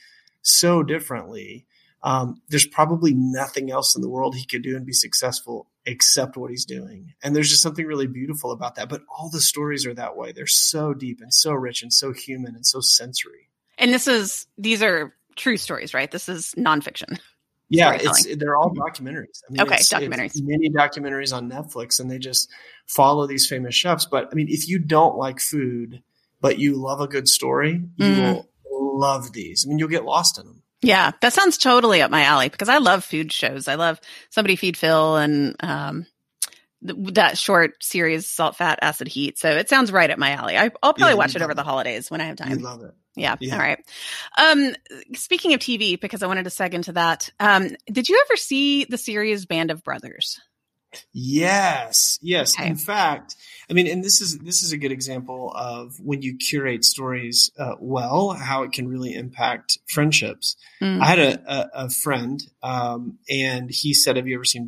so 0.42 0.84
differently. 0.84 1.66
Um, 2.06 2.42
there's 2.50 2.68
probably 2.68 3.14
nothing 3.14 3.72
else 3.72 3.96
in 3.96 4.02
the 4.02 4.10
world 4.10 4.36
he 4.36 4.46
could 4.46 4.62
do 4.62 4.76
and 4.76 4.86
be 4.86 4.92
successful 4.92 5.68
except 5.86 6.36
what 6.36 6.50
he's 6.50 6.66
doing. 6.66 7.14
And 7.24 7.34
there's 7.34 7.50
just 7.50 7.62
something 7.62 7.86
really 7.86 8.08
beautiful 8.08 8.52
about 8.52 8.76
that. 8.76 8.90
But 8.90 9.04
all 9.10 9.30
the 9.30 9.40
stories 9.40 9.86
are 9.86 9.94
that 9.94 10.18
way. 10.18 10.34
They're 10.34 10.46
so 10.46 10.94
deep 10.94 11.22
and 11.22 11.34
so 11.34 11.54
rich 11.54 11.82
and 11.82 11.94
so 11.94 12.12
human 12.12 12.56
and 12.56 12.66
so 12.66 12.82
sensory. 12.82 13.50
And 13.78 13.94
this 13.94 14.08
is 14.08 14.48
these 14.58 14.84
are 14.84 15.14
true 15.36 15.58
stories, 15.58 15.94
right? 15.94 16.10
This 16.12 16.30
is 16.30 16.54
nonfiction. 16.58 17.20
Yeah, 17.70 17.98
it's 18.00 18.36
they're 18.36 18.56
all 18.56 18.72
documentaries. 18.72 19.42
I 19.50 19.52
mean, 19.52 19.62
okay, 19.62 19.76
it's, 19.76 19.92
documentaries. 19.92 20.26
It's 20.26 20.42
many 20.44 20.70
documentaries 20.70 21.36
on 21.36 21.50
Netflix, 21.50 22.00
and 22.00 22.10
they 22.10 22.20
just 22.20 22.50
follow 22.86 23.26
these 23.26 23.48
famous 23.48 23.74
chefs. 23.74 24.06
But 24.06 24.30
I 24.32 24.36
mean, 24.36 24.48
if 24.50 24.68
you 24.68 24.78
don't 24.78 25.18
like 25.18 25.40
food, 25.40 26.04
but 26.40 26.60
you 26.60 26.76
love 26.76 27.02
a 27.02 27.08
good 27.08 27.28
story, 27.28 27.84
you 27.98 28.06
mm. 28.06 28.46
will 28.66 29.00
love 29.00 29.34
these. 29.34 29.66
I 29.66 29.70
mean, 29.70 29.80
you'll 29.80 29.88
get 29.88 30.06
lost 30.06 30.38
in 30.38 30.46
them. 30.46 30.62
Yeah, 30.84 31.12
that 31.22 31.34
sounds 31.34 31.58
totally 31.58 32.02
up 32.02 32.12
my 32.12 32.24
alley 32.24 32.50
because 32.50 32.70
I 32.70 32.78
love 32.78 33.04
food 33.04 33.32
shows. 33.32 33.68
I 33.68 33.76
love 33.76 34.00
Somebody 34.30 34.58
Feed 34.58 34.78
Phil 34.78 35.16
and 35.16 35.56
um, 35.62 36.06
th- 36.86 37.13
that 37.13 37.38
short 37.38 37.84
series, 37.84 38.28
Salt, 38.28 38.58
Fat, 38.58 38.80
Acid, 38.82 39.08
Heat. 39.08 39.38
So 39.38 39.52
it 39.52 39.69
sounds 39.69 39.91
right 39.91 40.10
up 40.10 40.17
my 40.17 40.32
alley. 40.32 40.58
I, 40.58 40.65
will 40.65 40.72
probably 40.80 41.08
yeah, 41.10 41.13
watch 41.13 41.36
it 41.36 41.41
over 41.41 41.52
it. 41.52 41.56
the 41.56 41.63
holidays 41.63 42.10
when 42.10 42.22
I 42.22 42.26
have 42.26 42.38
time. 42.38 42.52
You 42.52 42.58
love 42.58 42.84
it. 42.84 42.93
Yeah. 43.15 43.36
yeah. 43.39 43.54
All 43.54 43.60
right. 43.60 43.80
Um, 44.38 44.76
speaking 45.13 45.54
of 45.54 45.60
TV, 45.60 46.00
because 46.00 46.24
I 46.24 46.28
wanted 46.28 46.43
to 46.43 46.50
seg 46.50 46.74
into 46.74 46.93
that, 46.93 47.30
um, 47.39 47.69
did 47.91 48.10
you 48.10 48.24
ever 48.28 48.36
see 48.36 48.86
the 48.86 48.98
series 48.98 49.46
Band 49.46 49.72
of 49.72 49.84
Brothers? 49.84 50.39
Yes, 51.12 52.19
yes. 52.22 52.56
Okay. 52.58 52.69
In 52.69 52.76
fact, 52.76 53.36
I 53.74 53.76
mean, 53.76 53.88
and 53.88 54.04
this 54.04 54.22
is 54.22 54.38
this 54.38 54.62
is 54.62 54.72
a 54.72 54.78
good 54.78 54.92
example 54.92 55.52
of 55.56 56.00
when 56.00 56.22
you 56.22 56.38
curate 56.38 56.86
stories 56.86 57.50
uh, 57.58 57.74
well, 57.80 58.30
how 58.30 58.62
it 58.62 58.72
can 58.72 58.88
really 58.88 59.16
impact 59.16 59.80
friendships. 59.88 60.56
Mm. 60.80 61.02
I 61.02 61.06
had 61.08 61.18
a, 61.18 61.52
a, 61.52 61.70
a 61.86 61.90
friend, 61.90 62.40
um, 62.62 63.18
and 63.28 63.72
he 63.72 63.96
said, 63.96 64.16
"Have 64.16 64.28
you 64.28 64.36
ever 64.36 64.46
seen 64.46 64.68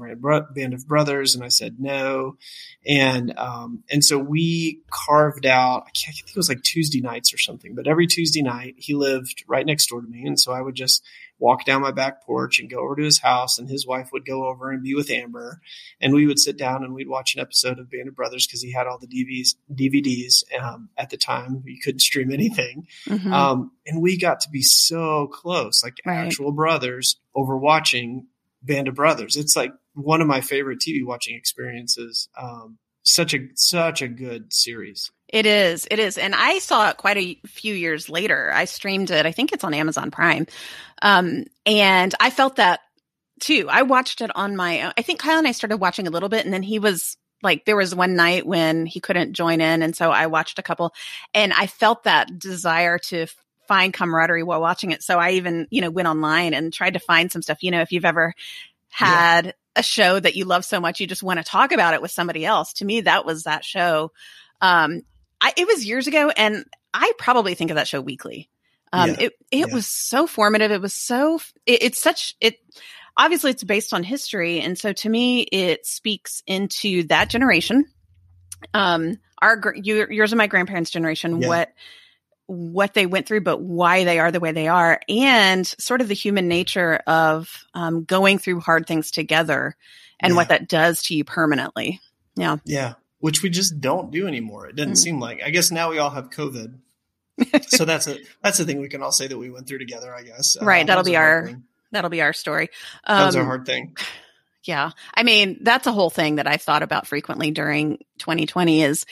Band 0.55 0.73
of 0.73 0.87
Brothers?" 0.87 1.35
And 1.35 1.43
I 1.43 1.49
said, 1.49 1.75
"No." 1.77 2.37
And 2.83 3.37
um, 3.37 3.83
and 3.91 4.03
so 4.03 4.17
we 4.17 4.79
carved 4.89 5.45
out. 5.45 5.83
I, 5.83 5.89
I 6.07 6.11
think 6.11 6.29
it 6.29 6.35
was 6.35 6.49
like 6.49 6.63
Tuesday 6.63 6.99
nights 6.99 7.31
or 7.31 7.37
something, 7.37 7.75
but 7.75 7.87
every 7.87 8.07
Tuesday 8.07 8.41
night 8.41 8.73
he 8.77 8.95
lived 8.95 9.43
right 9.47 9.67
next 9.67 9.85
door 9.85 10.01
to 10.01 10.07
me, 10.07 10.25
and 10.25 10.39
so 10.39 10.51
I 10.51 10.61
would 10.61 10.73
just 10.73 11.03
walk 11.39 11.65
down 11.65 11.81
my 11.81 11.91
back 11.91 12.23
porch 12.25 12.59
and 12.59 12.69
go 12.69 12.79
over 12.79 12.95
to 12.95 13.03
his 13.03 13.19
house 13.19 13.59
and 13.59 13.69
his 13.69 13.85
wife 13.85 14.09
would 14.13 14.25
go 14.25 14.47
over 14.47 14.71
and 14.71 14.83
be 14.83 14.95
with 14.95 15.09
Amber 15.09 15.61
and 15.99 16.13
we 16.13 16.25
would 16.25 16.39
sit 16.39 16.57
down 16.57 16.83
and 16.83 16.93
we'd 16.93 17.09
watch 17.09 17.35
an 17.35 17.41
episode 17.41 17.77
of 17.77 17.91
Band 17.91 18.07
of 18.07 18.15
Brothers 18.15 18.47
because 18.47 18.61
he 18.61 18.71
had 18.71 18.87
all 18.87 18.94
the 18.97 19.07
DVDs, 19.07 19.55
DVDs 19.73 20.43
um, 20.59 20.89
at 20.97 21.09
the 21.09 21.17
time. 21.17 21.63
You 21.65 21.79
couldn't 21.79 21.99
stream 21.99 22.31
anything. 22.31 22.87
Mm-hmm. 23.07 23.33
Um, 23.33 23.71
and 23.85 24.01
we 24.01 24.17
got 24.17 24.41
to 24.41 24.49
be 24.49 24.61
so 24.61 25.27
close, 25.27 25.83
like 25.83 25.97
right. 26.05 26.25
actual 26.25 26.51
brothers 26.51 27.17
over 27.33 27.57
watching 27.57 28.27
Band 28.61 28.87
of 28.87 28.95
Brothers. 28.95 29.37
It's 29.37 29.55
like 29.55 29.73
one 29.93 30.21
of 30.21 30.27
my 30.27 30.41
favorite 30.41 30.79
TV 30.79 31.05
watching 31.05 31.35
experiences. 31.35 32.27
Um, 32.39 32.77
such 33.03 33.33
a 33.35 33.39
such 33.53 34.01
a 34.01 34.07
good 34.07 34.51
series. 34.51 35.11
It 35.27 35.45
is. 35.45 35.87
It 35.89 35.99
is. 35.99 36.17
And 36.17 36.33
I 36.35 36.59
saw 36.59 36.89
it 36.89 36.97
quite 36.97 37.17
a 37.17 37.39
few 37.47 37.73
years 37.73 38.09
later. 38.09 38.51
I 38.53 38.65
streamed 38.65 39.11
it. 39.11 39.25
I 39.25 39.31
think 39.31 39.51
it's 39.51 39.63
on 39.63 39.73
Amazon 39.73 40.11
Prime. 40.11 40.47
Um, 41.01 41.45
and 41.65 42.13
I 42.19 42.29
felt 42.29 42.57
that 42.57 42.81
too. 43.39 43.67
I 43.69 43.83
watched 43.83 44.21
it 44.21 44.31
on 44.35 44.55
my 44.55 44.81
own. 44.81 44.93
I 44.97 45.01
think 45.01 45.19
Kyle 45.19 45.37
and 45.37 45.47
I 45.47 45.51
started 45.51 45.77
watching 45.77 46.07
a 46.07 46.11
little 46.11 46.29
bit 46.29 46.45
and 46.45 46.53
then 46.53 46.63
he 46.63 46.79
was 46.79 47.17
like, 47.45 47.63
there 47.63 47.77
was 47.77 47.95
one 47.95 48.15
night 48.15 48.45
when 48.45 48.85
he 48.85 48.99
couldn't 48.99 49.31
join 49.31 49.61
in. 49.61 49.81
And 49.81 49.95
so 49.95 50.11
I 50.11 50.27
watched 50.27 50.59
a 50.59 50.63
couple 50.63 50.93
and 51.33 51.53
I 51.53 51.67
felt 51.67 52.03
that 52.03 52.37
desire 52.37 52.97
to 52.97 53.27
find 53.67 53.93
camaraderie 53.93 54.43
while 54.43 54.59
watching 54.59 54.91
it. 54.91 55.01
So 55.01 55.17
I 55.17 55.31
even, 55.31 55.67
you 55.71 55.81
know, 55.81 55.89
went 55.89 56.09
online 56.09 56.53
and 56.53 56.73
tried 56.73 56.95
to 56.95 56.99
find 56.99 57.31
some 57.31 57.41
stuff. 57.41 57.63
You 57.63 57.71
know, 57.71 57.81
if 57.81 57.93
you've 57.93 58.03
ever 58.03 58.33
had 58.89 59.45
yeah. 59.45 59.51
a 59.77 59.83
show 59.83 60.19
that 60.19 60.35
you 60.35 60.45
love 60.45 60.65
so 60.65 60.79
much, 60.79 60.99
you 60.99 61.07
just 61.07 61.23
want 61.23 61.39
to 61.39 61.43
talk 61.43 61.71
about 61.71 61.93
it 61.93 62.01
with 62.01 62.11
somebody 62.11 62.45
else. 62.45 62.73
To 62.73 62.85
me, 62.85 63.01
that 63.01 63.25
was 63.25 63.43
that 63.43 63.63
show. 63.63 64.11
Um, 64.61 65.01
I, 65.39 65.53
it 65.57 65.67
was 65.67 65.85
years 65.85 66.07
ago, 66.07 66.29
and 66.29 66.65
I 66.93 67.11
probably 67.17 67.55
think 67.55 67.71
of 67.71 67.75
that 67.75 67.87
show 67.87 68.01
weekly. 68.01 68.49
Um, 68.93 69.09
yeah, 69.09 69.15
it 69.19 69.33
it 69.51 69.67
yeah. 69.67 69.73
was 69.73 69.87
so 69.87 70.27
formative. 70.27 70.71
It 70.71 70.81
was 70.81 70.93
so 70.93 71.39
it, 71.65 71.83
it's 71.83 72.01
such 72.01 72.35
it. 72.39 72.57
Obviously, 73.17 73.51
it's 73.51 73.63
based 73.63 73.93
on 73.93 74.03
history, 74.03 74.59
and 74.59 74.77
so 74.77 74.93
to 74.93 75.09
me, 75.09 75.41
it 75.41 75.85
speaks 75.85 76.43
into 76.45 77.03
that 77.03 77.29
generation. 77.29 77.85
Um, 78.73 79.19
our 79.41 79.73
yours 79.75 80.31
and 80.31 80.37
my 80.37 80.47
grandparents' 80.47 80.91
generation, 80.91 81.41
yeah. 81.41 81.47
what 81.47 81.73
what 82.47 82.93
they 82.93 83.05
went 83.05 83.27
through, 83.27 83.41
but 83.41 83.61
why 83.61 84.03
they 84.03 84.19
are 84.19 84.31
the 84.31 84.39
way 84.39 84.51
they 84.51 84.67
are, 84.67 84.99
and 85.07 85.65
sort 85.65 86.01
of 86.01 86.07
the 86.07 86.13
human 86.13 86.47
nature 86.47 86.95
of 87.07 87.65
um, 87.73 88.03
going 88.03 88.37
through 88.37 88.59
hard 88.59 88.85
things 88.85 89.11
together, 89.11 89.75
and 90.19 90.35
what 90.35 90.49
that 90.49 90.67
does 90.67 91.03
to 91.03 91.15
you 91.15 91.23
permanently. 91.23 92.01
Yeah, 92.35 92.57
yeah 92.65 92.95
which 93.25 93.41
we 93.41 93.49
just 93.49 93.81
don't 93.81 94.11
do 94.11 94.27
anymore. 94.27 94.67
It 94.67 94.75
doesn't 94.75 94.93
mm. 94.93 94.97
seem 94.97 95.19
like. 95.19 95.41
I 95.43 95.49
guess 95.49 95.71
now 95.71 95.89
we 95.89 95.97
all 95.97 96.11
have 96.11 96.29
COVID. 96.29 96.75
so 97.67 97.83
that's 97.83 98.07
a 98.07 98.19
that's 98.43 98.59
the 98.59 98.65
thing 98.65 98.79
we 98.79 98.87
can 98.87 99.01
all 99.01 99.11
say 99.11 99.25
that 99.25 99.35
we 99.35 99.49
went 99.49 99.67
through 99.67 99.79
together. 99.79 100.13
I 100.13 100.21
guess. 100.21 100.55
Right. 100.61 100.83
Uh, 100.83 100.85
that'll 100.85 101.03
be 101.03 101.15
our 101.15 101.47
thing. 101.47 101.63
That'll 101.95 102.09
be 102.09 102.21
our 102.21 102.33
story. 102.33 102.69
Um, 103.03 103.17
that 103.17 103.25
was 103.25 103.35
a 103.35 103.39
um, 103.39 103.45
hard 103.45 103.65
thing. 103.65 103.95
Yeah. 104.67 104.93
I 105.13 105.21
mean, 105.21 105.59
that's 105.61 105.85
a 105.85 105.91
whole 105.91 106.09
thing 106.09 106.37
that 106.37 106.47
I've 106.47 106.63
thought 106.63 106.81
about 106.81 107.05
frequently 107.05 107.51
during 107.51 107.99
2020 108.17 108.81
is 108.81 109.05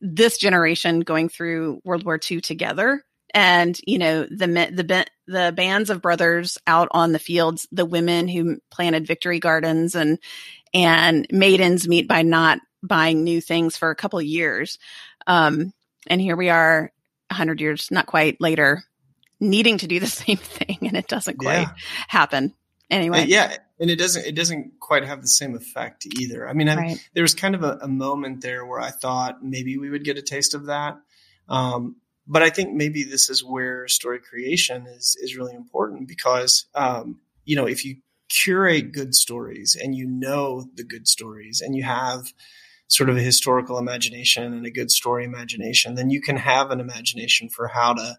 this 0.00 0.38
generation 0.38 1.00
going 1.00 1.28
through 1.28 1.80
World 1.84 2.04
War 2.04 2.16
II 2.30 2.40
together. 2.40 3.02
And, 3.34 3.76
you 3.84 3.98
know, 3.98 4.22
the, 4.22 4.46
the, 4.46 5.06
the 5.26 5.52
bands 5.52 5.90
of 5.90 6.00
brothers 6.00 6.58
out 6.68 6.86
on 6.92 7.10
the 7.10 7.18
fields, 7.18 7.66
the 7.72 7.84
women 7.84 8.28
who 8.28 8.58
planted 8.70 9.04
victory 9.04 9.40
gardens 9.40 9.96
and, 9.96 10.20
and 10.72 11.26
maidens 11.28 11.88
meet 11.88 12.06
by 12.06 12.22
not 12.22 12.60
buying 12.80 13.24
new 13.24 13.40
things 13.40 13.76
for 13.76 13.90
a 13.90 13.96
couple 13.96 14.20
of 14.20 14.24
years. 14.24 14.78
Um, 15.26 15.72
and 16.06 16.20
here 16.20 16.36
we 16.36 16.50
are, 16.50 16.92
a 17.30 17.34
hundred 17.34 17.60
years, 17.60 17.90
not 17.90 18.06
quite 18.06 18.40
later, 18.40 18.84
needing 19.44 19.78
to 19.78 19.86
do 19.86 20.00
the 20.00 20.06
same 20.24 20.36
thing, 20.36 20.78
and 20.82 20.96
it 20.96 21.08
doesn't 21.08 21.38
quite 21.38 21.62
yeah. 21.62 21.72
happen. 22.08 22.54
Anyway, 22.90 23.22
uh, 23.22 23.26
yeah, 23.26 23.56
and 23.80 23.90
it 23.90 23.96
doesn't 23.96 24.26
it 24.26 24.34
doesn't 24.34 24.78
quite 24.80 25.04
have 25.04 25.22
the 25.22 25.28
same 25.28 25.54
effect 25.54 26.06
either. 26.18 26.48
I 26.48 26.52
mean, 26.52 26.68
right. 26.68 26.98
there 27.14 27.22
was 27.22 27.34
kind 27.34 27.54
of 27.54 27.62
a, 27.62 27.78
a, 27.82 27.88
moment 27.88 28.42
there 28.42 28.66
where 28.66 28.80
I 28.80 28.90
thought 28.90 29.42
maybe 29.42 29.78
we 29.78 29.88
would 29.88 30.04
get 30.04 30.18
a 30.18 30.22
taste 30.22 30.54
of 30.54 30.66
that. 30.66 30.98
Um, 31.48 31.96
but 32.26 32.42
I 32.42 32.50
think 32.50 32.74
maybe 32.74 33.02
this 33.02 33.28
is 33.30 33.44
where 33.44 33.88
story 33.88 34.20
creation 34.20 34.86
is 34.86 35.16
is 35.20 35.36
really 35.36 35.54
important 35.54 36.08
because 36.08 36.66
um, 36.74 37.20
you 37.44 37.56
know 37.56 37.66
if 37.66 37.84
you 37.84 37.96
curate 38.28 38.92
good 38.92 39.14
stories 39.14 39.76
and 39.80 39.94
you 39.94 40.06
know 40.06 40.66
the 40.74 40.84
good 40.84 41.06
stories 41.06 41.60
and 41.60 41.76
you 41.76 41.84
have 41.84 42.32
sort 42.88 43.08
of 43.08 43.16
a 43.16 43.20
historical 43.20 43.78
imagination 43.78 44.52
and 44.52 44.66
a 44.66 44.70
good 44.70 44.90
story 44.90 45.24
imagination, 45.24 45.94
then 45.94 46.10
you 46.10 46.20
can 46.20 46.36
have 46.36 46.70
an 46.70 46.80
imagination 46.80 47.48
for 47.48 47.68
how 47.68 47.94
to 47.94 48.16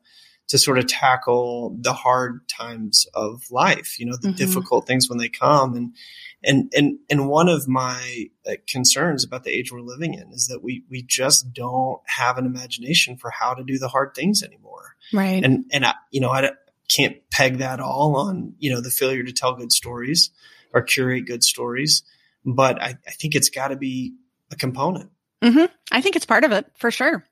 to 0.47 0.57
sort 0.57 0.77
of 0.77 0.87
tackle 0.87 1.75
the 1.79 1.93
hard 1.93 2.47
times 2.47 3.07
of 3.13 3.49
life, 3.49 3.99
you 3.99 4.05
know, 4.05 4.15
the 4.15 4.29
Mhm. 4.29 4.35
difficult 4.35 4.85
things 4.85 5.09
when 5.09 5.17
they 5.17 5.29
come. 5.29 5.75
And, 5.75 5.95
and, 6.43 6.71
and, 6.75 6.99
and 7.09 7.27
one 7.27 7.49
of 7.49 7.67
my 7.67 8.29
uh, 8.47 8.53
concerns 8.67 9.23
about 9.23 9.43
the 9.43 9.49
age 9.51 9.71
we're 9.71 9.81
living 9.81 10.13
in 10.13 10.31
is 10.31 10.47
that 10.47 10.63
we, 10.63 10.83
we 10.89 11.01
just 11.01 11.51
don't 11.51 11.99
have 12.05 12.37
an 12.37 12.45
imagination 12.45 13.17
for 13.17 13.31
how 13.31 13.55
to 13.55 13.63
do 13.63 13.79
the 13.79 13.87
hard 13.87 14.13
things 14.13 14.43
anymore. 14.43 14.95
Right. 15.11 15.43
And, 15.43 15.65
and 15.71 15.85
I, 15.85 15.95
you 16.11 16.21
know, 16.21 16.29
I 16.29 16.51
can't 16.89 17.17
peg 17.31 17.57
that 17.57 17.79
all 17.79 18.15
on, 18.15 18.53
you 18.59 18.71
know, 18.71 18.81
the 18.81 18.91
failure 18.91 19.23
to 19.23 19.33
tell 19.33 19.55
good 19.55 19.71
stories 19.71 20.29
or 20.73 20.83
curate 20.83 21.25
good 21.25 21.43
stories. 21.43 22.03
But 22.45 22.79
I, 22.79 22.95
I 23.07 23.11
think 23.11 23.33
it's 23.33 23.49
got 23.49 23.69
to 23.69 23.75
be 23.75 24.13
a 24.51 24.55
component. 24.55 25.09
hmm 25.41 25.65
I 25.91 26.01
think 26.01 26.15
it's 26.15 26.25
part 26.25 26.43
of 26.43 26.51
it 26.51 26.71
for 26.77 26.91
sure. 26.91 27.25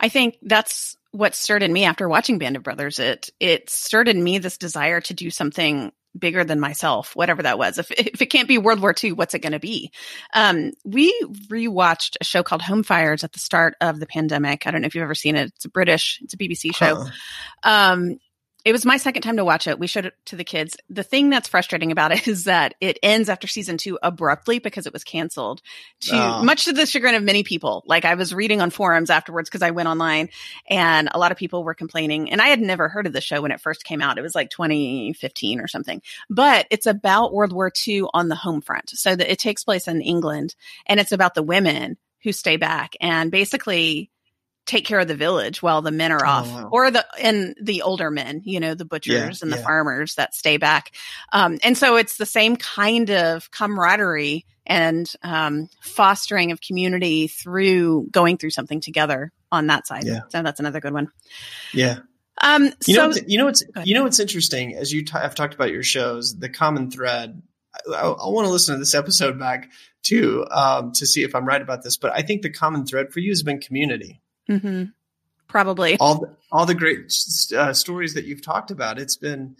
I 0.00 0.10
think 0.10 0.36
that's 0.42 0.96
what 1.18 1.34
stirred 1.34 1.64
in 1.64 1.72
me 1.72 1.84
after 1.84 2.08
watching 2.08 2.38
Band 2.38 2.56
of 2.56 2.62
Brothers. 2.62 3.00
It 3.00 3.28
it 3.40 3.68
stirred 3.68 4.06
in 4.06 4.22
me 4.22 4.38
this 4.38 4.56
desire 4.56 5.00
to 5.00 5.14
do 5.14 5.30
something 5.30 5.90
bigger 6.16 6.44
than 6.44 6.60
myself, 6.60 7.16
whatever 7.16 7.42
that 7.42 7.58
was. 7.58 7.76
If 7.78 7.90
if 7.90 8.22
it 8.22 8.26
can't 8.26 8.46
be 8.46 8.56
World 8.56 8.80
War 8.80 8.94
II, 9.02 9.12
what's 9.12 9.34
it 9.34 9.40
going 9.40 9.52
to 9.52 9.58
be? 9.58 9.90
Um, 10.32 10.72
we 10.84 11.12
rewatched 11.48 12.16
a 12.20 12.24
show 12.24 12.44
called 12.44 12.62
Home 12.62 12.84
Fires 12.84 13.24
at 13.24 13.32
the 13.32 13.40
start 13.40 13.74
of 13.80 13.98
the 13.98 14.06
pandemic. 14.06 14.64
I 14.64 14.70
don't 14.70 14.80
know 14.80 14.86
if 14.86 14.94
you've 14.94 15.02
ever 15.02 15.16
seen 15.16 15.34
it. 15.34 15.50
It's 15.56 15.64
a 15.64 15.70
British, 15.70 16.20
it's 16.22 16.34
a 16.34 16.38
BBC 16.38 16.72
show. 16.72 17.04
Huh. 17.64 17.92
Um, 17.92 18.18
it 18.68 18.72
was 18.72 18.84
my 18.84 18.98
second 18.98 19.22
time 19.22 19.38
to 19.38 19.46
watch 19.46 19.66
it. 19.66 19.78
We 19.78 19.86
showed 19.86 20.04
it 20.04 20.14
to 20.26 20.36
the 20.36 20.44
kids. 20.44 20.76
The 20.90 21.02
thing 21.02 21.30
that's 21.30 21.48
frustrating 21.48 21.90
about 21.90 22.12
it 22.12 22.28
is 22.28 22.44
that 22.44 22.74
it 22.82 22.98
ends 23.02 23.30
after 23.30 23.46
season 23.46 23.78
two 23.78 23.98
abruptly 24.02 24.58
because 24.58 24.86
it 24.86 24.92
was 24.92 25.04
canceled 25.04 25.62
to 26.00 26.10
Oh. 26.14 26.44
much 26.44 26.66
to 26.66 26.74
the 26.74 26.84
chagrin 26.84 27.14
of 27.14 27.22
many 27.22 27.44
people. 27.44 27.82
Like 27.86 28.04
I 28.04 28.14
was 28.14 28.34
reading 28.34 28.60
on 28.60 28.68
forums 28.68 29.08
afterwards 29.08 29.48
because 29.48 29.62
I 29.62 29.70
went 29.70 29.88
online 29.88 30.28
and 30.68 31.08
a 31.10 31.18
lot 31.18 31.32
of 31.32 31.38
people 31.38 31.64
were 31.64 31.72
complaining 31.72 32.30
and 32.30 32.42
I 32.42 32.48
had 32.48 32.60
never 32.60 32.90
heard 32.90 33.06
of 33.06 33.14
the 33.14 33.22
show 33.22 33.40
when 33.40 33.52
it 33.52 33.60
first 33.62 33.84
came 33.84 34.02
out. 34.02 34.18
It 34.18 34.22
was 34.22 34.34
like 34.34 34.50
2015 34.50 35.60
or 35.60 35.66
something, 35.66 36.02
but 36.28 36.66
it's 36.70 36.86
about 36.86 37.32
World 37.32 37.52
War 37.54 37.72
II 37.86 38.04
on 38.12 38.28
the 38.28 38.34
home 38.34 38.60
front. 38.60 38.90
So 38.90 39.16
that 39.16 39.32
it 39.32 39.38
takes 39.38 39.64
place 39.64 39.88
in 39.88 40.02
England 40.02 40.54
and 40.86 41.00
it's 41.00 41.12
about 41.12 41.34
the 41.34 41.42
women 41.42 41.96
who 42.22 42.32
stay 42.32 42.58
back 42.58 42.96
and 43.00 43.30
basically 43.30 44.10
take 44.68 44.84
care 44.86 45.00
of 45.00 45.08
the 45.08 45.16
village 45.16 45.60
while 45.62 45.82
the 45.82 45.90
men 45.90 46.12
are 46.12 46.24
Oh, 46.24 46.28
off 46.30 46.46
wow. 46.48 46.68
or 46.70 46.90
the 46.92 47.04
and 47.20 47.56
the 47.60 47.82
older 47.82 48.10
men 48.10 48.42
you 48.44 48.60
know 48.60 48.74
the 48.74 48.84
butchers 48.84 49.42
and 49.42 49.50
the 49.52 49.56
yeah. 49.56 49.62
farmers 49.64 50.14
that 50.14 50.34
stay 50.34 50.58
back 50.58 50.94
um, 51.32 51.58
and 51.64 51.76
so 51.76 51.96
it's 51.96 52.16
the 52.18 52.26
same 52.26 52.54
kind 52.56 53.10
of 53.10 53.50
camaraderie 53.50 54.44
and 54.66 55.10
um, 55.22 55.68
fostering 55.82 56.52
of 56.52 56.60
community 56.60 57.26
through 57.26 58.06
going 58.12 58.36
through 58.36 58.50
something 58.50 58.80
together 58.80 59.32
on 59.50 59.66
that 59.68 59.86
side 59.86 60.04
Yeah. 60.04 60.20
so 60.28 60.42
that's 60.42 60.60
another 60.60 60.80
good 60.80 60.92
one 60.92 61.08
Yeah. 61.72 62.00
um 62.42 62.64
You 62.86 62.94
so 62.94 63.00
know, 63.00 63.06
what's, 63.08 63.22
you 63.26 63.38
know 63.38 63.44
what's 63.46 63.64
you 63.84 63.94
know 63.94 64.02
what's 64.04 64.20
interesting 64.20 64.74
as 64.76 64.92
you 64.92 65.04
t- 65.04 65.12
have 65.12 65.34
talked 65.34 65.54
about 65.54 65.72
your 65.72 65.82
shows. 65.82 66.38
The 66.38 66.48
common 66.50 66.90
thread. 66.90 67.42
I, 67.90 67.94
I, 67.96 68.00
I 68.08 68.28
want 68.28 68.46
to 68.46 68.50
listen 68.52 68.74
to 68.74 68.78
this 68.78 68.94
episode 68.94 69.38
back 69.38 69.70
too 70.02 70.46
um, 70.50 70.92
to 70.92 71.06
see 71.06 71.22
if 71.24 71.34
I'm 71.34 71.46
right 71.46 71.60
about 71.62 71.82
this. 71.82 71.96
But 71.96 72.12
I 72.12 72.22
think 72.22 72.42
the 72.42 72.50
common 72.50 72.86
thread 72.86 73.12
for 73.12 73.20
you 73.20 73.30
has 73.30 73.42
been 73.42 73.60
community. 73.60 74.20
Mhm, 74.48 74.92
probably 75.48 75.96
All 75.98 76.20
the, 76.20 76.36
all 76.50 76.66
the 76.66 76.74
great 76.74 77.12
uh, 77.56 77.72
stories 77.72 78.14
that 78.14 78.24
you've 78.24 78.42
talked 78.42 78.70
about. 78.70 78.98
It's 78.98 79.16
been 79.16 79.56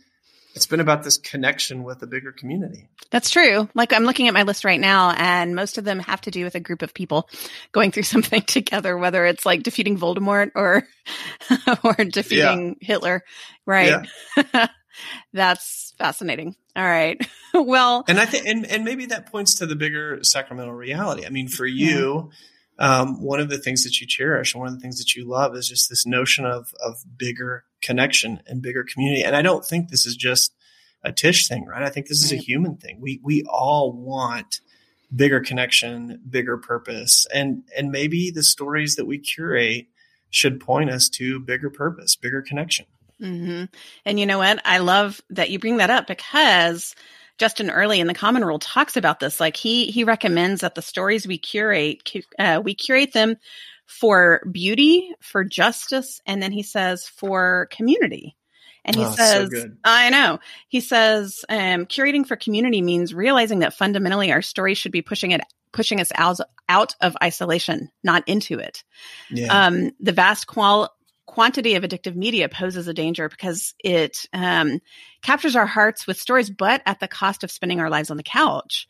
it's 0.55 0.67
been 0.67 0.81
about 0.81 1.03
this 1.03 1.19
connection 1.19 1.85
with 1.85 2.03
a 2.03 2.07
bigger 2.07 2.33
community. 2.33 2.89
That's 3.11 3.31
true. 3.31 3.69
Like 3.75 3.93
I'm 3.93 4.05
looking 4.05 4.29
at 4.29 4.35
my 4.35 4.43
list 4.43 4.65
right 4.65 4.81
now, 4.81 5.11
and 5.17 5.55
most 5.55 5.79
of 5.79 5.85
them 5.85 6.01
have 6.01 6.21
to 6.23 6.31
do 6.31 6.45
with 6.45 6.55
a 6.55 6.61
group 6.61 6.83
of 6.83 6.95
people 6.95 7.29
going 7.73 7.93
through 7.93 8.03
something 8.05 8.43
together, 8.43 8.97
whether 8.97 9.25
it's 9.27 9.47
like 9.47 9.63
defeating 9.63 9.99
Voldemort 9.99 10.51
or 10.55 10.87
or 11.85 11.95
defeating 11.95 12.77
Hitler. 12.81 13.23
Right. 13.67 14.07
That's 15.33 15.95
fascinating. 15.99 16.57
All 16.75 16.85
right. 16.85 17.25
well, 17.55 18.05
And 18.09 18.19
I 18.19 18.27
think, 18.27 18.47
and, 18.47 18.67
and 18.67 18.85
maybe 18.85 19.07
that 19.07 19.31
points 19.31 19.57
to 19.57 19.67
the 19.67 19.77
bigger 19.77 20.21
sacramental 20.23 20.75
reality. 20.75 21.27
I 21.27 21.31
mean, 21.31 21.49
for 21.49 21.67
you, 21.67 22.31
um, 22.79 23.21
one 23.21 23.41
of 23.41 23.49
the 23.49 23.59
things 23.59 23.85
that 23.85 24.01
you 24.01 24.07
cherish 24.07 24.55
and 24.55 24.61
one 24.61 24.69
of 24.69 24.75
the 24.75 24.81
things 24.81 24.99
that 24.99 25.15
you 25.15 25.29
love 25.29 25.57
is 25.57 25.69
just 25.69 25.89
this 25.89 26.07
notion 26.07 26.47
of, 26.47 26.73
of 26.81 27.03
bigger 27.17 27.65
connection 27.83 28.41
and 28.47 28.63
bigger 28.63 28.85
community. 28.85 29.23
And 29.23 29.35
I 29.35 29.43
don't 29.43 29.65
think 29.65 29.89
this 29.89 30.07
is 30.07 30.17
just 30.17 30.55
a 31.03 31.13
Tsh 31.13 31.49
thing, 31.49 31.65
right? 31.67 31.83
I 31.83 31.91
think 31.91 32.07
this 32.07 32.23
is 32.23 32.33
a 32.33 32.37
human 32.37 32.77
thing. 32.77 33.01
We, 33.01 33.21
we 33.23 33.45
all 33.45 33.93
want 33.93 34.61
bigger 35.15 35.41
connection, 35.41 36.21
bigger 36.29 36.59
purpose. 36.59 37.27
And, 37.33 37.65
and 37.77 37.91
maybe 37.91 38.31
the 38.31 38.43
stories 38.43 38.97
that 38.97 39.07
we 39.07 39.19
curate 39.19 39.87
should 40.31 40.61
point 40.61 40.91
us 40.91 41.09
to 41.09 41.41
bigger 41.41 41.71
purpose, 41.71 42.15
bigger 42.17 42.43
connection. 42.43 42.87
hmm 43.19 43.65
and 44.05 44.21
you 44.21 44.27
know 44.27 44.39
what? 44.39 44.61
I 44.65 44.79
love 44.79 45.21
that 45.31 45.51
you 45.51 45.59
bring 45.59 45.79
that 45.79 45.91
up 45.91 46.07
because 46.07 46.95
Justin 47.39 47.71
Earley 47.71 48.01
in 48.01 48.07
the 48.07 48.15
Common 48.15 48.45
Rule 48.45 48.59
talks 48.59 48.97
about 48.97 49.21
this. 49.21 49.41
Like 49.41 49.57
he 49.57 49.87
he 49.87 50.05
recommends 50.05 50.61
that 50.61 50.75
the 50.75 50.83
stories 50.83 51.27
we 51.27 51.39
curate, 51.39 52.03
uh, 52.39 52.61
we 52.63 52.75
curate 52.75 53.13
them 53.13 53.37
for 53.87 54.43
beauty, 54.51 55.13
for 55.21 55.45
justice, 55.45 56.21
and 56.27 56.43
then 56.43 56.53
he 56.53 56.63
says 56.63 57.07
for 57.07 57.69
community. 57.71 58.37
And 58.85 58.97
he 58.97 59.05
Oh, 59.05 59.11
says, 59.15 59.49
good. 59.51 59.77
I 59.85 60.11
know. 60.11 60.39
He 60.69 60.81
says, 60.81 61.45
um, 61.49 61.87
curating 61.87 62.27
for 62.27 62.37
community 62.37 62.81
means 62.81 63.13
realizing 63.13 63.59
that 63.61 63.75
fundamentally 63.75 64.33
our 64.33 64.41
story 64.43 64.75
should 64.75 64.93
be 64.93 65.03
pushing 65.03 65.33
it, 65.33 65.43
pushing 65.73 66.01
us 66.01 66.11
out, 66.15 66.39
out 66.69 66.95
of 67.01 67.17
isolation, 67.23 67.91
not 68.03 68.23
into 68.27 68.59
it. 68.59 68.85
Yeah. 69.31 69.67
Um, 69.67 69.91
the 70.01 70.13
vast 70.13 70.47
qual- 70.47 70.95
quantity 71.29 71.75
of 71.75 71.85
addictive 71.85 72.17
media 72.17 72.49
poses 72.49 72.89
a 72.89 72.95
danger 72.95 73.29
because 73.29 73.75
it 73.85 74.27
um, 74.33 74.81
captures 75.23 75.55
our 75.57 75.67
hearts 75.67 76.07
with 76.07 76.19
stories, 76.19 76.49
but 76.49 76.81
at 76.87 77.01
the 77.01 77.07
cost 77.07 77.45
of 77.45 77.51
spending 77.51 77.81
our 77.81 77.91
lives 77.91 78.11
on 78.11 78.17
the 78.17 78.23
couch. 78.23 78.89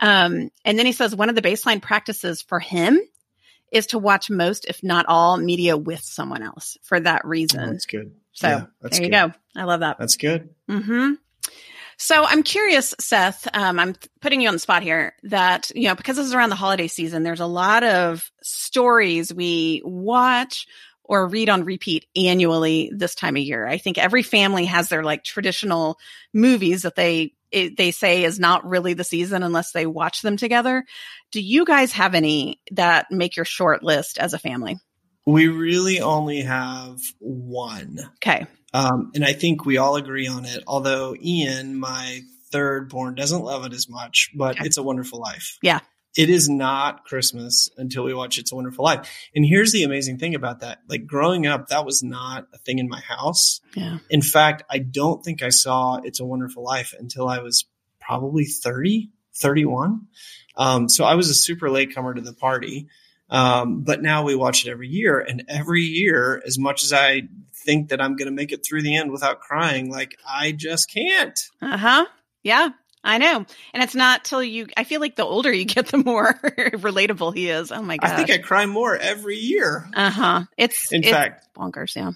Um, 0.00 0.50
and 0.64 0.76
then 0.76 0.84
he 0.84 0.90
says 0.92 1.14
one 1.14 1.28
of 1.28 1.36
the 1.36 1.42
baseline 1.42 1.80
practices 1.80 2.42
for 2.42 2.58
him 2.58 3.00
is 3.70 3.86
to 3.88 3.98
watch 3.98 4.28
most, 4.28 4.64
if 4.66 4.82
not 4.82 5.06
all, 5.06 5.36
media 5.36 5.76
with 5.76 6.00
someone 6.00 6.42
else 6.42 6.76
for 6.82 6.98
that 6.98 7.22
Oh, 7.24 7.28
reason. 7.28 7.72
that's 7.72 7.86
good. 7.86 8.14
so 8.32 8.48
Yeah, 8.48 8.66
that's 8.82 8.98
there 8.98 9.06
you 9.06 9.12
good. 9.12 9.32
go. 9.32 9.32
I 9.60 9.64
love 9.64 9.80
that. 9.80 9.98
That's 9.98 10.16
good. 10.16 10.50
hmm 10.68 11.12
So 11.98 12.24
I'm 12.24 12.42
curious, 12.42 12.94
Seth. 13.00 13.46
Um, 13.54 13.78
I'm 13.78 13.94
putting 14.20 14.40
you 14.40 14.48
on 14.48 14.54
the 14.54 14.60
spot 14.60 14.82
here. 14.82 15.14
That 15.22 15.70
you 15.74 15.88
know, 15.88 15.94
because 15.94 16.16
this 16.16 16.26
is 16.26 16.34
around 16.34 16.50
the 16.50 16.56
holiday 16.56 16.88
season, 16.88 17.22
there's 17.22 17.40
a 17.40 17.46
lot 17.46 17.84
of 17.84 18.28
stories 18.42 19.32
we 19.32 19.82
watch 19.84 20.66
or 21.08 21.28
read 21.28 21.48
on 21.48 21.64
repeat 21.64 22.06
annually 22.16 22.90
this 22.94 23.14
time 23.14 23.36
of 23.36 23.42
year. 23.42 23.66
I 23.66 23.78
think 23.78 23.98
every 23.98 24.22
family 24.22 24.66
has 24.66 24.88
their 24.88 25.02
like 25.02 25.24
traditional 25.24 25.98
movies 26.34 26.82
that 26.82 26.96
they 26.96 27.32
it, 27.52 27.76
they 27.76 27.92
say 27.92 28.24
is 28.24 28.40
not 28.40 28.66
really 28.66 28.94
the 28.94 29.04
season 29.04 29.42
unless 29.42 29.72
they 29.72 29.86
watch 29.86 30.22
them 30.22 30.36
together. 30.36 30.84
Do 31.30 31.40
you 31.40 31.64
guys 31.64 31.92
have 31.92 32.14
any 32.14 32.60
that 32.72 33.06
make 33.10 33.36
your 33.36 33.44
short 33.44 33.82
list 33.82 34.18
as 34.18 34.34
a 34.34 34.38
family? 34.38 34.78
We 35.26 35.48
really 35.48 36.00
only 36.00 36.42
have 36.42 37.00
one. 37.18 37.98
Okay. 38.16 38.46
Um, 38.74 39.10
and 39.14 39.24
I 39.24 39.32
think 39.32 39.64
we 39.64 39.78
all 39.78 39.96
agree 39.96 40.26
on 40.26 40.44
it. 40.44 40.62
Although 40.66 41.16
Ian, 41.22 41.78
my 41.78 42.20
third 42.50 42.88
born, 42.88 43.14
doesn't 43.14 43.42
love 43.42 43.64
it 43.64 43.72
as 43.72 43.88
much, 43.88 44.30
but 44.34 44.56
Okay. 44.56 44.66
it's 44.66 44.76
a 44.76 44.82
wonderful 44.82 45.20
life. 45.20 45.58
Yeah. 45.62 45.80
It 46.16 46.30
is 46.30 46.48
not 46.48 47.04
Christmas 47.04 47.70
until 47.76 48.04
we 48.04 48.14
watch 48.14 48.38
It's 48.38 48.52
a 48.52 48.54
Wonderful 48.56 48.84
Life. 48.84 49.08
And 49.34 49.44
here's 49.44 49.72
the 49.72 49.84
amazing 49.84 50.18
thing 50.18 50.34
about 50.34 50.60
that. 50.60 50.80
Like 50.88 51.06
growing 51.06 51.46
up, 51.46 51.68
that 51.68 51.84
was 51.84 52.02
not 52.02 52.46
a 52.54 52.58
thing 52.58 52.78
in 52.78 52.88
my 52.88 53.00
house. 53.00 53.60
Yeah. 53.74 53.98
In 54.08 54.22
fact, 54.22 54.62
I 54.70 54.78
don't 54.78 55.22
think 55.24 55.42
I 55.42 55.50
saw 55.50 55.96
It's 55.96 56.20
a 56.20 56.24
Wonderful 56.24 56.62
Life 56.62 56.94
until 56.98 57.28
I 57.28 57.40
was 57.40 57.66
probably 58.00 58.44
30, 58.44 59.10
31. 59.34 60.06
Um, 60.56 60.88
so 60.88 61.04
I 61.04 61.14
was 61.14 61.28
a 61.28 61.34
super 61.34 61.68
late 61.68 61.94
comer 61.94 62.14
to 62.14 62.20
the 62.20 62.32
party. 62.32 62.88
Um, 63.28 63.82
but 63.82 64.02
now 64.02 64.22
we 64.22 64.36
watch 64.36 64.64
it 64.64 64.70
every 64.70 64.88
year 64.88 65.18
and 65.18 65.44
every 65.48 65.82
year, 65.82 66.42
as 66.46 66.58
much 66.58 66.84
as 66.84 66.92
I 66.92 67.22
think 67.52 67.88
that 67.88 68.00
I'm 68.00 68.14
going 68.16 68.26
to 68.26 68.32
make 68.32 68.52
it 68.52 68.64
through 68.64 68.82
the 68.82 68.96
end 68.96 69.10
without 69.10 69.40
crying, 69.40 69.90
like 69.90 70.16
I 70.26 70.52
just 70.52 70.90
can't. 70.90 71.38
Uh 71.60 71.76
huh. 71.76 72.06
Yeah, 72.44 72.68
I 73.06 73.18
know. 73.18 73.46
And 73.72 73.82
it's 73.82 73.94
not 73.94 74.24
till 74.24 74.42
you, 74.42 74.66
I 74.76 74.84
feel 74.84 75.00
like 75.00 75.16
the 75.16 75.24
older 75.24 75.52
you 75.52 75.64
get, 75.64 75.86
the 75.92 75.98
more 75.98 76.34
relatable 76.34 77.34
he 77.34 77.48
is. 77.50 77.72
Oh 77.72 77.82
my 77.82 77.96
gosh. 77.96 78.10
I 78.10 78.16
think 78.16 78.30
I 78.30 78.38
cry 78.38 78.66
more 78.66 78.96
every 78.96 79.36
year. 79.36 79.88
uh 79.94 80.10
huh. 80.10 80.42
It's, 80.56 80.92
In 80.92 81.02
it's 81.02 81.10
fact, 81.10 81.48
bonkers. 81.56 81.94
Yeah. 81.96 82.12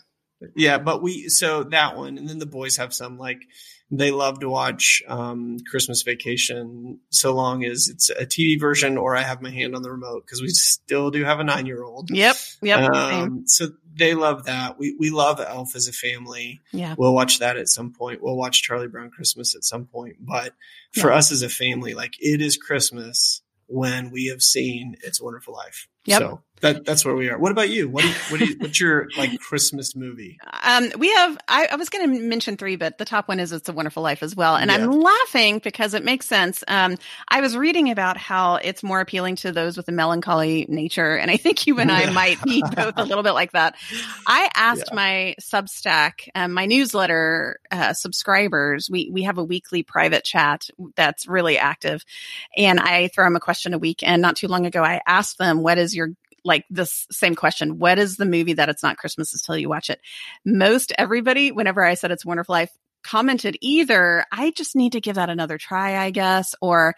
Yeah, 0.56 0.78
but 0.78 1.02
we 1.02 1.28
so 1.28 1.64
that 1.64 1.96
one, 1.98 2.16
and 2.16 2.26
then 2.26 2.38
the 2.38 2.46
boys 2.46 2.78
have 2.78 2.94
some 2.94 3.18
like 3.18 3.42
they 3.90 4.10
love 4.10 4.40
to 4.40 4.48
watch 4.48 5.02
um, 5.08 5.58
Christmas 5.68 6.02
Vacation, 6.02 7.00
so 7.10 7.34
long 7.34 7.64
as 7.64 7.88
it's 7.88 8.08
a 8.10 8.24
TV 8.26 8.58
version 8.58 8.96
or 8.96 9.16
I 9.16 9.22
have 9.22 9.42
my 9.42 9.50
hand 9.50 9.74
on 9.74 9.82
the 9.82 9.90
remote 9.90 10.24
because 10.24 10.40
we 10.40 10.48
still 10.48 11.10
do 11.10 11.24
have 11.24 11.40
a 11.40 11.44
nine 11.44 11.66
year 11.66 11.82
old. 11.82 12.08
Yep. 12.10 12.36
Yep. 12.62 12.92
Um, 12.94 13.42
so 13.46 13.68
they 13.94 14.14
love 14.14 14.44
that. 14.44 14.78
We 14.78 14.94
we 14.98 15.10
love 15.10 15.40
Elf 15.40 15.74
as 15.74 15.88
a 15.88 15.92
family. 15.92 16.60
Yeah. 16.72 16.94
We'll 16.96 17.14
watch 17.14 17.40
that 17.40 17.56
at 17.56 17.68
some 17.68 17.92
point. 17.92 18.22
We'll 18.22 18.36
watch 18.36 18.62
Charlie 18.62 18.88
Brown 18.88 19.10
Christmas 19.10 19.56
at 19.56 19.64
some 19.64 19.86
point. 19.86 20.16
But 20.20 20.54
for 20.92 21.10
Yeah. 21.10 21.16
us 21.16 21.32
as 21.32 21.42
a 21.42 21.48
family, 21.48 21.94
like 21.94 22.14
it 22.20 22.40
is 22.40 22.56
Christmas 22.56 23.42
when 23.66 24.10
we 24.10 24.26
have 24.26 24.42
seen 24.42 24.96
It's 25.02 25.20
a 25.20 25.24
Wonderful 25.24 25.54
Life. 25.54 25.88
Yep. 26.06 26.18
So 26.20 26.42
that 26.60 26.84
that's 26.84 27.04
where 27.04 27.14
we 27.14 27.30
are. 27.30 27.38
What 27.38 27.52
about 27.52 27.70
you? 27.70 27.88
What 27.88 28.02
do 28.02 28.08
you, 28.08 28.14
what 28.28 28.38
do 28.40 28.46
you, 28.46 28.56
what's 28.58 28.80
your 28.80 29.08
like 29.16 29.38
Christmas 29.40 29.96
movie? 29.96 30.38
Um, 30.62 30.90
we 30.98 31.10
have. 31.12 31.38
I, 31.48 31.68
I 31.72 31.76
was 31.76 31.88
going 31.88 32.10
to 32.10 32.20
mention 32.20 32.56
three, 32.56 32.76
but 32.76 32.98
the 32.98 33.04
top 33.04 33.28
one 33.28 33.40
is 33.40 33.52
"It's 33.52 33.68
a 33.68 33.72
Wonderful 33.72 34.02
Life" 34.02 34.22
as 34.22 34.36
well, 34.36 34.56
and 34.56 34.70
Yeah. 34.70 34.76
I'm 34.76 34.90
laughing 34.90 35.58
because 35.58 35.94
it 35.94 36.04
makes 36.04 36.26
sense. 36.26 36.62
Um, 36.68 36.96
I 37.28 37.40
was 37.40 37.56
reading 37.56 37.90
about 37.90 38.16
how 38.16 38.56
it's 38.56 38.82
more 38.82 39.00
appealing 39.00 39.36
to 39.36 39.52
those 39.52 39.76
with 39.76 39.88
a 39.88 39.92
melancholy 39.92 40.66
nature, 40.68 41.16
and 41.16 41.30
I 41.30 41.36
think 41.36 41.66
you 41.66 41.78
and 41.80 41.90
I 41.90 42.10
might 42.10 42.42
be 42.42 42.62
both 42.76 42.94
a 42.96 43.04
little 43.04 43.24
bit 43.24 43.32
like 43.32 43.52
that. 43.52 43.76
I 44.26 44.50
asked 44.54 44.92
my 44.92 45.34
Substack, 45.40 46.28
um, 46.34 46.52
my 46.52 46.66
newsletter 46.66 47.58
uh, 47.70 47.94
subscribers. 47.94 48.90
We 48.90 49.10
we 49.10 49.22
have 49.22 49.38
a 49.38 49.44
weekly 49.44 49.82
private 49.82 50.24
chat 50.24 50.68
that's 50.94 51.26
really 51.26 51.56
active, 51.56 52.04
and 52.56 52.78
I 52.78 53.08
throw 53.08 53.24
them 53.24 53.36
a 53.36 53.40
question 53.40 53.72
a 53.72 53.78
week. 53.78 54.00
And 54.02 54.20
not 54.20 54.36
too 54.36 54.48
long 54.48 54.66
ago, 54.66 54.82
I 54.82 55.00
asked 55.06 55.38
them, 55.38 55.62
"What 55.62 55.78
is 55.78 55.96
your 55.96 56.10
like 56.44 56.64
this 56.70 57.06
same 57.10 57.34
question. 57.34 57.78
What 57.78 57.98
is 57.98 58.16
the 58.16 58.26
movie 58.26 58.54
that 58.54 58.68
it's 58.68 58.82
not 58.82 58.96
Christmas 58.96 59.32
until 59.32 59.56
you 59.56 59.68
watch 59.68 59.90
it? 59.90 60.00
Most 60.44 60.92
everybody, 60.98 61.52
whenever 61.52 61.84
I 61.84 61.94
said 61.94 62.10
it's 62.10 62.24
Wonderful 62.24 62.52
Life, 62.52 62.70
commented 63.02 63.56
either, 63.60 64.24
I 64.30 64.50
just 64.50 64.76
need 64.76 64.92
to 64.92 65.00
give 65.00 65.16
that 65.16 65.30
another 65.30 65.58
try, 65.58 65.96
I 65.96 66.10
guess, 66.10 66.54
or 66.60 66.94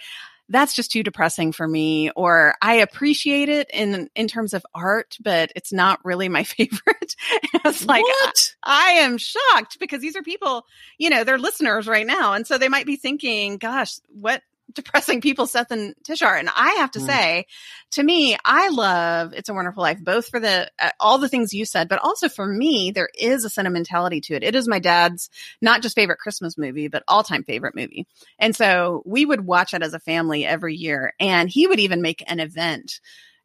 that's 0.49 0.75
just 0.75 0.93
too 0.93 1.03
depressing 1.03 1.53
for 1.53 1.67
me, 1.67 2.11
or 2.11 2.55
I 2.61 2.75
appreciate 2.75 3.49
it 3.49 3.71
in 3.73 4.11
in 4.15 4.29
terms 4.29 4.53
of 4.55 4.67
art, 4.75 5.17
but 5.21 5.51
it's 5.57 5.73
not 5.73 6.05
really 6.05 6.29
my 6.29 6.45
favorite. 6.45 7.17
I 7.55 7.61
was 7.65 7.87
like, 7.87 8.03
what? 8.03 8.55
I 8.63 8.91
am 9.01 9.19
shocked 9.19 9.79
because 9.81 10.01
these 10.01 10.17
are 10.17 10.23
people, 10.23 10.67
you 10.99 11.11
know, 11.11 11.25
they're 11.25 11.39
listeners 11.39 11.87
right 11.87 12.07
now. 12.07 12.35
And 12.35 12.47
so 12.47 12.59
they 12.59 12.69
might 12.69 12.87
be 12.87 12.97
thinking, 12.97 13.57
gosh, 13.57 13.99
what 14.09 14.43
depressing 14.73 15.21
people 15.21 15.47
Seth 15.47 15.71
and 15.71 15.95
Tsh 16.07 16.23
are. 16.23 16.37
And 16.37 16.49
I 16.49 16.77
have 16.79 16.91
to 16.93 17.01
Mm. 17.01 17.07
say, 17.07 17.47
to 17.93 18.03
me, 18.03 18.37
I 18.45 18.69
love 18.71 19.35
It's 19.35 19.49
a 19.49 19.55
Wonderful 19.55 19.83
Life, 19.83 20.03
both 20.03 20.29
for 20.29 20.41
the, 20.41 20.71
uh, 20.79 20.91
all 20.99 21.19
the 21.19 21.29
things 21.29 21.53
you 21.53 21.65
said, 21.65 21.89
but 21.89 22.01
also 22.03 22.29
for 22.29 22.47
me, 22.47 22.91
there 22.91 23.09
is 23.19 23.45
a 23.45 23.51
sentimentality 23.51 24.21
to 24.23 24.35
it. 24.35 24.43
It 24.43 24.55
is 24.55 24.69
my 24.69 24.79
dad's 24.79 25.29
not 25.61 25.83
just 25.83 25.95
favorite 25.95 26.19
Christmas 26.19 26.57
movie, 26.57 26.89
but 26.89 27.03
all 27.07 27.23
time 27.23 27.45
favorite 27.45 27.77
movie. 27.77 28.07
And 28.39 28.57
so 28.57 29.03
we 29.05 29.25
would 29.27 29.45
watch 29.45 29.75
it 29.75 29.83
as 29.83 29.95
a 29.95 30.01
family 30.01 30.47
every 30.47 30.75
year. 30.75 31.13
And 31.21 31.51
he 31.51 31.67
would 31.67 31.81
even 31.81 32.01
make 32.03 32.23
an 32.27 32.41
event 32.41 33.01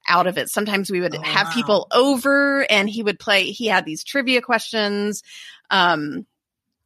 out 0.07 0.27
of 0.27 0.37
it. 0.37 0.49
Sometimes 0.49 0.89
we 0.89 1.01
would 1.01 1.15
Oh, 1.15 1.21
have 1.21 1.47
wow. 1.47 1.53
people 1.53 1.87
over 1.91 2.65
and 2.71 2.89
he 2.89 3.03
would 3.03 3.19
play, 3.19 3.45
he 3.51 3.67
had 3.67 3.85
these 3.85 4.03
trivia 4.05 4.41
questions. 4.41 5.23
Um, 5.69 6.25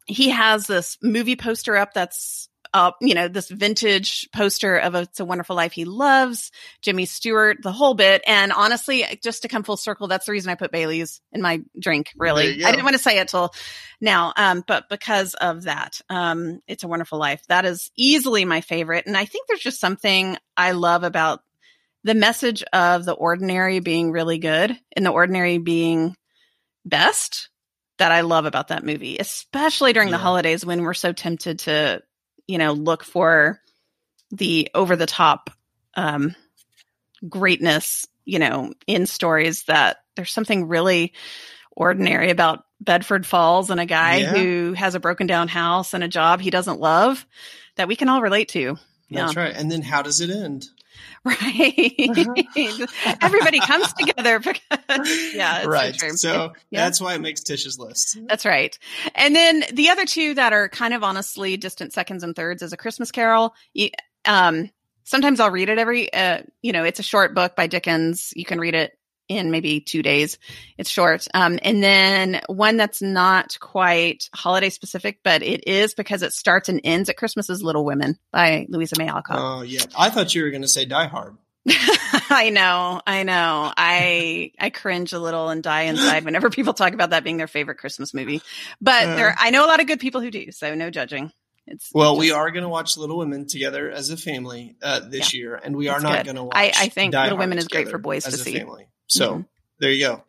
he 0.08 0.30
has 0.30 0.66
this 0.66 0.98
movie 1.04 1.36
poster 1.36 1.78
up 1.78 1.94
that's 1.94 2.50
uh, 2.74 2.92
you 3.02 3.14
know, 3.14 3.28
this 3.28 3.50
vintage 3.50 4.30
poster 4.34 4.78
of 4.78 4.96
a, 4.96 5.02
It's 5.02 5.20
a 5.20 5.26
Wonderful 5.26 5.56
Life 5.56 5.74
he 5.74 5.86
loves, 5.86 6.52
Jimmy 6.82 7.06
Stewart, 7.06 7.58
the 7.62 7.72
whole 7.72 7.94
bit. 7.94 8.24
And 8.26 8.52
honestly, 8.52 9.06
just 9.22 9.42
to 9.42 9.48
come 9.48 9.64
full 9.64 9.78
circle, 9.78 10.08
that's 10.08 10.26
the 10.26 10.32
reason 10.32 10.50
I 10.50 10.56
put 10.56 10.72
Bailey's 10.72 11.22
in 11.32 11.42
my 11.42 11.62
drink, 11.78 12.12
really. 12.16 12.64
I 12.64 12.72
didn't 12.72 12.86
want 12.86 12.96
to 12.96 13.02
say 13.02 13.20
it 13.20 13.28
till 13.28 13.54
now, 14.00 14.34
um, 14.38 14.64
but 14.66 14.90
because 14.90 15.34
of 15.34 15.64
that, 15.64 16.00
um, 16.10 16.62
It's 16.68 16.84
a 16.84 16.88
Wonderful 16.88 17.20
Life, 17.20 17.42
that 17.48 17.66
is 17.66 17.92
easily 17.96 18.46
my 18.46 18.62
favorite. 18.62 19.06
And 19.06 19.18
I 19.18 19.26
think 19.26 19.48
there's 19.48 19.60
just 19.60 19.80
something 19.80 20.38
I 20.56 20.72
love 20.72 21.04
about 21.04 21.42
the 22.04 22.16
message 22.16 22.64
of 22.74 23.06
the 23.06 23.14
ordinary 23.14 23.80
being 23.80 24.12
really 24.12 24.40
good 24.40 24.78
and 24.96 25.06
the 25.06 25.12
ordinary 25.12 25.58
being 25.58 26.16
best 26.86 27.50
that 28.00 28.12
I 28.12 28.22
love 28.22 28.46
about 28.46 28.70
that 28.70 28.84
movie, 28.84 29.18
especially 29.20 29.94
during 29.94 30.10
the 30.10 30.18
holidays 30.18 30.66
when 30.66 30.82
we're 30.82 30.96
so 30.96 31.14
tempted 31.14 31.60
to, 31.60 32.02
you 32.52 32.58
know, 32.58 32.74
look 32.74 33.04
for 33.04 33.62
the 34.32 34.70
over 34.76 34.96
the 34.98 35.06
top 35.06 35.50
um, 35.96 36.36
greatness, 37.28 38.06
you 38.26 38.40
know, 38.40 38.74
in 38.88 39.06
stories 39.06 39.64
that 39.64 39.98
there's 40.16 40.32
something 40.32 40.68
really 40.68 41.14
ordinary 41.72 42.30
about 42.30 42.66
Bedford 42.82 43.26
Falls 43.26 43.70
and 43.70 43.80
a 43.80 43.86
guy 43.86 44.18
Yeah. 44.18 44.32
who 44.34 44.74
has 44.74 44.96
a 44.96 45.00
broken 45.00 45.28
down 45.28 45.48
house 45.48 45.94
and 45.94 46.04
a 46.04 46.08
job 46.10 46.42
he 46.42 46.50
doesn't 46.50 46.80
love 46.80 47.26
that 47.76 47.88
we 47.88 47.96
can 47.96 48.10
all 48.10 48.22
relate 48.22 48.50
to. 48.50 48.78
That's 49.10 49.36
right. 49.36 49.56
And 49.56 49.72
then 49.72 49.82
how 49.82 50.02
does 50.02 50.20
it 50.22 50.30
end? 50.30 50.68
Right. 51.24 52.10
Everybody 53.22 53.60
comes 53.60 53.94
together 53.94 54.40
because, 54.40 55.34
yeah, 55.34 55.60
it's 55.60 55.68
right. 55.68 55.96
so. 56.00 56.10
So 56.16 56.54
Yeah. 56.72 56.84
that's 56.84 57.00
why 57.00 57.14
it 57.16 57.22
makes 57.22 57.44
Tsh's 57.44 57.78
list. 57.78 58.18
That's 58.28 58.46
right. 58.46 58.78
And 59.16 59.36
then 59.36 59.64
the 59.72 59.90
other 59.90 60.06
two 60.06 60.34
that 60.36 60.52
are 60.54 60.68
kind 60.70 60.94
of 60.94 61.04
honestly 61.04 61.58
distant 61.58 61.94
seconds 61.94 62.24
and 62.24 62.36
thirds 62.36 62.62
is 62.62 62.74
a 62.74 62.78
Christmas 62.78 63.12
Carol. 63.12 63.54
Um, 64.26 64.72
sometimes 65.04 65.40
I'll 65.40 65.52
read 65.52 65.70
it 65.70 65.78
every, 65.78 66.12
uh, 66.14 66.42
you 66.62 66.72
know, 66.72 66.84
it's 66.84 67.00
a 67.00 67.04
short 67.04 67.36
book 67.36 67.56
by 67.56 67.68
Dickens. 67.68 68.34
You 68.36 68.46
can 68.46 68.60
read 68.60 68.74
it 68.76 68.98
in 69.38 69.52
maybe 69.52 69.80
two 69.80 70.02
days. 70.04 70.38
It's 70.78 70.90
short. 70.90 71.28
Um, 71.34 71.58
and 71.64 71.82
then 71.84 72.42
one 72.48 72.78
that's 72.78 73.02
not 73.02 73.58
quite 73.60 74.30
holiday 74.36 74.70
specific, 74.70 75.20
but 75.24 75.42
it 75.42 75.68
is 75.68 75.94
because 75.94 76.22
it 76.22 76.34
starts 76.34 76.70
and 76.70 76.82
ends 76.84 77.10
at 77.10 77.18
Christmas 77.18 77.50
is 77.50 77.64
Little 77.64 77.86
Women 77.86 78.18
by 78.32 78.66
Louisa 78.70 78.96
May 78.98 79.08
Alcott. 79.08 79.38
Oh 79.40 79.62
yeah. 79.62 79.82
I 79.98 80.10
thought 80.10 80.34
you 80.36 80.44
were 80.44 80.50
going 80.52 80.62
to 80.64 80.68
say 80.68 80.86
Die 80.86 81.08
Hard. 81.08 81.38
I 82.30 82.50
know, 82.52 83.02
I 83.06 83.24
know. 83.24 83.72
I 83.78 84.52
I 84.60 84.70
cringe 84.72 85.14
a 85.14 85.20
little 85.20 85.50
and 85.50 85.62
die 85.62 85.84
inside 85.84 86.26
whenever 86.26 86.50
people 86.50 86.74
talk 86.74 86.94
about 86.94 87.12
that 87.12 87.24
being 87.24 87.38
their 87.38 87.48
favorite 87.48 87.78
Christmas 87.78 88.14
movie. 88.14 88.42
But 88.82 89.06
Uh. 89.08 89.16
there, 89.16 89.36
I 89.38 89.52
know 89.52 89.66
a 89.66 89.68
lot 89.68 89.80
of 89.80 89.88
good 89.88 90.00
people 90.00 90.22
who 90.22 90.32
do, 90.32 90.52
so 90.52 90.74
no 90.76 90.90
judging. 90.90 91.32
It's 91.68 91.92
Well, 91.94 92.18
we 92.18 92.32
are 92.32 92.50
going 92.50 92.64
to 92.64 92.70
watch 92.70 92.98
Little 92.98 93.18
Women 93.20 93.46
together 93.48 93.92
as 93.92 94.10
a 94.10 94.18
family 94.18 94.76
uh, 94.82 95.02
this 95.02 95.34
year, 95.36 95.54
and 95.56 95.76
we 95.76 95.90
are 95.90 96.00
not 96.02 96.26
going 96.26 96.36
to 96.36 96.44
watch. 96.46 96.56
I- 96.56 96.74
I 96.76 96.88
think 96.90 97.12
Die 97.14 97.22
Little 97.24 97.38
Hard 97.38 97.48
Women 97.48 97.60
is 97.60 97.68
great 97.68 97.90
for 97.90 98.00
boys 98.00 98.26
as 98.26 98.34
to 98.34 98.42
a 98.42 98.44
see. 98.44 98.58
Family. 98.58 98.88
So 99.12 99.34
Mhm. 99.40 99.46
there 99.80 99.92
you 99.92 100.06
go. 100.08 100.24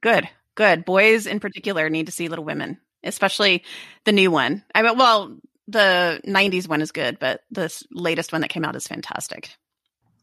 good, 0.00 0.28
good. 0.54 0.84
Boys 0.84 1.26
in 1.26 1.40
particular 1.40 1.88
need 1.90 2.06
to 2.06 2.12
see 2.12 2.28
Little 2.28 2.44
Women, 2.44 2.78
especially 3.04 3.64
the 4.04 4.12
new 4.12 4.30
one. 4.30 4.64
I 4.74 4.82
mean, 4.82 4.96
well, 4.96 5.36
the 5.68 6.20
'90s 6.24 6.68
one 6.68 6.82
is 6.82 6.92
good, 6.92 7.18
but 7.18 7.42
this 7.50 7.82
latest 7.90 8.32
one 8.32 8.40
that 8.42 8.50
came 8.50 8.64
out 8.64 8.76
is 8.76 8.86
fantastic. 8.86 9.50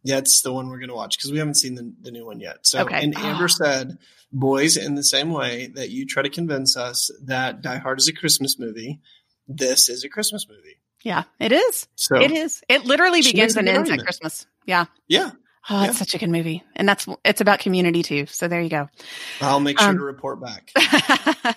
Yeah, 0.04 0.18
it's 0.20 0.42
the 0.42 0.54
one 0.54 0.70
we're 0.70 0.78
going 0.80 0.90
to 0.90 0.96
watch 0.96 1.18
because 1.18 1.32
we 1.32 1.40
haven't 1.40 1.56
seen 1.56 1.76
the, 1.76 1.94
the 2.02 2.12
new 2.12 2.26
one 2.26 2.40
yet. 2.40 2.66
So, 2.66 2.84
Okay. 2.84 3.04
and 3.04 3.18
Amber 3.18 3.46
Ah. 3.46 3.48
said, 3.48 3.98
boys, 4.32 4.78
in 4.78 4.96
the 4.96 5.04
same 5.04 5.30
way 5.32 5.68
that 5.76 5.90
you 5.90 6.06
try 6.06 6.24
to 6.24 6.30
convince 6.30 6.78
us 6.78 7.12
that 7.24 7.62
Die 7.62 7.78
Hard 7.80 8.00
is 8.00 8.08
a 8.08 8.14
Christmas 8.14 8.58
movie, 8.58 9.02
this 9.46 9.90
is 9.90 10.06
a 10.06 10.10
Christmas 10.10 10.48
movie. 10.48 10.80
Yeah, 11.04 11.24
it 11.40 11.52
is. 11.52 11.88
So, 11.96 12.16
It 12.22 12.32
is. 12.32 12.62
It 12.70 12.86
literally 12.86 13.22
begins 13.22 13.58
and 13.58 13.68
ends 13.68 13.90
at. 13.90 14.00
Christmas. 14.00 14.46
Yeah. 14.66 14.86
yeah, 15.08 15.32
Oh, 15.70 15.84
it's 15.84 15.94
Yeah. 15.94 16.00
such 16.00 16.16
a 16.16 16.18
good 16.18 16.30
movie, 16.30 16.64
and 16.76 16.88
that's 16.90 17.08
it's 17.24 17.42
about 17.42 17.60
community 17.60 18.02
too. 18.04 18.26
So 18.26 18.48
there 18.48 18.62
you 18.62 18.70
go. 18.70 18.90
I'll 19.42 19.60
make 19.60 19.80
sure 19.80 19.90
Um, 19.90 19.98
to 19.98 20.04
report 20.04 20.42
back. 20.42 20.72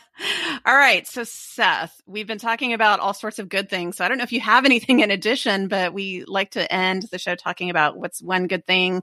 all 0.66 0.76
right. 0.76 1.06
So, 1.06 1.24
Seth, 1.24 2.00
we've 2.06 2.26
been 2.26 2.38
talking 2.38 2.72
about 2.74 3.00
all 3.00 3.14
sorts 3.14 3.38
of 3.38 3.48
good 3.48 3.68
things. 3.70 3.96
So, 3.96 4.04
I 4.04 4.08
don't 4.08 4.18
know 4.18 4.24
if 4.24 4.32
you 4.32 4.40
have 4.40 4.64
anything 4.64 5.00
in 5.00 5.10
addition, 5.10 5.68
but 5.68 5.92
we 5.94 6.24
like 6.24 6.50
to 6.52 6.72
end 6.72 7.04
the 7.10 7.18
show 7.18 7.34
talking 7.34 7.70
about 7.70 7.96
what's 7.96 8.22
one 8.22 8.46
good 8.48 8.66
thing, 8.66 9.02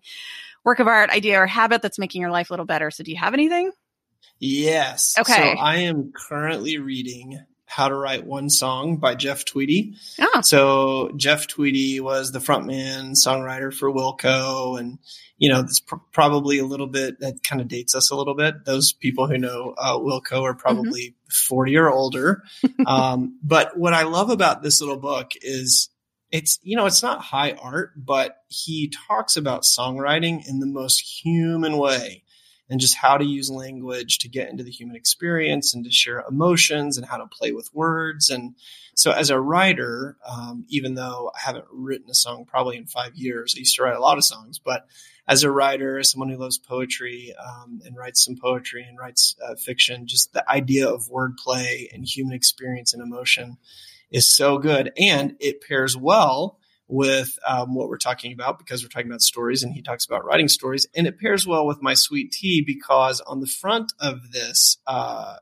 work 0.64 0.80
of 0.80 0.88
art, 0.88 1.10
idea, 1.10 1.40
or 1.42 1.48
habit 1.48 1.82
that's 1.82 2.00
making 2.00 2.22
your 2.22 2.32
life 2.32 2.50
a 2.50 2.54
little 2.54 2.66
better. 2.66 2.92
So, 2.92 3.04
do 3.04 3.12
you 3.12 3.18
have 3.18 3.34
anything? 3.34 3.72
Yes. 4.40 5.16
Okay. 5.20 5.34
So 5.56 5.60
I 5.60 5.78
am 5.78 6.14
currently 6.16 6.78
reading 6.78 7.40
How 7.70 7.88
to 7.88 7.96
Write 7.96 8.26
One 8.26 8.50
Song 8.50 8.98
by 8.98 9.14
Jeff 9.14 9.46
Tweedy. 9.46 9.96
Oh, 10.20 10.42
So 10.42 11.12
Jeff 11.16 11.46
Tweedy 11.46 12.00
was 12.00 12.32
the 12.32 12.40
frontman 12.40 13.12
songwriter 13.12 13.72
for 13.72 13.92
Wilco, 13.92 14.80
and 14.80 14.98
you 15.38 15.50
know, 15.50 15.60
it's 15.60 15.80
pr- 15.80 15.98
probably 16.12 16.58
a 16.58 16.66
little 16.66 16.88
bit 16.88 17.20
that 17.20 17.44
kind 17.44 17.62
of 17.62 17.68
dates 17.68 17.94
us 17.94 18.10
a 18.10 18.16
little 18.16 18.34
bit. 18.34 18.66
Those 18.66 18.92
people 18.92 19.28
who 19.28 19.38
know 19.38 19.76
uh, 19.78 19.98
Wilco 20.00 20.42
are 20.42 20.56
probably 20.56 21.16
forty 21.30 21.78
or 21.78 21.92
older. 21.92 22.44
um, 22.88 23.38
but 23.44 23.78
what 23.78 23.94
I 23.94 24.04
love 24.04 24.32
about 24.32 24.64
this 24.64 24.82
little 24.82 24.98
book 24.98 25.32
is 25.42 25.90
it's 26.32 26.60
you 26.64 26.76
know 26.76 26.88
it's 26.88 27.04
not 27.04 27.22
high 27.22 27.52
art, 27.52 27.92
but 27.96 28.38
he 28.48 28.92
talks 29.08 29.38
about 29.38 29.62
songwriting 29.62 30.48
in 30.48 30.60
the 30.60 30.66
most 30.66 31.00
human 31.00 31.78
way. 31.78 32.24
And 32.70 32.80
just 32.80 32.96
how 32.96 33.18
to 33.18 33.26
use 33.26 33.50
language 33.50 34.20
to 34.20 34.30
get 34.30 34.50
into 34.50 34.64
the 34.64 34.70
human 34.72 34.96
experience 34.96 35.74
and 35.74 35.84
to 35.86 35.92
share 35.92 36.24
emotions 36.30 36.98
and 36.98 37.08
how 37.08 37.18
to 37.18 37.26
play 37.26 37.52
with 37.52 37.74
words 37.74 38.30
and 38.30 38.54
so 39.00 39.14
as 39.14 39.30
a 39.30 39.40
writer, 39.40 40.18
um, 40.30 40.66
even 40.68 40.96
though 40.96 41.32
I 41.34 41.40
haven't 41.40 41.64
written 41.72 42.10
a 42.10 42.14
song 42.14 42.44
probably 42.44 42.76
in 42.76 42.86
five 42.86 43.16
years, 43.16 43.54
I 43.56 43.60
used 43.60 43.78
to 43.78 43.84
write 43.84 43.96
a 43.96 44.02
lot 44.02 44.18
of 44.18 44.26
songs, 44.26 44.60
but 44.60 44.88
as 45.26 45.42
a 45.42 45.50
writer, 45.50 46.00
as 46.00 46.12
someone 46.12 46.28
who 46.28 46.36
loves 46.36 46.58
poetry 46.58 47.34
um, 47.42 47.80
and 47.86 47.96
writes 47.96 48.26
some 48.26 48.36
poetry 48.36 48.84
and 48.84 48.98
writes 48.98 49.38
uh, 49.42 49.56
fiction, 49.56 50.06
just 50.06 50.34
the 50.34 50.44
idea 50.52 50.86
of 50.86 51.08
wordplay 51.08 51.88
and 51.94 52.04
human 52.06 52.34
experience 52.34 52.94
and 52.94 53.02
emotion 53.02 53.56
is 54.12 54.28
so 54.28 54.58
good. 54.58 54.92
And 54.98 55.38
it 55.40 55.62
pairs 55.62 55.96
well 55.96 56.59
with 56.90 57.38
um, 57.48 57.76
what 57.76 57.88
we're 57.88 57.98
talking 57.98 58.34
about 58.34 58.58
because 58.58 58.84
we're 58.84 58.90
talking 58.90 59.08
about 59.08 59.22
stories 59.22 59.62
and 59.62 59.74
he 59.74 59.82
talks 59.82 60.06
about 60.06 60.26
writing 60.26 60.48
stories. 60.48 60.88
And 60.96 61.06
it 61.06 61.20
pairs 61.20 61.46
well 61.46 61.66
with 61.66 61.82
my 61.82 61.94
sweet 61.94 62.32
tea 62.32 62.64
because 62.66 63.22
on 63.22 63.40
the 63.40 63.48
front 63.48 63.94
of 64.00 64.32
this 64.32 64.78
uh, 64.88 65.36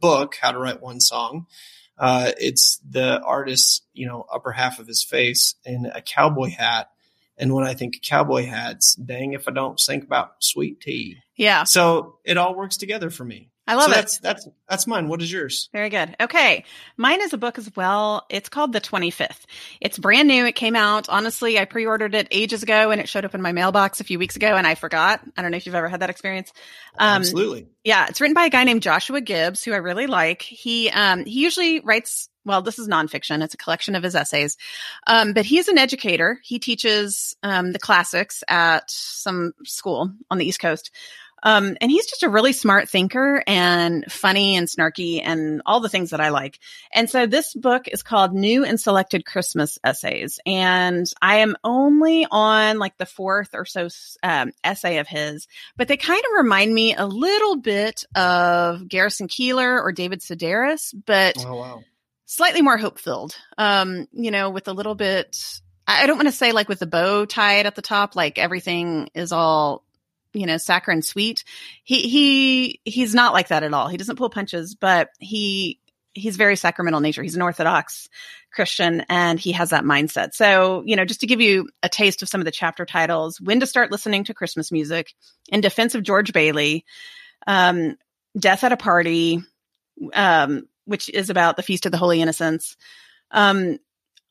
book, 0.00 0.34
How 0.40 0.50
to 0.50 0.58
Write 0.58 0.80
One 0.80 0.98
Song, 0.98 1.46
uh, 1.98 2.32
it's 2.40 2.80
the 2.88 3.20
artist's, 3.20 3.82
you 3.92 4.06
know, 4.06 4.24
upper 4.32 4.50
half 4.50 4.78
of 4.78 4.86
his 4.86 5.04
face 5.04 5.54
in 5.64 5.86
a 5.94 6.00
cowboy 6.00 6.50
hat. 6.50 6.88
And 7.36 7.52
when 7.52 7.66
I 7.66 7.74
think 7.74 8.02
cowboy 8.02 8.46
hats, 8.46 8.94
dang 8.94 9.34
if 9.34 9.48
I 9.48 9.52
don't 9.52 9.78
think 9.78 10.04
about 10.04 10.42
sweet 10.42 10.80
tea. 10.80 11.18
Yeah. 11.36 11.64
So 11.64 12.16
it 12.24 12.38
all 12.38 12.56
works 12.56 12.78
together 12.78 13.10
for 13.10 13.24
me. 13.24 13.51
I 13.66 13.74
love 13.76 13.84
so 13.84 13.90
it. 13.92 13.94
That's 13.94 14.18
that's 14.18 14.48
that's 14.68 14.86
mine. 14.86 15.08
What 15.08 15.22
is 15.22 15.32
yours? 15.32 15.68
Very 15.72 15.88
good. 15.88 16.16
Okay. 16.20 16.64
Mine 16.96 17.20
is 17.22 17.32
a 17.32 17.38
book 17.38 17.58
as 17.58 17.70
well. 17.76 18.26
It's 18.28 18.48
called 18.48 18.72
The 18.72 18.80
25th. 18.80 19.44
It's 19.80 19.98
brand 19.98 20.26
new. 20.26 20.44
It 20.46 20.56
came 20.56 20.74
out. 20.74 21.08
Honestly, 21.08 21.58
I 21.58 21.64
pre-ordered 21.64 22.14
it 22.14 22.28
ages 22.32 22.64
ago 22.64 22.90
and 22.90 23.00
it 23.00 23.08
showed 23.08 23.24
up 23.24 23.34
in 23.34 23.42
my 23.42 23.52
mailbox 23.52 24.00
a 24.00 24.04
few 24.04 24.18
weeks 24.18 24.34
ago 24.34 24.56
and 24.56 24.66
I 24.66 24.74
forgot. 24.74 25.20
I 25.36 25.42
don't 25.42 25.52
know 25.52 25.56
if 25.56 25.66
you've 25.66 25.76
ever 25.76 25.88
had 25.88 26.00
that 26.00 26.10
experience. 26.10 26.52
Um, 26.98 27.20
Absolutely. 27.20 27.68
Yeah. 27.84 28.06
It's 28.08 28.20
written 28.20 28.34
by 28.34 28.46
a 28.46 28.50
guy 28.50 28.64
named 28.64 28.82
Joshua 28.82 29.20
Gibbs, 29.20 29.62
who 29.62 29.72
I 29.72 29.76
really 29.76 30.08
like. 30.08 30.42
He, 30.42 30.90
um, 30.90 31.24
he 31.24 31.40
usually 31.40 31.80
writes 31.80 32.28
well, 32.44 32.62
this 32.62 32.80
is 32.80 32.88
nonfiction. 32.88 33.42
It's 33.42 33.54
a 33.54 33.58
collection 33.58 33.94
of 33.94 34.02
his 34.02 34.16
essays. 34.16 34.56
Um, 35.06 35.32
but 35.32 35.44
he's 35.44 35.68
an 35.68 35.78
educator. 35.78 36.40
He 36.42 36.58
teaches 36.58 37.36
um, 37.44 37.70
the 37.70 37.78
classics 37.78 38.42
at 38.48 38.90
some 38.90 39.52
school 39.64 40.12
on 40.30 40.38
the 40.38 40.46
East 40.46 40.58
Coast. 40.58 40.90
Um, 41.42 41.76
and 41.80 41.90
he's 41.90 42.06
just 42.06 42.22
a 42.22 42.28
really 42.28 42.52
smart 42.52 42.88
thinker 42.88 43.42
and 43.46 44.04
funny 44.10 44.56
and 44.56 44.68
snarky 44.68 45.20
and 45.22 45.62
all 45.66 45.80
the 45.80 45.88
things 45.88 46.10
that 46.10 46.20
I 46.20 46.28
like. 46.28 46.58
And 46.92 47.10
so 47.10 47.26
this 47.26 47.54
book 47.54 47.88
is 47.88 48.02
called 48.02 48.32
New 48.32 48.64
and 48.64 48.80
Selected 48.80 49.26
Christmas 49.26 49.78
Essays. 49.82 50.38
And 50.46 51.10
I 51.20 51.38
am 51.38 51.56
only 51.64 52.26
on 52.30 52.78
like 52.78 52.96
the 52.98 53.06
fourth 53.06 53.50
or 53.54 53.64
so 53.64 53.88
um, 54.22 54.52
essay 54.62 54.98
of 54.98 55.08
his, 55.08 55.48
but 55.76 55.88
they 55.88 55.96
kind 55.96 56.20
of 56.20 56.42
remind 56.42 56.72
me 56.72 56.94
a 56.94 57.06
little 57.06 57.56
bit 57.56 58.04
of 58.14 58.88
Garrison 58.88 59.28
Keillor 59.28 59.82
or 59.82 59.92
David 59.92 60.20
Sedaris, 60.20 60.94
but 61.06 61.36
oh, 61.44 61.56
wow. 61.56 61.84
slightly 62.26 62.62
more 62.62 62.76
hope 62.76 62.98
filled. 62.98 63.36
Um, 63.58 64.06
you 64.12 64.30
know, 64.30 64.50
with 64.50 64.68
a 64.68 64.72
little 64.72 64.94
bit, 64.94 65.36
I 65.86 66.06
don't 66.06 66.16
want 66.16 66.28
to 66.28 66.32
say 66.32 66.52
like 66.52 66.68
with 66.68 66.78
the 66.78 66.86
bow 66.86 67.24
tied 67.24 67.66
at 67.66 67.74
the 67.74 67.82
top, 67.82 68.14
like 68.14 68.38
everything 68.38 69.10
is 69.14 69.32
all 69.32 69.84
you 70.32 70.46
know, 70.46 70.56
saccharine 70.56 71.02
sweet. 71.02 71.44
He 71.84 72.08
he 72.08 72.80
he's 72.84 73.14
not 73.14 73.32
like 73.32 73.48
that 73.48 73.62
at 73.62 73.74
all. 73.74 73.88
He 73.88 73.96
doesn't 73.96 74.16
pull 74.16 74.30
punches, 74.30 74.74
but 74.74 75.10
he 75.18 75.78
he's 76.14 76.36
very 76.36 76.56
sacramental 76.56 77.00
nature. 77.00 77.22
He's 77.22 77.36
an 77.36 77.42
Orthodox 77.42 78.08
Christian 78.52 79.04
and 79.08 79.40
he 79.40 79.52
has 79.52 79.70
that 79.70 79.84
mindset. 79.84 80.34
So, 80.34 80.82
you 80.84 80.96
know, 80.96 81.04
just 81.04 81.20
to 81.20 81.26
give 81.26 81.40
you 81.40 81.68
a 81.82 81.88
taste 81.88 82.22
of 82.22 82.28
some 82.28 82.40
of 82.40 82.44
the 82.44 82.50
chapter 82.50 82.84
titles, 82.84 83.40
When 83.40 83.60
to 83.60 83.66
Start 83.66 83.90
Listening 83.90 84.24
to 84.24 84.34
Christmas 84.34 84.70
Music, 84.70 85.14
In 85.48 85.60
Defense 85.60 85.94
of 85.94 86.02
George 86.02 86.32
Bailey, 86.32 86.84
um, 87.46 87.96
Death 88.38 88.64
at 88.64 88.72
a 88.72 88.76
Party, 88.76 89.42
um, 90.12 90.68
which 90.84 91.08
is 91.08 91.30
about 91.30 91.56
the 91.56 91.62
Feast 91.62 91.86
of 91.86 91.92
the 91.92 91.98
Holy 91.98 92.20
Innocents, 92.20 92.76
um, 93.30 93.78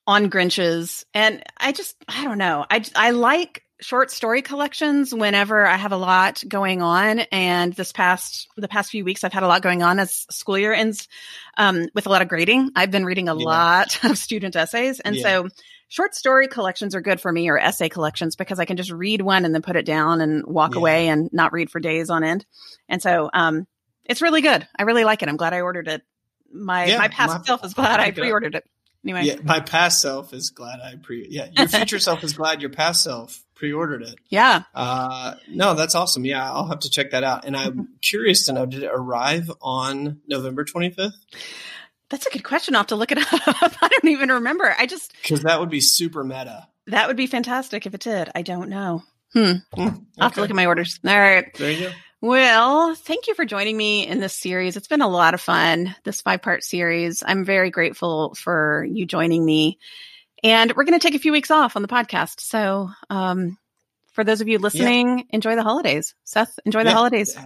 on 0.06 0.30
Grinches. 0.30 1.04
And 1.14 1.44
I 1.58 1.72
just, 1.72 1.96
I 2.08 2.24
don't 2.24 2.38
know. 2.38 2.66
I, 2.70 2.84
I 2.96 3.12
like 3.12 3.64
short 3.82 4.12
story 4.12 4.42
collections 4.42 5.14
whenever 5.14 5.66
I 5.66 5.76
have 5.76 5.92
a 5.92 5.98
lot 5.98 6.44
going 6.48 6.82
on. 6.82 7.20
And 7.32 7.74
this 7.74 7.92
past 7.92 8.48
the 8.56 8.68
past 8.68 8.92
few 8.92 9.04
weeks, 9.04 9.24
I've 9.24 9.34
had 9.34 9.44
a 9.44 9.48
lot 9.48 9.62
going 9.62 9.84
on 9.84 10.00
as 10.00 10.26
school 10.30 10.58
year 10.58 10.74
ends 10.74 11.08
um, 11.58 11.88
with 11.94 12.06
a 12.06 12.10
lot 12.10 12.22
of 12.22 12.28
grading. 12.28 12.72
I've 12.76 12.92
been 12.92 13.06
reading 13.06 13.28
a 13.28 13.36
yeah. 13.36 13.46
lot 13.46 14.04
of 14.06 14.18
student 14.18 14.56
essays, 14.56 15.00
and 15.00 15.16
yeah. 15.16 15.24
so 15.24 15.50
short 15.90 16.16
story 16.16 16.48
collections 16.48 16.96
are 16.96 17.02
good 17.02 17.20
for 17.20 17.32
me 17.32 17.50
or 17.50 17.60
essay 17.60 17.90
collections 17.90 18.36
because 18.36 18.60
I 18.60 18.66
can 18.66 18.78
just 18.78 18.92
read 18.92 19.22
one 19.22 19.44
and 19.44 19.54
then 19.54 19.62
put 19.62 19.76
it 19.76 19.86
down 19.86 20.22
and 20.22 20.46
walk 20.46 20.74
yeah. 20.74 20.80
away 20.80 21.08
and 21.10 21.30
not 21.34 21.52
read 21.52 21.70
for 21.70 21.80
days 21.80 22.10
on 22.10 22.24
end. 22.24 22.46
And 22.88 23.02
so 23.02 23.30
um, 23.34 23.68
it's 24.06 24.22
really 24.22 24.42
good. 24.42 24.66
I 24.78 24.84
really 24.84 25.04
like 25.04 25.22
it. 25.22 25.30
I'm 25.30 25.38
glad 25.38 25.54
I 25.54 25.62
ordered 25.62 25.88
it. 25.88 26.02
My 26.54 26.98
my 26.98 27.08
past 27.08 27.40
my, 27.40 27.46
self 27.46 27.64
is 27.66 27.74
glad 27.74 28.00
I 28.00 28.12
pre-ordered 28.12 28.56
it. 28.56 28.66
Anyway, 29.04 29.24
yeah, 29.24 29.38
my 29.44 29.62
past 29.62 30.00
self 30.00 30.34
is 30.34 30.52
glad 30.52 30.80
I 30.80 30.96
pre. 30.96 31.26
Yeah, 31.30 31.48
your 31.52 31.68
future 31.68 31.98
self 31.98 32.24
is 32.24 32.34
glad 32.34 32.62
your 32.62 32.70
past 32.70 33.04
self 33.04 33.42
pre-ordered 33.62 34.02
it. 34.02 34.16
Yeah. 34.28 34.64
Uh, 34.74 35.36
no, 35.48 35.76
that's 35.76 35.94
awesome. 35.94 36.26
Yeah, 36.26 36.52
I'll 36.52 36.68
have 36.68 36.80
to 36.80 36.90
check 36.90 37.12
that 37.12 37.24
out. 37.24 37.46
And 37.46 37.56
I'm 37.56 37.72
mm-hmm. 37.72 37.84
curious 38.02 38.48
to 38.48 38.54
know, 38.54 38.66
did 38.66 38.82
it 38.82 38.90
arrive 38.92 39.52
on 39.62 40.20
November 40.28 40.66
25th? 40.66 41.14
That's 42.10 42.26
a 42.26 42.32
good 42.32 42.44
question. 42.44 42.74
I'll 42.74 42.80
have 42.80 42.88
to 42.88 42.96
look 42.96 43.12
it 43.12 43.20
up. 43.20 43.28
I 43.32 43.88
don't 43.88 44.08
even 44.08 44.30
remember. 44.30 44.74
I 44.76 44.88
just 44.88 45.14
because 45.22 45.44
that 45.44 45.60
would 45.60 45.70
be 45.70 45.80
super 45.80 46.24
meta. 46.24 46.68
That 46.88 47.08
would 47.08 47.18
be 47.18 47.28
fantastic 47.28 47.86
if 47.86 47.94
it 47.94 48.02
did. 48.02 48.32
I 48.34 48.42
don't 48.42 48.70
know. 48.70 49.04
Hmm. 49.34 49.40
Okay. 49.40 49.88
Hmm, 49.90 49.98
I'll 50.18 50.30
have 50.30 50.34
to 50.34 50.42
look 50.42 50.50
at 50.50 50.56
my 50.56 50.66
orders. 50.66 51.00
All 51.06 51.18
right. 51.18 51.46
There 51.54 51.72
you 51.72 51.88
go. 51.88 51.92
Well, 52.20 52.96
thank 52.96 53.28
you 53.28 53.36
for 53.36 53.46
joining 53.46 53.78
me 53.78 54.08
in 54.08 54.20
this 54.20 54.36
series. 54.36 54.76
It's 54.76 54.88
been 54.88 55.02
a 55.02 55.08
lot 55.08 55.36
of 55.36 55.42
fun, 55.42 55.96
this 56.04 56.22
five 56.22 56.42
part 56.42 56.64
series. 56.64 57.24
I'm 57.26 57.46
very 57.46 57.70
grateful 57.70 58.34
for 58.34 58.88
you 58.90 59.06
joining 59.06 59.46
me. 59.46 59.78
And 60.44 60.74
we're 60.76 60.84
going 60.84 61.00
to 61.00 61.06
take 61.06 61.16
a 61.16 61.20
few 61.20 61.32
weeks 61.32 61.52
off 61.52 61.76
on 61.76 61.82
the 61.82 61.88
podcast. 61.88 62.40
So, 62.40 62.90
um, 63.10 63.58
for 64.14 64.24
those 64.24 64.42
of 64.42 64.48
you 64.48 64.58
listening, 64.60 65.20
yeah. 65.20 65.24
enjoy 65.30 65.56
the 65.56 65.64
holidays. 65.64 66.16
Seth, 66.24 66.60
enjoy 66.66 66.84
the 66.84 66.90
yeah. 66.90 66.96
holidays. 66.96 67.38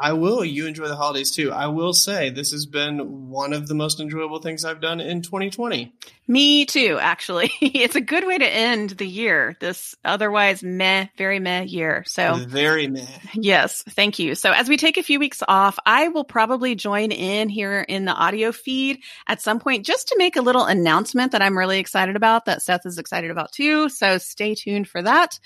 I 0.00 0.14
will. 0.14 0.42
You 0.42 0.66
enjoy 0.66 0.88
the 0.88 0.96
holidays 0.96 1.30
too. 1.30 1.52
I 1.52 1.66
will 1.66 1.92
say 1.92 2.30
this 2.30 2.52
has 2.52 2.64
been 2.64 3.28
one 3.28 3.52
of 3.52 3.68
the 3.68 3.74
most 3.74 4.00
enjoyable 4.00 4.40
things 4.40 4.64
I've 4.64 4.80
done 4.80 4.98
in 4.98 5.20
2020. 5.20 5.92
Me 6.26 6.64
too, 6.64 6.96
actually. 6.98 7.50
it's 7.60 7.96
a 7.96 8.00
good 8.00 8.26
way 8.26 8.38
to 8.38 8.46
end 8.46 8.90
the 8.90 9.06
year, 9.06 9.58
this 9.60 9.94
otherwise 10.02 10.62
meh, 10.62 11.08
very 11.18 11.38
meh 11.38 11.62
year. 11.62 12.02
So 12.06 12.36
very 12.36 12.86
meh. 12.86 13.04
Yes. 13.34 13.82
Thank 13.90 14.18
you. 14.18 14.34
So 14.34 14.52
as 14.52 14.70
we 14.70 14.78
take 14.78 14.96
a 14.96 15.02
few 15.02 15.18
weeks 15.18 15.42
off, 15.46 15.78
I 15.84 16.08
will 16.08 16.24
probably 16.24 16.74
join 16.74 17.12
in 17.12 17.50
here 17.50 17.80
in 17.80 18.06
the 18.06 18.12
audio 18.12 18.52
feed 18.52 19.00
at 19.26 19.42
some 19.42 19.60
point 19.60 19.84
just 19.84 20.08
to 20.08 20.16
make 20.16 20.36
a 20.36 20.42
little 20.42 20.64
announcement 20.64 21.32
that 21.32 21.42
I'm 21.42 21.58
really 21.58 21.78
excited 21.78 22.16
about 22.16 22.46
that 22.46 22.62
Seth 22.62 22.86
is 22.86 22.96
excited 22.96 23.30
about 23.30 23.52
too. 23.52 23.90
So 23.90 24.16
stay 24.16 24.54
tuned 24.54 24.88
for 24.88 25.02
that. 25.02 25.38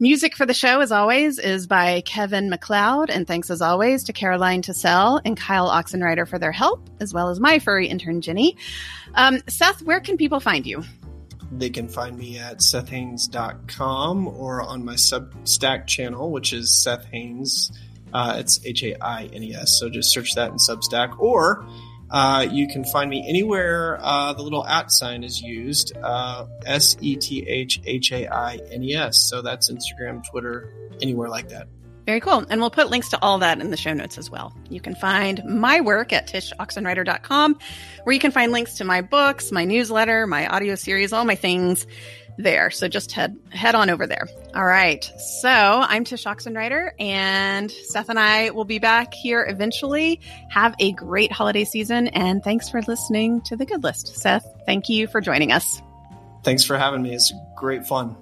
Music 0.00 0.34
for 0.34 0.44
the 0.44 0.54
show, 0.54 0.80
as 0.80 0.90
always, 0.90 1.38
is 1.38 1.68
by 1.68 2.00
Kevin 2.00 2.50
MacLeod. 2.50 3.10
And 3.10 3.28
thanks 3.28 3.50
as 3.50 3.62
always 3.62 3.83
to 3.84 4.12
Caroline 4.12 4.62
Tassell 4.62 5.20
and 5.24 5.36
Kyle 5.36 5.68
Oxenreider 5.68 6.26
for 6.26 6.38
their 6.38 6.52
help, 6.52 6.88
as 7.00 7.12
well 7.12 7.28
as 7.28 7.38
my 7.38 7.58
furry 7.58 7.86
intern, 7.86 8.22
Ginny. 8.22 8.56
Um, 9.14 9.40
Seth, 9.46 9.82
where 9.82 10.00
can 10.00 10.16
people 10.16 10.40
find 10.40 10.66
you? 10.66 10.82
They 11.52 11.68
can 11.70 11.88
find 11.88 12.16
me 12.16 12.38
at 12.38 12.58
sethhaines.com 12.58 14.26
or 14.26 14.62
on 14.62 14.84
my 14.84 14.94
Substack 14.94 15.86
channel, 15.86 16.32
which 16.32 16.52
is 16.52 16.82
Seth 16.82 17.04
Haines. 17.12 17.70
Uh, 18.12 18.36
it's 18.38 18.64
H 18.64 18.82
A 18.84 19.04
I 19.04 19.24
N 19.24 19.42
E 19.42 19.54
S. 19.54 19.78
So 19.78 19.90
just 19.90 20.12
search 20.12 20.34
that 20.34 20.50
in 20.50 20.56
Substack. 20.56 21.18
Or 21.18 21.66
uh, 22.10 22.46
you 22.50 22.66
can 22.66 22.84
find 22.84 23.10
me 23.10 23.24
anywhere 23.28 23.98
uh, 24.00 24.32
the 24.32 24.42
little 24.42 24.66
at 24.66 24.90
sign 24.90 25.22
is 25.24 25.42
used. 25.42 25.92
Uh, 26.02 26.46
S 26.64 26.96
E 27.00 27.16
T 27.16 27.46
H 27.46 27.80
H 27.84 28.12
A 28.12 28.26
I 28.28 28.56
N 28.70 28.82
E 28.82 28.94
S. 28.94 29.28
So 29.28 29.42
that's 29.42 29.70
Instagram, 29.70 30.24
Twitter, 30.30 30.72
anywhere 31.02 31.28
like 31.28 31.50
that. 31.50 31.68
Very 32.06 32.20
cool. 32.20 32.44
And 32.50 32.60
we'll 32.60 32.70
put 32.70 32.90
links 32.90 33.08
to 33.10 33.18
all 33.22 33.38
that 33.38 33.60
in 33.60 33.70
the 33.70 33.76
show 33.76 33.94
notes 33.94 34.18
as 34.18 34.30
well. 34.30 34.54
You 34.68 34.80
can 34.80 34.94
find 34.94 35.42
my 35.44 35.80
work 35.80 36.12
at 36.12 36.28
tshoxenreider.com, 36.28 37.58
where 38.04 38.12
you 38.12 38.20
can 38.20 38.30
find 38.30 38.52
links 38.52 38.74
to 38.74 38.84
my 38.84 39.00
books, 39.00 39.50
my 39.50 39.64
newsletter, 39.64 40.26
my 40.26 40.46
audio 40.46 40.74
series, 40.74 41.12
all 41.12 41.24
my 41.24 41.34
things 41.34 41.86
there. 42.36 42.70
So 42.70 42.88
just 42.88 43.12
head 43.12 43.36
head 43.50 43.74
on 43.74 43.90
over 43.90 44.06
there. 44.06 44.26
All 44.54 44.64
right. 44.64 45.04
So 45.40 45.48
I'm 45.48 46.04
Tsh 46.04 46.24
Oxenreider, 46.26 46.90
and 46.98 47.70
Seth 47.70 48.08
and 48.08 48.18
I 48.18 48.50
will 48.50 48.64
be 48.64 48.78
back 48.78 49.14
here 49.14 49.46
eventually. 49.48 50.20
Have 50.50 50.74
a 50.78 50.92
great 50.92 51.32
holiday 51.32 51.64
season, 51.64 52.08
and 52.08 52.42
thanks 52.42 52.68
for 52.68 52.82
listening 52.82 53.40
to 53.42 53.56
the 53.56 53.64
Good 53.64 53.82
List. 53.82 54.16
Seth, 54.16 54.46
thank 54.66 54.88
you 54.88 55.06
for 55.06 55.20
joining 55.20 55.52
us. 55.52 55.80
Thanks 56.42 56.64
for 56.64 56.76
having 56.76 57.02
me. 57.02 57.14
It's 57.14 57.32
great 57.56 57.86
fun. 57.86 58.16